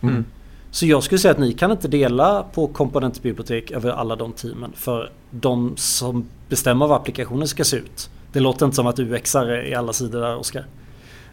Mm. 0.00 0.24
Så 0.70 0.86
jag 0.86 1.02
skulle 1.02 1.18
säga 1.18 1.32
att 1.32 1.38
ni 1.38 1.52
kan 1.52 1.70
inte 1.70 1.88
dela 1.88 2.42
på 2.42 2.66
komponentbibliotek 2.66 3.70
över 3.70 3.90
alla 3.90 4.16
de 4.16 4.32
teamen. 4.32 4.72
För 4.76 5.10
de 5.30 5.76
som 5.76 6.28
bestämmer 6.48 6.86
vad 6.86 6.96
applikationen 6.96 7.48
ska 7.48 7.64
se 7.64 7.76
ut. 7.76 8.10
Det 8.32 8.40
låter 8.40 8.66
inte 8.66 8.76
som 8.76 8.86
att 8.86 8.98
UX 8.98 9.34
är 9.34 9.66
i 9.66 9.74
alla 9.74 9.92
sidor 9.92 10.20
där 10.20 10.36
Oskar. 10.36 10.66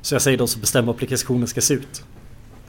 Så 0.07 0.15
jag 0.15 0.21
säger 0.21 0.37
de 0.37 0.47
som 0.47 0.61
bestämmer 0.61 0.91
applikationen 0.91 1.47
ska 1.47 1.61
se 1.61 1.73
ut. 1.73 2.03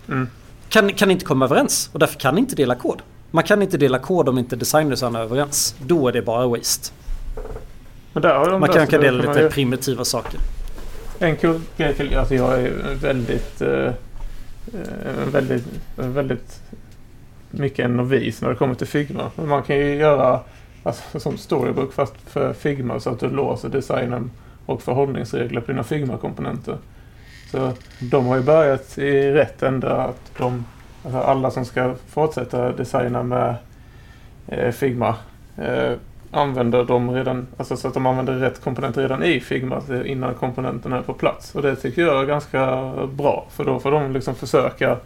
Mm. 0.09 0.29
Kan, 0.68 0.92
kan 0.92 1.11
inte 1.11 1.24
komma 1.24 1.44
överens 1.44 1.90
och 1.92 1.98
därför 1.98 2.20
kan 2.20 2.38
inte 2.38 2.57
dela 2.57 2.74
kod. 2.74 3.03
Man 3.31 3.44
kan 3.44 3.62
inte 3.62 3.79
dela 3.79 3.98
kod 3.98 4.29
om 4.29 4.38
inte 4.38 4.57
designers 4.57 5.03
är 5.03 5.18
överens. 5.18 5.74
Då 5.87 6.09
är 6.09 6.12
det 6.12 6.22
bara 6.22 6.46
waste. 6.46 6.92
Man 8.12 8.68
kan, 8.68 8.87
kan 8.87 9.01
dela 9.01 9.22
lite 9.22 9.40
ju... 9.40 9.51
primitiva 9.51 10.05
saker. 10.05 10.40
En 11.18 11.37
kul 11.37 11.61
grej 11.77 11.94
till, 11.94 12.16
alltså 12.16 12.35
jag 12.35 12.61
är 12.61 12.94
väldigt, 12.94 13.62
uh, 13.62 13.90
väldigt, 15.33 15.64
väldigt 15.96 16.62
mycket 17.51 17.85
en 17.85 17.96
novis 17.96 18.42
när 18.42 18.48
det 18.48 18.55
kommer 18.55 18.74
till 18.74 18.87
Figma. 18.87 19.31
Men 19.37 19.48
man 19.48 19.62
kan 19.62 19.77
ju 19.77 19.94
göra 19.94 20.40
alltså, 20.83 21.20
som 21.20 21.38
storybook 21.38 21.92
fast 21.92 22.14
för 22.27 22.53
Figma 22.53 23.01
så 23.01 23.11
att 23.11 23.20
du 23.20 23.31
låser 23.31 23.68
designen 23.68 24.31
och 24.66 24.83
förhållningsregler 24.83 25.61
på 25.61 25.72
dina 25.72 25.83
Figma-komponenter. 25.83 26.79
Så 27.51 27.73
de 27.99 28.27
har 28.27 28.37
ju 28.37 28.43
börjat 28.43 28.99
i 28.99 29.31
rätt 29.33 29.63
ända 29.63 29.97
att 29.97 30.33
de, 30.39 30.65
alltså 31.05 31.19
alla 31.19 31.51
som 31.51 31.65
ska 31.65 31.95
fortsätta 32.09 32.73
designa 32.73 33.23
med 33.23 33.55
eh, 34.47 34.73
Figma 34.73 35.15
eh, 35.57 35.93
använder 36.31 36.85
dem 36.85 37.11
redan, 37.11 37.47
alltså 37.57 37.77
så 37.77 37.89
att 37.89 37.95
de 37.95 38.07
använder 38.07 38.33
rätt 38.35 38.61
komponenter 38.65 39.03
redan 39.03 39.23
i 39.23 39.41
Figma 39.41 39.77
alltså 39.77 40.05
innan 40.05 40.35
komponenterna 40.35 40.99
är 40.99 41.03
på 41.03 41.15
plats. 41.15 41.55
Och 41.55 41.63
det 41.63 41.77
tycker 41.77 42.03
jag 42.03 42.23
är 42.23 42.27
ganska 42.27 42.93
bra 43.13 43.47
för 43.51 43.65
då 43.65 43.81
får 43.81 43.91
de 43.91 44.13
liksom 44.13 44.35
försöka, 44.35 44.97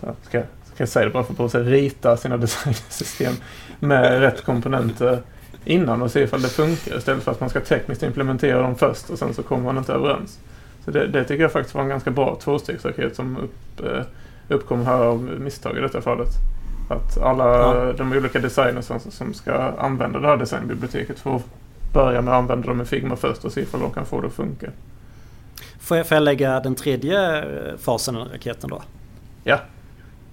jag 0.00 0.14
ska, 0.22 0.42
ska 0.64 0.82
jag 0.82 0.88
säga 0.88 1.04
det 1.04 1.12
bara 1.12 1.24
för 1.24 1.44
att 1.44 1.54
rita 1.54 2.16
sina 2.16 2.36
designsystem 2.36 3.32
med 3.78 4.20
rätt 4.20 4.44
komponenter 4.44 5.18
innan 5.64 6.02
och 6.02 6.10
se 6.10 6.20
ifall 6.20 6.42
det 6.42 6.48
funkar 6.48 6.98
istället 6.98 7.22
för 7.22 7.32
att 7.32 7.40
man 7.40 7.50
ska 7.50 7.60
tekniskt 7.60 8.02
implementera 8.02 8.62
dem 8.62 8.76
först 8.76 9.10
och 9.10 9.18
sen 9.18 9.34
så 9.34 9.42
kommer 9.42 9.64
man 9.64 9.78
inte 9.78 9.92
överens. 9.92 10.38
Så 10.84 10.90
det, 10.90 11.06
det 11.06 11.24
tycker 11.24 11.42
jag 11.42 11.52
faktiskt 11.52 11.74
var 11.74 11.82
en 11.82 11.88
ganska 11.88 12.10
bra 12.10 12.38
tvåstegsraket 12.44 13.16
som 13.16 13.36
upp, 13.36 13.86
eh, 13.86 14.02
uppkom 14.48 14.86
här 14.86 15.02
av 15.02 15.22
misstag 15.22 15.78
i 15.78 15.80
detta 15.80 16.00
fallet. 16.00 16.28
Att 16.90 17.18
alla 17.18 17.44
ja. 17.44 17.92
de 17.92 18.12
olika 18.12 18.38
designers 18.38 18.84
som, 18.84 19.00
som 19.00 19.34
ska 19.34 19.52
använda 19.78 20.18
det 20.18 20.26
här 20.26 20.36
designbiblioteket 20.36 21.18
får 21.18 21.42
börja 21.92 22.22
med 22.22 22.34
att 22.34 22.38
använda 22.38 22.68
dem 22.68 22.80
i 22.80 22.84
Figma 22.84 23.16
först 23.16 23.44
och 23.44 23.52
se 23.52 23.60
ifall 23.60 23.80
de 23.80 23.90
kan 23.90 24.06
få 24.06 24.20
det 24.20 24.26
att 24.26 24.32
funka. 24.32 24.70
Får 25.80 25.96
jag, 25.96 26.06
får 26.06 26.14
jag 26.14 26.22
lägga 26.22 26.60
den 26.60 26.74
tredje 26.74 27.44
fasen 27.78 28.16
i 28.16 28.18
raketen 28.18 28.70
då? 28.70 28.82
Ja. 29.44 29.58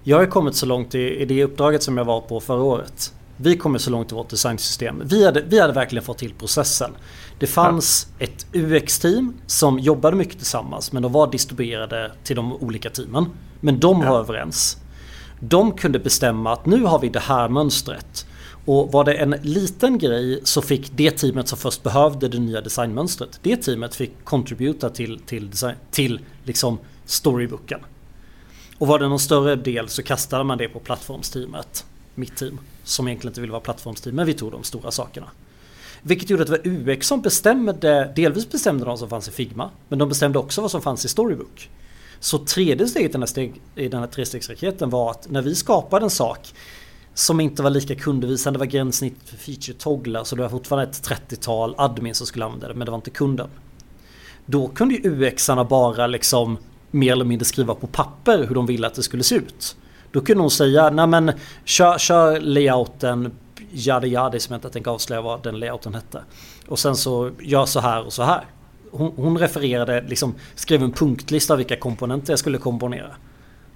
Jag 0.02 0.18
har 0.18 0.26
kommit 0.26 0.56
så 0.56 0.66
långt 0.66 0.94
i, 0.94 1.22
i 1.22 1.24
det 1.24 1.44
uppdraget 1.44 1.82
som 1.82 1.98
jag 1.98 2.04
var 2.04 2.20
på 2.20 2.40
förra 2.40 2.62
året. 2.62 3.12
Vi 3.36 3.56
kommer 3.56 3.78
så 3.78 3.90
långt 3.90 4.12
i 4.12 4.14
vårt 4.14 4.28
designsystem. 4.28 5.02
Vi 5.04 5.24
hade, 5.24 5.40
vi 5.40 5.60
hade 5.60 5.72
verkligen 5.72 6.04
fått 6.04 6.18
till 6.18 6.34
processen. 6.34 6.90
Det 7.38 7.46
fanns 7.46 8.08
ja. 8.18 8.24
ett 8.24 8.46
UX-team 8.52 9.34
som 9.46 9.78
jobbade 9.78 10.16
mycket 10.16 10.36
tillsammans 10.36 10.92
men 10.92 11.02
de 11.02 11.12
var 11.12 11.30
distribuerade 11.30 12.12
till 12.24 12.36
de 12.36 12.52
olika 12.52 12.90
teamen. 12.90 13.26
Men 13.60 13.80
de 13.80 13.98
var 13.98 14.06
ja. 14.06 14.18
överens. 14.18 14.76
De 15.40 15.72
kunde 15.72 15.98
bestämma 15.98 16.52
att 16.52 16.66
nu 16.66 16.84
har 16.84 16.98
vi 16.98 17.08
det 17.08 17.20
här 17.20 17.48
mönstret. 17.48 18.26
Och 18.64 18.92
var 18.92 19.04
det 19.04 19.14
en 19.14 19.30
liten 19.42 19.98
grej 19.98 20.40
så 20.44 20.62
fick 20.62 20.92
det 20.96 21.10
teamet 21.10 21.48
som 21.48 21.58
först 21.58 21.82
behövde 21.82 22.28
det 22.28 22.38
nya 22.38 22.60
designmönstret. 22.60 23.40
Det 23.42 23.56
teamet 23.56 23.94
fick 23.94 24.24
contributa 24.24 24.90
till, 24.90 25.20
till, 25.20 25.50
design, 25.50 25.74
till 25.90 26.20
liksom 26.44 26.78
storybooken. 27.04 27.80
Och 28.78 28.86
var 28.86 28.98
det 28.98 29.08
någon 29.08 29.18
större 29.18 29.56
del 29.56 29.88
så 29.88 30.02
kastade 30.02 30.44
man 30.44 30.58
det 30.58 30.68
på 30.68 30.80
plattformsteamet. 30.80 31.84
Mitt 32.14 32.36
team. 32.36 32.58
Som 32.86 33.08
egentligen 33.08 33.30
inte 33.30 33.40
ville 33.40 33.52
vara 33.52 33.60
plattformsteam 33.60 34.16
men 34.16 34.26
vi 34.26 34.34
tog 34.34 34.52
de 34.52 34.64
stora 34.64 34.90
sakerna. 34.90 35.26
Vilket 36.02 36.30
gjorde 36.30 36.42
att 36.42 36.48
det 36.48 36.58
var 36.58 36.66
UX 36.66 37.06
som 37.06 37.20
bestämde, 37.22 38.12
delvis 38.16 38.50
bestämde 38.50 38.84
de 38.84 38.98
som 38.98 39.08
fanns 39.08 39.28
i 39.28 39.30
Figma. 39.30 39.70
Men 39.88 39.98
de 39.98 40.08
bestämde 40.08 40.38
också 40.38 40.60
vad 40.60 40.70
som 40.70 40.82
fanns 40.82 41.04
i 41.04 41.08
Storybook. 41.08 41.70
Så 42.20 42.38
tredje 42.38 42.88
steget 42.88 43.10
i 43.10 43.12
den 43.12 43.22
här, 43.22 43.26
steg, 43.26 43.60
i 43.74 43.88
den 43.88 44.00
här 44.00 44.06
trestegsraketen 44.06 44.90
var 44.90 45.10
att 45.10 45.30
när 45.30 45.42
vi 45.42 45.54
skapade 45.54 46.06
en 46.06 46.10
sak 46.10 46.54
som 47.14 47.40
inte 47.40 47.62
var 47.62 47.70
lika 47.70 47.94
kundvisande, 47.94 48.56
det 48.56 48.60
var 48.60 48.66
gränssnitt 48.66 49.16
för 49.24 49.36
feature 49.36 49.78
togglar 49.78 50.24
så 50.24 50.36
det 50.36 50.42
var 50.42 50.48
fortfarande 50.48 50.90
ett 50.90 51.08
30-tal 51.30 51.74
admin 51.78 52.14
som 52.14 52.26
skulle 52.26 52.44
använda 52.44 52.68
det 52.68 52.74
men 52.74 52.84
det 52.84 52.90
var 52.90 52.98
inte 52.98 53.10
kunden. 53.10 53.48
Då 54.46 54.68
kunde 54.68 54.94
ju 54.94 55.10
UXarna 55.10 55.64
bara 55.64 56.06
liksom 56.06 56.58
mer 56.90 57.12
eller 57.12 57.24
mindre 57.24 57.44
skriva 57.44 57.74
på 57.74 57.86
papper 57.86 58.46
hur 58.46 58.54
de 58.54 58.66
ville 58.66 58.86
att 58.86 58.94
det 58.94 59.02
skulle 59.02 59.22
se 59.22 59.34
ut. 59.34 59.76
Då 60.16 60.22
kunde 60.22 60.42
hon 60.42 60.50
säga, 60.50 60.90
nej 60.90 61.06
men 61.06 61.32
kör, 61.64 61.98
kör 61.98 62.40
layouten 62.40 63.32
Yadi 63.72 64.08
Yadi 64.08 64.40
som 64.40 64.52
jag 64.52 64.58
inte 64.58 64.70
tänker 64.70 64.90
avslöja 64.90 65.22
vad 65.22 65.42
den 65.42 65.58
layouten 65.58 65.94
hette. 65.94 66.22
Och 66.68 66.78
sen 66.78 66.96
så 66.96 67.30
gör 67.40 67.66
så 67.66 67.80
här 67.80 68.06
och 68.06 68.12
så 68.12 68.22
här. 68.22 68.44
Hon, 68.90 69.12
hon 69.16 69.38
refererade, 69.38 70.04
liksom 70.08 70.34
skrev 70.54 70.82
en 70.82 70.92
punktlista 70.92 71.54
av 71.54 71.58
vilka 71.58 71.76
komponenter 71.76 72.32
jag 72.32 72.38
skulle 72.38 72.58
komponera. 72.58 73.10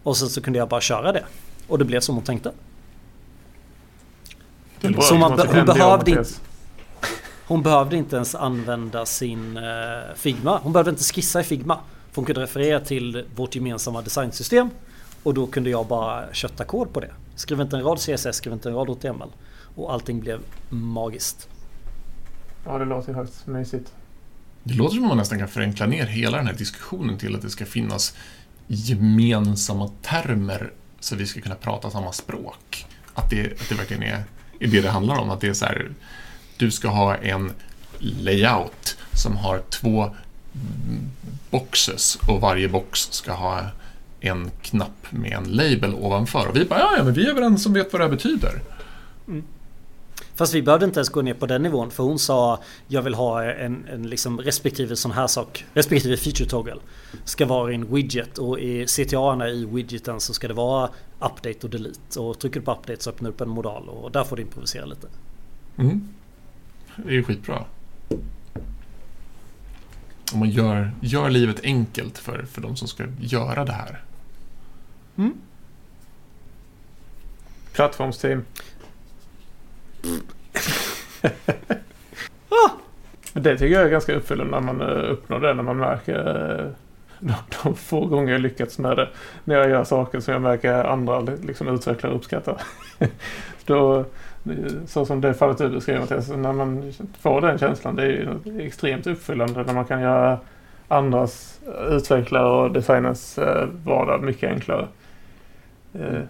Och 0.03 0.17
sen 0.17 0.29
så 0.29 0.41
kunde 0.41 0.59
jag 0.59 0.69
bara 0.69 0.81
köra 0.81 1.13
det. 1.13 1.25
Och 1.69 1.79
det 1.79 1.85
blev 1.85 2.01
som 2.01 2.15
hon 2.15 2.25
tänkte. 2.25 2.53
Så 5.01 5.15
man, 5.15 5.39
hon 5.39 5.65
behövde 5.65 6.11
inte... 6.11 6.25
Hon 7.47 7.63
behövde 7.63 7.97
inte 7.97 8.17
ens 8.17 8.35
använda 8.35 9.07
sin 9.07 9.57
uh, 9.57 9.65
Figma. 10.17 10.61
Hon 10.63 10.73
behövde 10.73 10.91
inte 10.91 11.05
skissa 11.05 11.41
i 11.41 11.45
Figma. 11.45 11.79
För 12.11 12.17
hon 12.17 12.25
kunde 12.25 12.41
referera 12.41 12.81
till 12.81 13.25
vårt 13.35 13.55
gemensamma 13.55 14.03
designsystem. 14.03 14.71
Och 15.23 15.35
då 15.35 15.47
kunde 15.47 15.71
jag 15.71 15.87
bara 15.87 16.35
kötta 16.35 16.65
kod 16.65 16.93
på 16.93 17.01
det. 17.01 17.11
Skrev 17.35 17.61
inte 17.61 17.77
en 17.77 17.83
rad 17.83 17.99
CSS, 17.99 18.37
skrev 18.37 18.53
inte 18.53 18.69
en 18.69 18.75
rad 18.75 18.89
HTML. 18.89 19.29
Och 19.75 19.93
allting 19.93 20.21
blev 20.21 20.41
magiskt. 20.69 21.49
Ja, 22.65 22.79
det 22.79 22.85
låter 22.85 23.09
ju 23.09 23.15
högst 23.15 23.47
mysigt. 23.47 23.93
Det 24.63 24.75
låter 24.75 24.95
som 24.95 25.05
att 25.05 25.09
man 25.09 25.17
nästan 25.17 25.39
kan 25.39 25.49
förenkla 25.49 25.87
ner 25.87 26.07
hela 26.07 26.37
den 26.37 26.47
här 26.47 26.55
diskussionen 26.55 27.19
till 27.19 27.35
att 27.35 27.43
det 27.43 27.51
ska 27.51 27.67
finnas 27.67 28.17
gemensamma 28.67 29.91
termer 30.03 30.73
så 31.01 31.17
vi 31.17 31.27
ska 31.27 31.41
kunna 31.41 31.55
prata 31.55 31.91
samma 31.91 32.13
språk. 32.13 32.87
Att 33.15 33.31
det, 33.31 33.61
att 33.61 33.69
det 33.69 33.75
verkligen 33.75 34.03
är, 34.03 34.25
är 34.61 34.67
det 34.67 34.81
det 34.81 34.91
handlar 34.91 35.19
om. 35.19 35.31
Att 35.31 35.41
det 35.41 35.49
är 35.49 35.55
så 35.55 35.65
här, 35.65 35.91
du 36.57 36.71
ska 36.71 36.89
ha 36.89 37.17
en 37.17 37.53
layout 37.99 38.97
som 39.13 39.37
har 39.37 39.63
två 39.71 40.11
boxes 41.51 42.19
och 42.29 42.41
varje 42.41 42.69
box 42.69 43.01
ska 43.13 43.33
ha 43.33 43.67
en 44.21 44.51
knapp 44.63 45.07
med 45.11 45.33
en 45.33 45.45
label 45.45 45.95
ovanför. 45.95 46.49
Och 46.49 46.57
vi 46.57 46.65
bara, 46.65 46.79
ja, 46.79 46.95
ja 46.97 47.05
men 47.05 47.13
vi 47.13 47.27
är 47.27 47.31
överens 47.31 47.63
som 47.63 47.73
vet 47.73 47.93
vad 47.93 48.01
det 48.01 48.05
här 48.05 48.11
betyder. 48.11 48.61
Mm. 49.29 49.45
Fast 50.35 50.55
vi 50.55 50.63
behövde 50.63 50.87
inte 50.87 50.99
ens 50.99 51.09
gå 51.09 51.23
ner 51.23 51.35
på 51.35 51.47
den 51.47 51.63
nivån 51.63 51.91
för 51.91 52.05
hon 52.05 52.19
sa 52.19 52.61
jag 52.89 53.03
vill 53.03 53.15
ha 53.15 53.45
en, 53.45 53.87
en 53.93 54.03
liksom 54.03 54.41
respektive 54.41 54.97
sån 54.97 55.13
här 55.13 55.27
sak, 55.27 55.65
respektive 55.75 56.17
feature 56.17 56.49
toggle 56.49 56.77
ska 57.25 57.47
vara 57.47 57.73
i 57.73 57.75
en 57.75 57.95
widget 57.95 58.39
och 58.39 58.59
i 58.59 58.87
CTA 58.87 59.49
i 59.49 59.65
widgeten 59.65 60.21
så 60.21 60.35
ska 60.35 60.49
det 60.49 60.55
vara 60.55 60.91
update 61.19 61.59
och 61.63 61.71
delete 61.71 62.21
och 62.21 62.39
trycker 62.39 62.61
du 62.61 62.67
på 62.67 62.73
update 62.73 63.03
så 63.03 63.11
öppnar 63.11 63.31
du 63.31 63.35
upp 63.35 63.41
en 63.41 63.49
modal 63.49 63.89
och 63.89 64.11
där 64.11 64.25
får 64.25 64.37
du 64.37 64.43
improvisera 64.43 64.85
lite. 64.85 65.07
Mm. 65.77 66.09
Det 66.97 67.09
är 67.09 67.13
ju 67.13 67.25
skitbra. 67.25 67.65
Om 70.33 70.39
man 70.39 70.51
gör, 70.51 70.93
gör 71.01 71.31
livet 71.31 71.61
enkelt 71.63 72.19
för, 72.19 72.47
för 72.53 72.61
de 72.61 72.77
som 72.77 72.89
ska 72.89 73.05
göra 73.21 73.65
det 73.65 73.73
här. 73.73 74.05
Mm. 75.21 75.35
Plattformsteam. 77.73 78.45
ah! 82.49 82.71
Det 83.33 83.59
tycker 83.59 83.75
jag 83.75 83.85
är 83.85 83.91
ganska 83.91 84.15
uppfyllande 84.15 84.61
när 84.61 84.73
man 84.73 84.81
eh, 84.81 85.11
uppnår 85.13 85.41
det, 85.41 85.55
när 85.55 85.63
man 85.63 85.77
märker... 85.77 86.59
Eh, 86.61 86.71
de, 87.21 87.35
de 87.63 87.75
få 87.75 88.07
gånger 88.07 88.33
jag 88.33 88.41
lyckats 88.41 88.79
med 88.79 88.97
det, 88.97 89.09
när 89.45 89.55
jag 89.57 89.71
gör 89.71 89.85
saker 89.85 90.21
som 90.21 90.33
jag 90.33 90.43
märker 90.43 90.85
andra 90.85 91.21
liksom, 91.21 91.69
utvecklare 91.69 92.15
uppskattar. 92.15 92.63
Då, 93.65 94.05
så 94.87 95.07
som 95.07 95.21
det 95.21 95.35
fallet 95.35 95.59
du 95.59 95.69
beskrev 95.69 96.01
Mattias, 96.01 96.29
när 96.29 96.53
man 96.53 96.93
får 97.21 97.41
den 97.41 97.59
känslan, 97.59 97.97
det 97.97 98.03
är 98.03 98.39
extremt 98.61 99.07
uppfyllande 99.07 99.63
när 99.63 99.75
man 99.75 99.85
kan 99.85 100.01
göra 100.01 100.39
andras 100.89 101.61
utvecklare 101.91 102.51
och 102.51 102.73
designers 102.73 103.39
eh, 103.39 103.69
vardag 103.85 104.23
mycket 104.23 104.51
enklare. 104.51 104.89
Eh, 105.95 106.23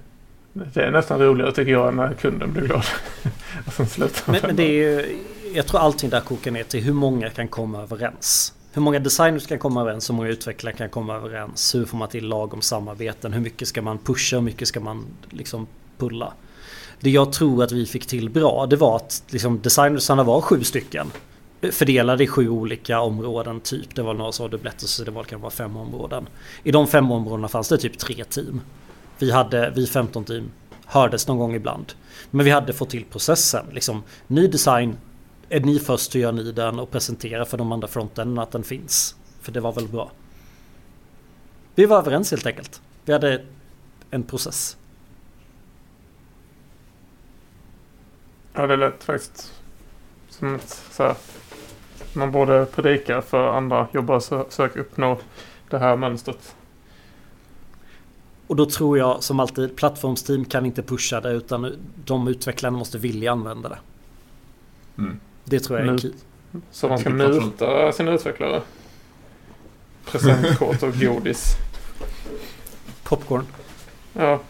det 0.52 0.82
är 0.82 0.90
nästan 0.90 1.18
roligare 1.18 1.52
tycker 1.52 1.72
jag 1.72 1.94
när 1.94 2.14
kunden 2.14 2.52
blir 2.52 2.62
glad. 2.62 2.84
och 3.66 3.72
sen 3.72 3.86
slutar 3.86 4.32
men, 4.32 4.40
men 4.42 4.56
det 4.56 4.62
är 4.62 4.72
ju, 4.72 5.18
jag 5.54 5.66
tror 5.66 5.80
allting 5.80 6.10
där 6.10 6.20
kokar 6.20 6.50
ner 6.50 6.64
till 6.64 6.82
hur 6.82 6.92
många 6.92 7.30
kan 7.30 7.48
komma 7.48 7.82
överens. 7.82 8.54
Hur 8.72 8.82
många 8.82 8.98
designers 8.98 9.46
kan 9.46 9.58
komma 9.58 9.80
överens, 9.80 10.10
hur 10.10 10.14
många 10.14 10.28
utvecklare 10.28 10.74
kan 10.74 10.88
komma 10.88 11.14
överens. 11.14 11.74
Hur 11.74 11.84
får 11.84 11.98
man 11.98 12.08
till 12.08 12.28
lagom 12.28 12.62
samarbeten, 12.62 13.32
hur 13.32 13.40
mycket 13.40 13.68
ska 13.68 13.82
man 13.82 13.98
pusha, 13.98 14.36
hur 14.36 14.42
mycket 14.42 14.68
ska 14.68 14.80
man 14.80 15.04
liksom 15.30 15.66
pulla. 15.98 16.32
Det 17.00 17.10
jag 17.10 17.32
tror 17.32 17.64
att 17.64 17.72
vi 17.72 17.86
fick 17.86 18.06
till 18.06 18.30
bra 18.30 18.66
det 18.66 18.76
var 18.76 18.96
att 18.96 19.22
liksom, 19.30 19.60
designersarna 19.60 20.22
var 20.24 20.40
sju 20.40 20.64
stycken. 20.64 21.10
Fördelade 21.70 22.24
i 22.24 22.26
sju 22.26 22.48
olika 22.48 23.00
områden 23.00 23.60
typ. 23.60 23.94
Det 23.94 24.02
var 24.02 24.14
några 24.14 24.32
som 24.32 24.44
hade 24.44 24.56
dubletter 24.56 24.86
så 24.86 25.04
det 25.04 25.10
var 25.10 25.24
kanske 25.24 25.42
bara 25.42 25.50
fem 25.50 25.76
områden. 25.76 26.26
I 26.62 26.72
de 26.72 26.86
fem 26.86 27.12
områdena 27.12 27.48
fanns 27.48 27.68
det 27.68 27.78
typ 27.78 27.98
tre 27.98 28.24
team. 28.24 28.60
Vi 29.20 29.30
hade, 29.30 29.70
vi 29.70 29.86
15 29.86 30.24
team, 30.24 30.50
hördes 30.86 31.28
någon 31.28 31.38
gång 31.38 31.54
ibland. 31.54 31.92
Men 32.30 32.44
vi 32.44 32.50
hade 32.50 32.72
fått 32.72 32.90
till 32.90 33.04
processen. 33.04 33.66
Liksom, 33.72 34.02
ny 34.26 34.46
design, 34.46 34.96
är 35.48 35.60
ni 35.60 35.78
först 35.78 36.12
så 36.12 36.18
gör 36.18 36.32
ni 36.32 36.52
den 36.52 36.78
och 36.78 36.90
presenterar 36.90 37.44
för 37.44 37.58
de 37.58 37.72
andra 37.72 37.88
fronten 37.88 38.38
att 38.38 38.52
den 38.52 38.62
finns. 38.62 39.16
För 39.40 39.52
det 39.52 39.60
var 39.60 39.72
väl 39.72 39.88
bra. 39.88 40.10
Vi 41.74 41.86
var 41.86 41.98
överens 41.98 42.30
helt 42.30 42.46
enkelt. 42.46 42.82
Vi 43.04 43.12
hade 43.12 43.44
en 44.10 44.22
process. 44.22 44.76
Ja, 48.54 48.66
det 48.66 48.76
lät 48.76 49.04
faktiskt 49.04 49.52
som 50.28 50.54
ett 50.54 50.68
så 50.90 51.02
här, 51.02 51.14
man 52.12 52.32
borde 52.32 52.66
predika 52.66 53.22
för 53.22 53.52
andra 53.52 53.88
jobbare 53.92 54.20
så 54.20 54.46
söka 54.48 54.80
uppnå 54.80 55.18
det 55.70 55.78
här 55.78 55.96
mönstret. 55.96 56.54
Och 58.50 58.56
då 58.56 58.66
tror 58.66 58.98
jag 58.98 59.22
som 59.22 59.40
alltid 59.40 59.76
plattformsteam 59.76 60.44
kan 60.44 60.66
inte 60.66 60.82
pusha 60.82 61.20
det 61.20 61.30
utan 61.30 61.76
de 62.04 62.28
utvecklarna 62.28 62.78
måste 62.78 62.98
vilja 62.98 63.32
använda 63.32 63.68
det. 63.68 63.78
Mm. 64.98 65.20
Det 65.44 65.60
tror 65.60 65.78
jag 65.78 65.88
är 65.88 65.92
en 65.92 65.98
key. 65.98 66.12
Så 66.70 66.88
man 66.88 66.98
ska 66.98 67.10
muta 67.10 67.92
sina 67.92 68.12
utvecklare? 68.12 68.62
Presentkort 70.04 70.82
och 70.82 70.94
godis. 71.00 71.56
Popcorn. 73.02 73.46
Ja. 74.12 74.40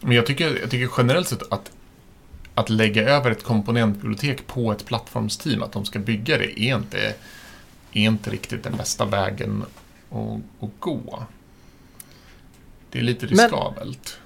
Men 0.00 0.12
jag 0.12 0.26
tycker, 0.26 0.60
jag 0.60 0.70
tycker 0.70 0.90
generellt 0.96 1.28
sett 1.28 1.52
att 1.52 1.72
att 2.54 2.70
lägga 2.70 3.08
över 3.08 3.30
ett 3.30 3.42
komponentbibliotek 3.42 4.46
på 4.46 4.72
ett 4.72 4.86
plattformsteam, 4.86 5.62
att 5.62 5.72
de 5.72 5.84
ska 5.84 5.98
bygga 5.98 6.38
det, 6.38 6.60
är 6.60 6.76
inte, 6.76 7.14
är 7.92 8.02
inte 8.02 8.30
riktigt 8.30 8.62
den 8.62 8.76
bästa 8.76 9.04
vägen 9.04 9.64
att, 10.10 10.64
att 10.64 10.70
gå. 10.78 11.22
Det 12.90 12.98
är 12.98 13.02
lite 13.02 13.26
riskabelt. 13.26 14.18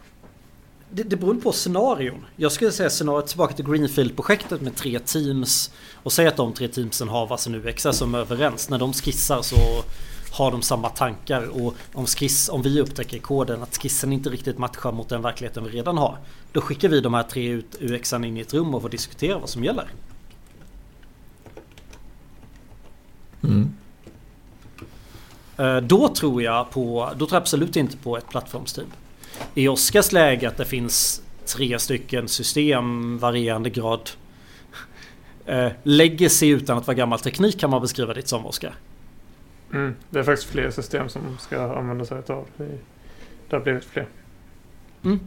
det, 0.90 1.02
det 1.02 1.16
beror 1.16 1.34
på 1.34 1.52
scenarion. 1.52 2.24
Jag 2.36 2.52
skulle 2.52 2.72
säga 2.72 2.90
scenariot 2.90 3.26
tillbaka 3.26 3.54
till 3.54 3.64
Greenfield-projektet 3.64 4.60
med 4.60 4.76
tre 4.76 4.98
teams. 4.98 5.72
Och 5.94 6.12
säg 6.12 6.26
att 6.26 6.36
de 6.36 6.52
tre 6.52 6.68
teamsen 6.68 7.08
har 7.08 7.26
varsin 7.26 7.54
UX 7.54 7.86
som 7.92 8.14
är 8.14 8.18
överens. 8.18 8.68
När 8.68 8.78
de 8.78 8.92
skissar 8.92 9.42
så 9.42 9.56
har 10.32 10.50
de 10.50 10.62
samma 10.62 10.88
tankar 10.88 11.64
och 11.64 11.74
om, 11.92 12.06
skiss, 12.06 12.48
om 12.48 12.62
vi 12.62 12.80
upptäcker 12.80 13.16
i 13.16 13.20
koden 13.20 13.62
att 13.62 13.76
skissen 13.76 14.12
inte 14.12 14.30
riktigt 14.30 14.58
matchar 14.58 14.92
mot 14.92 15.08
den 15.08 15.22
verkligheten 15.22 15.64
vi 15.64 15.70
redan 15.70 15.98
har. 15.98 16.18
Då 16.52 16.60
skickar 16.60 16.88
vi 16.88 17.00
de 17.00 17.14
här 17.14 17.22
tre 17.22 17.62
UXarna 17.80 18.26
in 18.26 18.36
i 18.36 18.40
ett 18.40 18.54
rum 18.54 18.74
och 18.74 18.82
får 18.82 18.88
diskutera 18.88 19.38
vad 19.38 19.48
som 19.48 19.64
gäller. 19.64 19.90
Mm. 23.42 23.74
Eh, 25.62 25.76
då 25.76 26.08
tror 26.08 26.42
jag 26.42 26.70
på, 26.70 27.10
då 27.16 27.26
tror 27.26 27.36
jag 27.36 27.40
absolut 27.40 27.76
inte 27.76 27.96
på 27.96 28.16
ett 28.16 28.28
plattformsteam. 28.28 28.86
I 29.54 29.68
Oskars 29.68 30.12
läge 30.12 30.48
att 30.48 30.56
det 30.56 30.64
finns 30.64 31.22
tre 31.46 31.78
stycken 31.78 32.28
system 32.28 33.18
varierande 33.18 33.70
grad 33.70 34.10
eh, 35.46 35.72
Legacy 35.82 36.48
utan 36.48 36.78
att 36.78 36.86
vara 36.86 36.96
gammal 36.96 37.18
teknik 37.18 37.60
kan 37.60 37.70
man 37.70 37.80
beskriva 37.80 38.14
det 38.14 38.28
som 38.28 38.46
Oskar. 38.46 38.74
Mm, 39.72 39.94
det 40.10 40.18
är 40.18 40.22
faktiskt 40.22 40.50
fler 40.50 40.70
system 40.70 41.08
som 41.08 41.38
ska 41.40 41.76
använda 41.76 42.04
sig 42.04 42.18
av. 42.28 42.46
Det 43.48 43.56
har 43.56 43.60
blivit 43.60 43.84
fler. 43.84 44.06
Mm. 45.04 45.20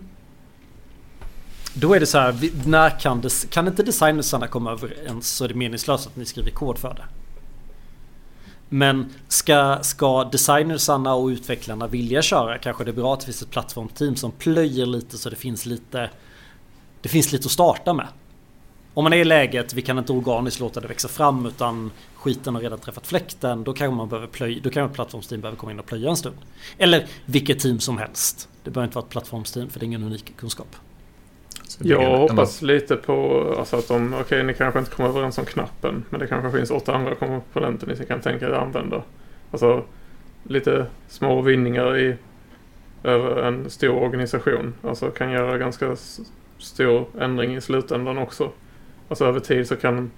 Då 1.73 1.93
är 1.93 1.99
det 1.99 2.05
så 2.05 2.17
här, 2.17 2.35
när 2.67 2.99
kan, 2.99 3.21
det, 3.21 3.49
kan 3.49 3.67
inte 3.67 3.83
designersarna 3.83 4.47
komma 4.47 4.71
överens 4.71 5.27
så 5.27 5.43
är 5.43 5.47
det 5.47 5.55
meningslöst 5.55 6.07
att 6.07 6.15
ni 6.15 6.25
skriver 6.25 6.51
kod 6.51 6.77
för 6.77 6.93
det. 6.93 7.05
Men 8.69 9.13
ska, 9.27 9.79
ska 9.81 10.23
designersarna 10.23 11.13
och 11.13 11.27
utvecklarna 11.27 11.87
vilja 11.87 12.21
köra 12.21 12.57
kanske 12.57 12.83
det 12.83 12.91
är 12.91 12.93
bra 12.93 13.13
att 13.13 13.19
det 13.19 13.25
finns 13.25 13.41
ett 13.41 13.51
plattformteam 13.51 14.15
som 14.15 14.31
plöjer 14.31 14.85
lite 14.85 15.17
så 15.17 15.29
det 15.29 15.35
finns 15.35 15.65
lite 15.65 16.09
Det 17.01 17.09
finns 17.09 17.31
lite 17.31 17.45
att 17.45 17.51
starta 17.51 17.93
med. 17.93 18.07
Om 18.93 19.03
man 19.03 19.13
är 19.13 19.17
i 19.17 19.23
läget, 19.23 19.73
vi 19.73 19.81
kan 19.81 19.97
inte 19.97 20.11
organiskt 20.13 20.59
låta 20.59 20.79
det 20.79 20.87
växa 20.87 21.07
fram 21.07 21.45
utan 21.45 21.91
skiten 22.15 22.55
har 22.55 22.61
redan 22.61 22.79
träffat 22.79 23.07
fläkten. 23.07 23.63
Då 23.63 23.73
kanske 23.73 23.95
man 23.95 24.09
behöver 24.09 24.27
plöja, 24.27 24.59
då 24.63 24.69
kanske 24.69 24.91
ett 24.91 24.95
plattformsteam 24.95 25.41
behöver 25.41 25.57
komma 25.57 25.71
in 25.71 25.79
och 25.79 25.85
plöja 25.85 26.09
en 26.09 26.17
stund. 26.17 26.35
Eller 26.77 27.07
vilket 27.25 27.59
team 27.59 27.79
som 27.79 27.97
helst. 27.97 28.49
Det 28.63 28.71
behöver 28.71 28.87
inte 28.87 28.95
vara 28.95 29.05
ett 29.05 29.11
plattformsteam 29.11 29.69
för 29.69 29.79
det 29.79 29.83
är 29.83 29.87
ingen 29.87 30.03
unik 30.03 30.37
kunskap. 30.37 30.75
Jag 31.79 32.17
hoppas 32.17 32.61
lite 32.61 32.95
på 32.95 33.45
alltså 33.59 33.77
att 33.77 33.87
de, 33.87 34.13
okej 34.13 34.21
okay, 34.21 34.43
ni 34.43 34.53
kanske 34.53 34.79
inte 34.79 34.91
kommer 34.91 35.09
överens 35.09 35.37
om 35.37 35.45
knappen. 35.45 36.03
Men 36.09 36.19
det 36.19 36.27
kanske 36.27 36.57
finns 36.57 36.71
åtta 36.71 36.93
andra 36.93 37.15
komponenter 37.15 37.87
ni 37.87 38.05
kan 38.05 38.21
tänka 38.21 38.45
er 38.45 38.49
att 38.49 38.61
använda. 38.61 39.03
Alltså 39.51 39.83
lite 40.43 40.85
små 41.07 41.41
vinningar 41.41 41.97
i 41.97 42.15
över 43.03 43.43
en 43.43 43.69
stor 43.69 44.03
organisation. 44.03 44.73
Alltså 44.81 45.09
kan 45.09 45.31
göra 45.31 45.57
ganska 45.57 45.95
stor 46.57 47.05
ändring 47.19 47.55
i 47.55 47.61
slutändan 47.61 48.17
också. 48.17 48.49
Alltså 49.09 49.25
över 49.25 49.39
tid 49.39 49.67
så 49.67 49.75
kan 49.75 50.11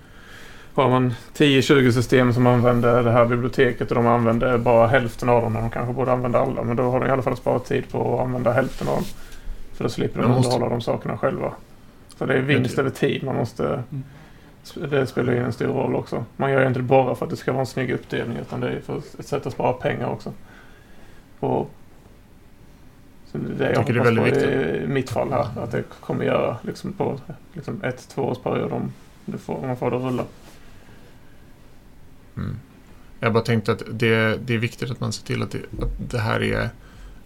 har 0.73 0.89
man 0.89 1.13
10-20 1.37 1.91
system 1.91 2.33
som 2.33 2.47
använder 2.47 3.03
det 3.03 3.11
här 3.11 3.25
biblioteket 3.25 3.89
och 3.89 3.95
de 3.95 4.07
använder 4.07 4.57
bara 4.57 4.87
hälften 4.87 5.29
av 5.29 5.41
dem. 5.41 5.53
De 5.53 5.69
kanske 5.69 5.93
borde 5.93 6.11
använda 6.11 6.39
alla 6.39 6.63
men 6.63 6.75
då 6.75 6.83
har 6.83 6.99
de 6.99 7.07
i 7.07 7.11
alla 7.11 7.21
fall 7.21 7.37
sparat 7.37 7.65
tid 7.65 7.89
på 7.91 8.15
att 8.15 8.25
använda 8.25 8.51
hälften 8.51 8.87
av 8.87 8.95
dem. 8.95 9.03
För 9.78 9.84
då 9.84 9.89
slipper 9.89 10.21
de 10.21 10.32
måste... 10.32 10.47
underhålla 10.47 10.69
de 10.69 10.82
sakerna 10.82 11.17
själva. 11.17 11.53
Så 12.17 12.25
det 12.25 12.34
är 12.34 12.41
vinst 12.41 12.80
över 12.80 12.89
tid 12.89 13.23
man 13.23 13.36
måste... 13.36 13.84
Mm. 13.91 14.03
Det 14.89 15.07
spelar 15.07 15.36
in 15.36 15.41
en 15.41 15.53
stor 15.53 15.67
roll 15.67 15.95
också. 15.95 16.25
Man 16.38 16.51
gör 16.51 16.61
ju 16.61 16.67
inte 16.67 16.80
det 16.80 16.84
bara 16.84 17.15
för 17.15 17.25
att 17.25 17.30
det 17.30 17.38
ska 17.38 17.51
vara 17.51 17.59
en 17.59 17.65
snygg 17.65 17.91
uppdelning 17.91 18.38
utan 18.38 18.59
det 18.59 18.69
är 18.69 18.80
för 18.80 18.97
ett 18.97 19.28
sätt 19.28 19.45
att 19.45 19.53
spara 19.53 19.73
pengar 19.73 20.07
också. 20.07 20.34
Och 21.39 21.71
så 23.25 23.38
det 23.38 23.63
jag, 23.63 23.71
jag 23.71 23.78
hoppas 23.78 23.95
det 23.95 23.99
är 23.99 24.15
på 24.15 24.23
viktigt. 24.23 24.84
i 24.84 24.88
mitt 24.88 25.09
fall 25.09 25.32
här. 25.32 25.63
Att 25.63 25.71
det 25.71 25.84
kommer 25.99 26.25
göra 26.25 26.57
liksom 26.61 26.93
på 26.93 27.19
liksom 27.53 27.84
ett, 27.84 28.09
två 28.09 28.21
års 28.21 28.38
period 28.38 28.71
om, 28.71 28.93
om 29.45 29.67
man 29.67 29.78
får 29.78 29.91
det 29.91 29.97
att 29.97 30.03
rulla. 30.03 30.23
Mm. 32.38 32.55
Jag 33.19 33.34
bara 33.34 33.43
tänkte 33.43 33.71
att 33.71 33.84
det, 33.91 34.38
det 34.45 34.53
är 34.53 34.57
viktigt 34.57 34.91
att 34.91 34.99
man 34.99 35.13
ser 35.13 35.25
till 35.25 35.43
att 35.43 35.51
det, 35.51 35.59
att 35.82 36.09
det 36.11 36.19
här 36.19 36.43
är 36.43 36.69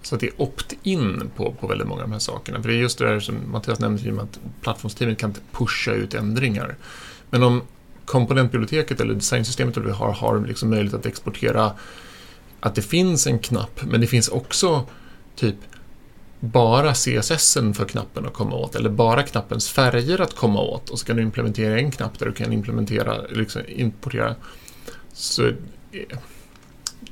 så 0.01 0.15
att 0.15 0.21
det 0.21 0.27
är 0.27 0.41
opt-in 0.41 1.31
på, 1.35 1.53
på 1.59 1.67
väldigt 1.67 1.87
många 1.87 2.01
av 2.01 2.07
de 2.07 2.13
här 2.13 2.19
sakerna. 2.19 2.61
För 2.61 2.69
det 2.69 2.75
är 2.75 2.79
just 2.79 2.97
det 2.97 3.05
där 3.05 3.19
som 3.19 3.35
Mattias 3.51 3.79
nämnde, 3.79 4.21
att 4.21 4.39
plattformsteamet 4.61 5.17
kan 5.17 5.29
inte 5.29 5.41
pusha 5.51 5.91
ut 5.91 6.13
ändringar. 6.13 6.75
Men 7.29 7.43
om 7.43 7.61
komponentbiblioteket 8.05 9.01
eller 9.01 9.13
designsystemet 9.13 9.77
vi 9.77 9.91
har, 9.91 10.11
har 10.11 10.45
liksom 10.47 10.69
möjlighet 10.69 10.93
att 10.93 11.05
exportera 11.05 11.71
att 12.59 12.75
det 12.75 12.81
finns 12.81 13.27
en 13.27 13.39
knapp, 13.39 13.81
men 13.83 14.01
det 14.01 14.07
finns 14.07 14.27
också 14.27 14.85
typ 15.35 15.55
bara 16.39 16.93
CSS 16.93 17.53
för 17.53 17.85
knappen 17.85 18.25
att 18.25 18.33
komma 18.33 18.55
åt 18.55 18.75
eller 18.75 18.89
bara 18.89 19.23
knappens 19.23 19.69
färger 19.69 20.21
att 20.21 20.35
komma 20.35 20.61
åt 20.61 20.89
och 20.89 20.99
så 20.99 21.05
kan 21.05 21.15
du 21.15 21.21
implementera 21.21 21.79
en 21.79 21.91
knapp 21.91 22.19
där 22.19 22.25
du 22.25 22.31
kan 22.31 22.53
implementera, 22.53 23.21
liksom 23.29 23.61
importera 23.67 24.35
så 25.13 25.47
eh, 25.47 26.17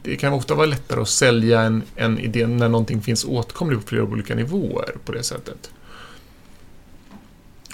det 0.02 0.16
kan 0.16 0.34
ofta 0.34 0.56
vara 0.56 0.66
lättare 0.66 1.02
att 1.02 1.10
sälja 1.10 1.62
en, 1.62 1.84
en 1.96 2.20
idé 2.20 2.48
när 2.48 2.70
någonting 2.70 3.02
finns 3.02 3.26
åtkomligt 3.26 3.82
på 3.82 3.88
flera 3.88 4.04
olika 4.04 4.36
nivåer 4.36 4.96
på 5.06 5.12
det 5.12 5.24
sättet. 5.24 5.72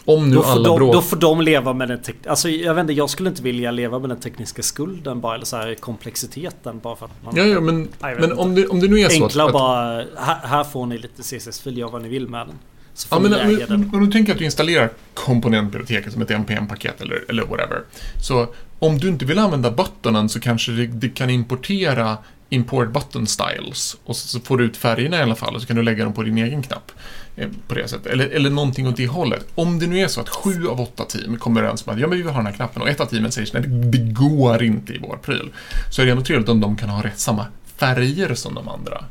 Om 0.05 0.29
nu 0.29 0.35
då 0.35 0.43
alla 0.43 0.69
de, 0.69 0.91
Då 0.91 1.01
får 1.01 1.17
de 1.17 1.41
leva 1.41 1.73
med 1.73 1.87
den 1.87 2.01
tekniska... 2.01 2.29
Alltså 2.29 2.49
jag 2.49 2.73
vet 2.73 2.81
inte, 2.81 2.93
jag 2.93 3.09
skulle 3.09 3.29
inte 3.29 3.41
vilja 3.41 3.71
leva 3.71 3.99
med 3.99 4.09
den 4.09 4.19
tekniska 4.19 4.63
skulden 4.63 5.21
bara, 5.21 5.35
eller 5.35 5.45
så 5.45 5.57
här 5.57 5.75
komplexiteten 5.75 6.79
bara 6.79 6.95
för 6.95 7.05
att 7.05 7.23
man... 7.23 7.35
Ja, 7.35 7.43
ja 7.43 7.61
men, 7.61 7.87
men 7.99 8.33
om, 8.33 8.55
det, 8.55 8.67
om 8.67 8.79
det 8.79 8.87
nu 8.87 8.99
är 8.99 9.09
så 9.09 9.23
Enkla 9.23 9.45
att... 9.45 9.53
bara, 9.53 10.03
här, 10.17 10.47
här 10.47 10.63
får 10.63 10.85
ni 10.85 10.97
lite 10.97 11.23
CSS-fil, 11.23 11.77
gör 11.77 11.89
vad 11.89 12.01
ni 12.01 12.09
vill 12.09 12.27
med 12.27 12.47
den. 12.47 12.55
Så 12.97 13.07
Ja, 13.11 13.15
får 13.15 13.21
men, 13.29 13.31
ni 13.31 13.37
men, 13.37 13.55
äga 13.55 13.65
den. 13.67 13.89
om 13.93 14.05
du 14.05 14.11
tänker 14.11 14.31
att 14.33 14.39
du 14.39 14.45
installerar 14.45 14.89
komponentbiblioteket 15.13 16.13
som 16.13 16.21
ett 16.21 16.31
NPM-paket 16.31 17.01
eller, 17.01 17.23
eller 17.29 17.43
whatever. 17.43 17.81
Så 18.21 18.47
om 18.79 18.97
du 18.97 19.07
inte 19.07 19.25
vill 19.25 19.39
använda 19.39 19.71
buttonen 19.71 20.29
så 20.29 20.39
kanske 20.39 20.71
det 20.71 21.09
kan 21.09 21.29
importera 21.29 22.17
import 22.49 22.91
button 22.93 23.27
styles 23.27 23.97
och 24.05 24.15
så, 24.15 24.39
får 24.39 24.57
du 24.57 24.63
ut 24.65 24.77
färgerna 24.77 25.17
i 25.17 25.21
alla 25.21 25.35
fall 25.35 25.55
och 25.55 25.61
så 25.61 25.67
kan 25.67 25.75
du 25.75 25.81
lägga 25.83 26.03
dem 26.03 26.13
på 26.13 26.23
din 26.23 26.37
egen 26.37 26.63
knapp. 26.63 26.91
eh, 27.35 27.47
På 27.67 27.75
det 27.75 27.87
sättet. 27.87 28.05
Eller, 28.07 28.27
eller 28.29 28.49
någonting 28.49 28.87
åt 28.87 28.97
det 28.97 29.07
hållet. 29.07 29.45
Om 29.55 29.79
det 29.79 29.87
nu 29.87 29.99
är 29.99 30.07
så 30.07 30.21
att 30.21 30.29
sju 30.29 30.67
av 30.67 30.81
åtta 30.81 31.03
team 31.05 31.37
kommer 31.37 31.61
överens 31.61 31.87
om 31.87 31.93
att 31.93 31.99
ja, 31.99 32.07
men 32.07 32.17
vi 32.17 32.23
vill 32.23 32.31
ha 32.31 32.37
den 32.39 32.45
här 32.45 32.53
knappen 32.53 32.81
och 32.81 32.89
ett 32.89 32.99
av 32.99 33.05
teamen 33.05 33.31
säger 33.31 33.49
nej, 33.53 33.61
det, 33.61 33.97
det 33.97 34.13
går 34.13 34.63
inte 34.63 34.93
i 34.93 34.97
vår 34.97 35.17
pryl. 35.17 35.49
Så 35.91 36.01
är 36.01 36.05
det 36.05 36.11
ändå 36.11 36.23
trevligt 36.23 36.49
om 36.49 36.59
de 36.59 36.77
kan 36.77 36.89
ha 36.89 37.03
rätt 37.03 37.19
samma 37.19 37.45
färger 37.77 38.35
som 38.35 38.55
de 38.55 38.67
andra. 38.69 39.03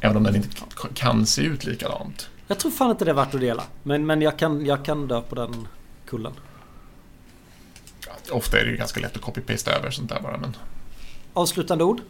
Även 0.00 0.16
om 0.16 0.22
den 0.22 0.36
inte 0.36 0.48
kan 0.94 1.26
se 1.26 1.42
ut 1.42 1.64
likadant. 1.64 2.28
Jag 2.48 2.58
tror 2.58 2.70
fan 2.70 2.90
inte 2.90 3.04
det 3.04 3.10
är 3.10 3.14
värt 3.14 3.34
att 3.34 3.40
dela. 3.40 3.62
Men, 3.82 4.06
men 4.06 4.22
jag, 4.22 4.38
kan, 4.38 4.66
jag 4.66 4.84
kan 4.84 5.08
dö 5.08 5.20
på 5.20 5.34
den 5.34 5.68
kullen. 6.06 6.32
Ofta 8.30 8.60
är 8.60 8.64
det 8.64 8.70
ju 8.70 8.76
ganska 8.76 9.00
lätt 9.00 9.16
att 9.16 9.22
copy-pasta 9.22 9.70
över 9.70 9.90
sånt 9.90 10.08
där 10.08 10.20
bara, 10.20 10.38
men... 10.38 10.56
Avslutande 11.32 11.84
ord? 11.84 12.00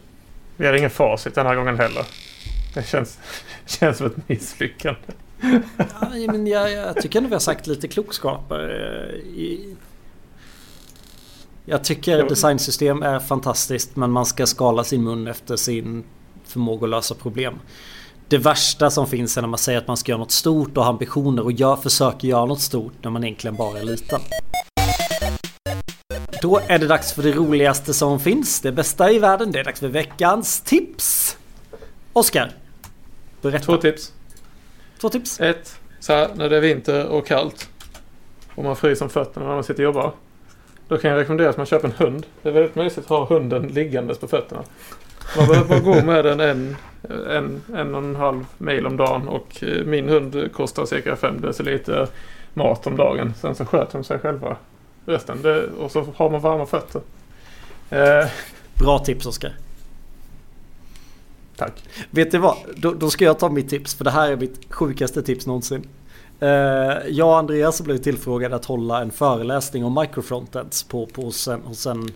Vi 0.57 0.67
har 0.67 0.73
ingen 0.73 0.89
facit 0.89 1.35
den 1.35 1.45
här 1.45 1.55
gången 1.55 1.79
heller. 1.79 2.05
Det 2.73 2.87
känns, 2.87 3.19
känns 3.65 3.97
som 3.97 4.05
ett 4.07 4.29
misslyckande. 4.29 4.99
Ja, 5.77 6.09
men 6.27 6.47
jag, 6.47 6.71
jag 6.71 7.01
tycker 7.01 7.19
ändå 7.19 7.29
vi 7.29 7.35
har 7.35 7.39
sagt 7.39 7.67
lite 7.67 7.87
klokskaper. 7.87 8.59
eh, 9.37 9.75
jag 11.65 11.83
tycker 11.83 12.29
designsystem 12.29 13.03
är 13.03 13.19
fantastiskt 13.19 13.95
men 13.95 14.11
man 14.11 14.25
ska 14.25 14.45
skala 14.45 14.83
sin 14.83 15.03
mun 15.03 15.27
efter 15.27 15.55
sin 15.55 16.03
förmåga 16.45 16.83
att 16.85 16.89
lösa 16.89 17.15
problem. 17.15 17.59
Det 18.29 18.37
värsta 18.37 18.89
som 18.89 19.07
finns 19.07 19.37
är 19.37 19.41
när 19.41 19.49
man 19.49 19.57
säger 19.57 19.79
att 19.79 19.87
man 19.87 19.97
ska 19.97 20.11
göra 20.11 20.19
något 20.19 20.31
stort 20.31 20.77
och 20.77 20.83
har 20.83 20.91
ambitioner 20.91 21.43
och 21.43 21.51
gör, 21.51 21.75
försöker 21.75 22.27
göra 22.27 22.45
något 22.45 22.61
stort 22.61 22.93
när 23.01 23.11
man 23.11 23.23
egentligen 23.23 23.55
bara 23.55 23.79
är 23.79 23.83
liten. 23.83 24.19
Då 26.41 26.59
är 26.67 26.79
det 26.79 26.87
dags 26.87 27.13
för 27.13 27.23
det 27.23 27.31
roligaste 27.31 27.93
som 27.93 28.19
finns, 28.19 28.61
det 28.61 28.71
bästa 28.71 29.11
i 29.11 29.19
världen. 29.19 29.51
Det 29.51 29.59
är 29.59 29.63
dags 29.63 29.79
för 29.79 29.87
veckans 29.87 30.61
tips. 30.61 31.37
Oskar, 32.13 32.51
berätta. 33.41 33.65
Två 33.65 33.77
tips. 33.77 34.13
Två 35.01 35.09
tips. 35.09 35.39
Ett, 35.39 35.79
så 35.99 36.13
här, 36.13 36.29
när 36.35 36.49
det 36.49 36.57
är 36.57 36.61
vinter 36.61 37.07
och 37.07 37.27
kallt 37.27 37.69
och 38.55 38.63
man 38.63 38.75
fryser 38.75 39.05
om 39.05 39.09
fötterna 39.09 39.45
när 39.45 39.53
man 39.53 39.63
sitter 39.63 39.83
och 39.83 39.93
jobbar. 39.95 40.13
Då 40.87 40.97
kan 40.97 41.11
jag 41.11 41.19
rekommendera 41.19 41.49
att 41.49 41.57
man 41.57 41.65
köper 41.65 41.87
en 41.87 41.93
hund. 41.97 42.25
Det 42.41 42.49
är 42.49 42.53
väldigt 42.53 42.75
mysigt 42.75 42.97
att 42.97 43.09
ha 43.09 43.25
hunden 43.25 43.67
liggandes 43.67 44.17
på 44.17 44.27
fötterna. 44.27 44.63
Man 45.37 45.47
behöver 45.47 45.79
gå 45.79 46.01
med 46.05 46.25
den 46.25 46.39
en, 46.39 46.75
en, 47.29 47.61
en 47.75 47.95
och 47.95 48.03
en 48.03 48.15
halv 48.15 48.45
mil 48.57 48.85
om 48.85 48.97
dagen 48.97 49.27
och 49.27 49.63
eh, 49.63 49.85
min 49.85 50.09
hund 50.09 50.49
kostar 50.53 50.85
cirka 50.85 51.15
5 51.15 51.41
deciliter 51.41 52.07
mat 52.53 52.87
om 52.87 52.95
dagen. 52.95 53.33
Sen 53.41 53.55
så 53.55 53.65
sköter 53.65 53.97
de 53.97 54.03
sig 54.03 54.19
själva 54.19 54.57
resten. 55.05 55.41
Det, 55.41 55.67
och 55.67 55.91
så 55.91 56.05
har 56.15 56.29
man 56.29 56.41
varma 56.41 56.65
fötter. 56.65 57.01
Eh, 57.89 58.27
Bra 58.73 58.99
tips 58.99 59.25
Oskar. 59.25 59.53
tack. 61.55 61.83
Vet 62.09 62.31
du 62.31 62.37
vad? 62.37 62.55
Då, 62.75 62.93
då 62.93 63.09
ska 63.09 63.25
jag 63.25 63.39
ta 63.39 63.49
mitt 63.49 63.69
tips 63.69 63.95
för 63.95 64.03
det 64.03 64.11
här 64.11 64.31
är 64.31 64.37
mitt 64.37 64.73
sjukaste 64.73 65.21
tips 65.21 65.47
någonsin. 65.47 65.87
Uh, 66.41 66.49
jag 67.09 67.27
och 67.27 67.37
Andreas 67.37 67.81
blev 67.81 67.97
tillfrågade 67.97 68.55
att 68.55 68.65
hålla 68.65 69.01
en 69.01 69.11
föreläsning 69.11 69.85
om 69.85 69.99
microfrontends 70.01 70.83
på, 70.83 71.05
på 71.05 71.21
hos, 71.21 71.47
en, 71.47 71.61
hos 71.61 71.85
en, 71.85 72.11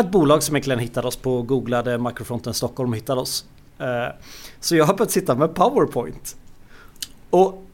ett 0.00 0.10
bolag 0.10 0.42
som 0.42 0.56
egentligen 0.56 0.78
hittade 0.78 1.08
oss 1.08 1.16
på 1.16 1.42
googlade 1.42 1.98
microfrontend 1.98 2.56
Stockholm 2.56 2.92
hittade 2.92 3.20
oss. 3.20 3.44
Eh, 3.78 3.86
så 4.60 4.76
jag 4.76 4.84
har 4.84 4.94
börjat 4.94 5.10
sitta 5.10 5.34
med 5.34 5.54
PowerPoint. 5.54 6.36
Och 7.30 7.64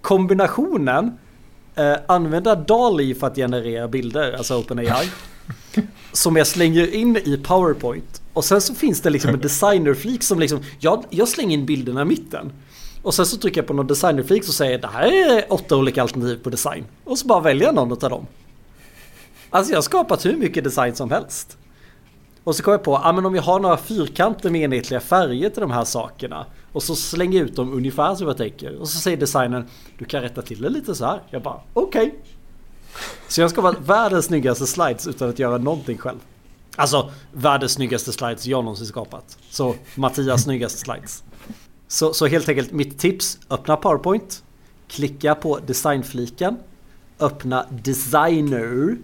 kombinationen 0.00 1.18
uh, 1.78 1.96
använda 2.06 2.54
DALI 2.54 3.14
för 3.14 3.26
att 3.26 3.36
generera 3.36 3.88
bilder, 3.88 4.32
alltså 4.32 4.58
OpenAI. 4.58 5.10
som 6.12 6.36
jag 6.36 6.46
slänger 6.46 6.94
in 6.94 7.16
i 7.16 7.36
PowerPoint. 7.36 8.22
Och 8.32 8.44
sen 8.44 8.60
så 8.60 8.74
finns 8.74 9.00
det 9.00 9.10
liksom 9.10 9.34
en 9.34 9.40
designerflik 9.40 10.22
som 10.22 10.40
liksom, 10.40 10.60
jag, 10.78 11.04
jag 11.10 11.28
slänger 11.28 11.58
in 11.58 11.66
bilderna 11.66 12.02
i 12.02 12.04
mitten. 12.04 12.52
Och 13.02 13.14
sen 13.14 13.26
så 13.26 13.36
trycker 13.36 13.60
jag 13.60 13.66
på 13.66 13.74
någon 13.74 13.86
designerflik 13.86 14.42
och 14.42 14.54
säger 14.54 14.78
det 14.78 14.88
här 14.88 15.06
är 15.06 15.52
åtta 15.52 15.76
olika 15.76 16.02
alternativ 16.02 16.36
på 16.42 16.50
design. 16.50 16.84
Och 17.04 17.18
så 17.18 17.26
bara 17.26 17.40
väljer 17.40 17.64
jag 17.64 17.74
någon 17.74 17.92
av 17.92 18.10
dem. 18.10 18.26
Alltså 19.50 19.72
jag 19.72 19.76
har 19.76 19.82
skapat 19.82 20.26
hur 20.26 20.36
mycket 20.36 20.64
design 20.64 20.94
som 20.94 21.10
helst. 21.10 21.58
Och 22.46 22.56
så 22.56 22.62
kom 22.62 22.72
jag 22.72 22.82
på, 22.82 23.00
ja 23.04 23.12
men 23.12 23.26
om 23.26 23.34
jag 23.34 23.42
har 23.42 23.60
några 23.60 23.76
fyrkanter 23.76 24.50
med 24.50 24.60
enhetliga 24.60 25.00
färger 25.00 25.50
till 25.50 25.60
de 25.60 25.70
här 25.70 25.84
sakerna. 25.84 26.46
Och 26.72 26.82
så 26.82 26.96
slänger 26.96 27.38
jag 27.38 27.48
ut 27.48 27.56
dem 27.56 27.72
ungefär 27.72 28.14
som 28.14 28.26
jag 28.26 28.36
tänker. 28.36 28.80
Och 28.80 28.88
så 28.88 28.98
säger 28.98 29.16
designern, 29.16 29.66
du 29.98 30.04
kan 30.04 30.22
rätta 30.22 30.42
till 30.42 30.62
det 30.62 30.68
lite 30.68 30.94
så 30.94 31.04
här. 31.04 31.22
Jag 31.30 31.42
bara, 31.42 31.60
okej. 31.72 32.06
Okay. 32.06 32.18
Så 33.28 33.40
jag 33.40 33.44
har 33.44 33.50
skapat 33.50 33.80
världens 33.80 34.24
snyggaste 34.24 34.66
slides 34.66 35.06
utan 35.06 35.28
att 35.28 35.38
göra 35.38 35.58
någonting 35.58 35.98
själv. 35.98 36.18
Alltså 36.76 37.10
världens 37.32 37.72
snyggaste 37.72 38.12
slides 38.12 38.46
jag 38.46 38.64
någonsin 38.64 38.86
skapat. 38.86 39.38
Så 39.50 39.74
Mattias 39.94 40.42
snyggaste 40.42 40.78
slides. 40.78 41.24
Så, 41.88 42.12
så 42.12 42.26
helt 42.26 42.48
enkelt 42.48 42.72
mitt 42.72 42.98
tips, 42.98 43.38
öppna 43.50 43.76
PowerPoint. 43.76 44.42
Klicka 44.88 45.34
på 45.34 45.58
designfliken. 45.66 46.56
Öppna 47.20 47.66
designer. 47.70 48.96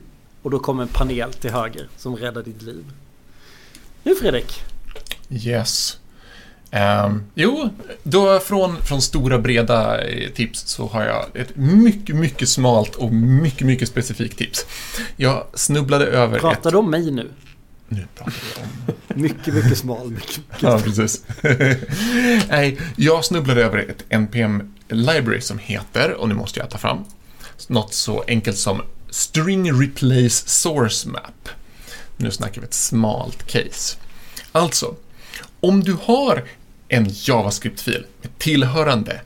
Och 0.43 0.51
då 0.51 0.59
kommer 0.59 0.82
en 0.82 0.88
panel 0.88 1.32
till 1.32 1.51
höger 1.51 1.88
som 1.97 2.16
räddar 2.16 2.43
ditt 2.43 2.62
liv. 2.62 2.84
Nu 4.03 4.14
Fredrik. 4.14 4.62
Yes. 5.28 5.98
Um, 7.05 7.24
jo, 7.34 7.70
då 8.03 8.40
från, 8.40 8.76
från 8.82 9.03
stora 9.03 9.38
breda 9.38 10.09
eh, 10.09 10.30
tips 10.30 10.61
så 10.61 10.86
har 10.86 11.05
jag 11.05 11.26
ett 11.34 11.57
mycket, 11.57 12.16
mycket 12.16 12.48
smalt 12.48 12.94
och 12.94 13.12
mycket, 13.12 13.66
mycket 13.66 13.88
specifikt 13.88 14.38
tips. 14.38 14.66
Jag 15.16 15.46
snubblade 15.55 16.07
över 16.07 16.38
Pratar 16.38 16.68
ett... 16.68 16.72
du 16.72 16.78
om 16.78 16.90
mig 16.90 17.11
nu? 17.11 17.30
Nu 17.88 18.07
pratar 18.14 18.32
vi 18.57 18.62
om... 18.62 18.94
Mycket, 19.22 19.55
mycket 19.55 19.78
smal. 19.78 20.11
Mycket, 20.11 20.36
mycket 20.36 20.62
Ja, 20.62 20.80
precis. 20.84 21.24
Nej, 22.48 22.78
jag 22.96 23.24
snubblade 23.24 23.64
över 23.64 23.78
ett 23.78 24.05
NPM-library 24.09 25.40
som 25.40 25.59
heter, 25.59 26.14
och 26.14 26.28
nu 26.28 26.34
måste 26.34 26.61
jag 26.61 26.70
ta 26.70 26.78
fram, 26.78 27.05
något 27.68 27.94
så 27.94 28.24
enkelt 28.28 28.59
som 28.59 28.82
String 29.11 29.72
Replace 29.80 30.48
Source 30.48 31.09
Map. 31.09 31.48
Nu 32.23 32.31
snackar 32.31 32.61
vi 32.61 32.66
ett 32.66 32.75
smalt 32.75 33.47
case. 33.47 33.97
Alltså, 34.53 34.95
om 35.61 35.85
du 35.85 35.97
har 36.03 36.45
en 36.89 37.07
JavaScript-fil 37.11 38.07
med 38.20 38.39
tillhörande 38.39 39.20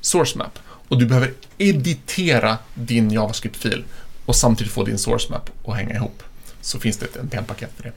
source 0.00 0.38
map 0.38 0.58
och 0.88 0.98
du 0.98 1.06
behöver 1.06 1.32
editera 1.58 2.58
din 2.74 3.10
JavaScript-fil 3.10 3.84
och 4.26 4.36
samtidigt 4.36 4.72
få 4.72 4.84
din 4.84 4.98
source 4.98 5.32
map 5.32 5.50
att 5.68 5.76
hänga 5.76 5.94
ihop 5.94 6.22
så 6.60 6.80
finns 6.80 6.96
det 6.96 7.06
ett 7.06 7.16
NPM-paket 7.16 7.70
för 7.76 7.82
det. 7.82 7.92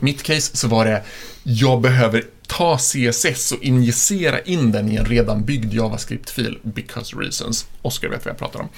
Mitt 0.00 0.22
case 0.22 0.56
så 0.56 0.68
var 0.68 0.84
det, 0.84 1.02
jag 1.42 1.80
behöver 1.80 2.24
ta 2.46 2.78
CSS 2.78 3.52
och 3.52 3.62
injicera 3.62 4.40
in 4.40 4.72
den 4.72 4.92
i 4.92 4.96
en 4.96 5.04
redan 5.04 5.44
byggd 5.44 5.74
JavaScript-fil 5.74 6.58
because 6.62 7.16
reasons. 7.16 7.66
Oskar 7.82 8.08
vet 8.08 8.24
vad 8.24 8.32
jag 8.32 8.38
pratar 8.38 8.60
om. 8.60 8.68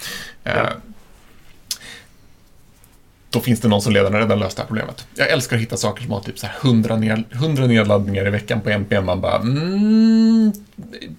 Ja. 0.42 0.70
Då 3.30 3.40
finns 3.40 3.60
det 3.60 3.68
någon 3.68 3.82
som 3.82 3.94
redan 3.94 4.12
redan 4.12 4.38
löst 4.38 4.56
det 4.56 4.62
här 4.62 4.66
problemet. 4.66 5.06
Jag 5.14 5.30
älskar 5.30 5.56
att 5.56 5.62
hitta 5.62 5.76
saker 5.76 6.02
som 6.02 6.12
har 6.12 6.20
typ 6.20 6.38
så 6.38 6.46
här 6.46 6.56
100, 6.62 6.96
ned, 6.96 7.24
100 7.30 7.66
nedladdningar 7.66 8.26
i 8.26 8.30
veckan 8.30 8.60
på 8.60 8.70
NPM. 8.70 9.06
Man 9.06 9.20
bara, 9.20 9.36
mm, 9.36 10.52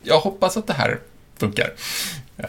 jag 0.04 0.20
hoppas 0.20 0.58
att 0.58 0.68
det 0.68 0.74
här 0.74 1.00
funkar. 1.38 1.74
Eh, 2.38 2.46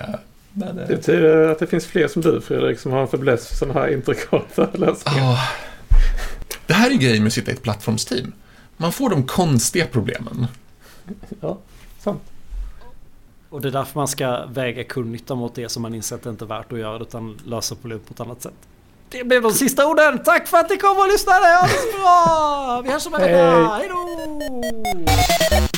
men, 0.52 0.78
eh, 0.78 0.88
Det 0.88 0.96
betyder 0.96 1.48
att 1.48 1.58
det 1.58 1.66
finns 1.66 1.86
fler 1.86 2.08
som 2.08 2.22
du 2.22 2.40
Fredrik 2.40 2.78
som 2.78 2.92
har 2.92 3.00
en 3.00 3.08
fäbless 3.08 3.48
för 3.48 3.56
sådana 3.56 3.80
här 3.80 3.92
intrikata 3.92 4.68
lösningar. 4.72 5.32
Ah. 5.32 5.38
Det 6.66 6.74
här 6.74 6.90
är 6.90 6.94
grejen 6.94 7.22
med 7.22 7.26
att 7.26 7.32
sitta 7.32 7.50
i 7.50 7.54
ett 7.54 7.62
plattformsteam. 7.62 8.32
Man 8.76 8.92
får 8.92 9.10
de 9.10 9.26
konstiga 9.26 9.86
problemen. 9.86 10.46
Ja, 11.40 11.58
sant. 11.98 12.22
Och 13.48 13.60
det 13.60 13.68
är 13.68 13.72
därför 13.72 13.98
man 13.98 14.08
ska 14.08 14.46
väga 14.46 14.84
kundnytta 14.84 15.34
mot 15.34 15.54
det 15.54 15.68
som 15.68 15.82
man 15.82 15.94
inser 15.94 16.16
att 16.16 16.22
det 16.22 16.30
inte 16.30 16.44
är 16.44 16.46
värt 16.46 16.72
att 16.72 16.78
göra 16.78 17.02
utan 17.02 17.38
lösa 17.44 17.74
problem 17.74 18.00
på 18.06 18.14
ett 18.14 18.20
annat 18.20 18.42
sätt. 18.42 18.54
Det 19.12 19.24
blev 19.24 19.42
de 19.42 19.52
sista 19.52 19.86
orden. 19.86 20.18
Tack 20.18 20.48
för 20.48 20.58
att 20.58 20.70
ni 20.70 20.76
kom 20.76 20.98
och 20.98 21.08
lyssnade. 21.08 21.46
Ha 21.46 21.66
det 21.66 21.92
så 21.92 21.98
bra! 21.98 22.82
Vi 22.84 22.90
hörs 22.90 23.06
om 23.06 23.14
en 23.14 23.20
vecka. 23.20 23.68
Hej. 23.78 23.88
Då! 23.88 25.71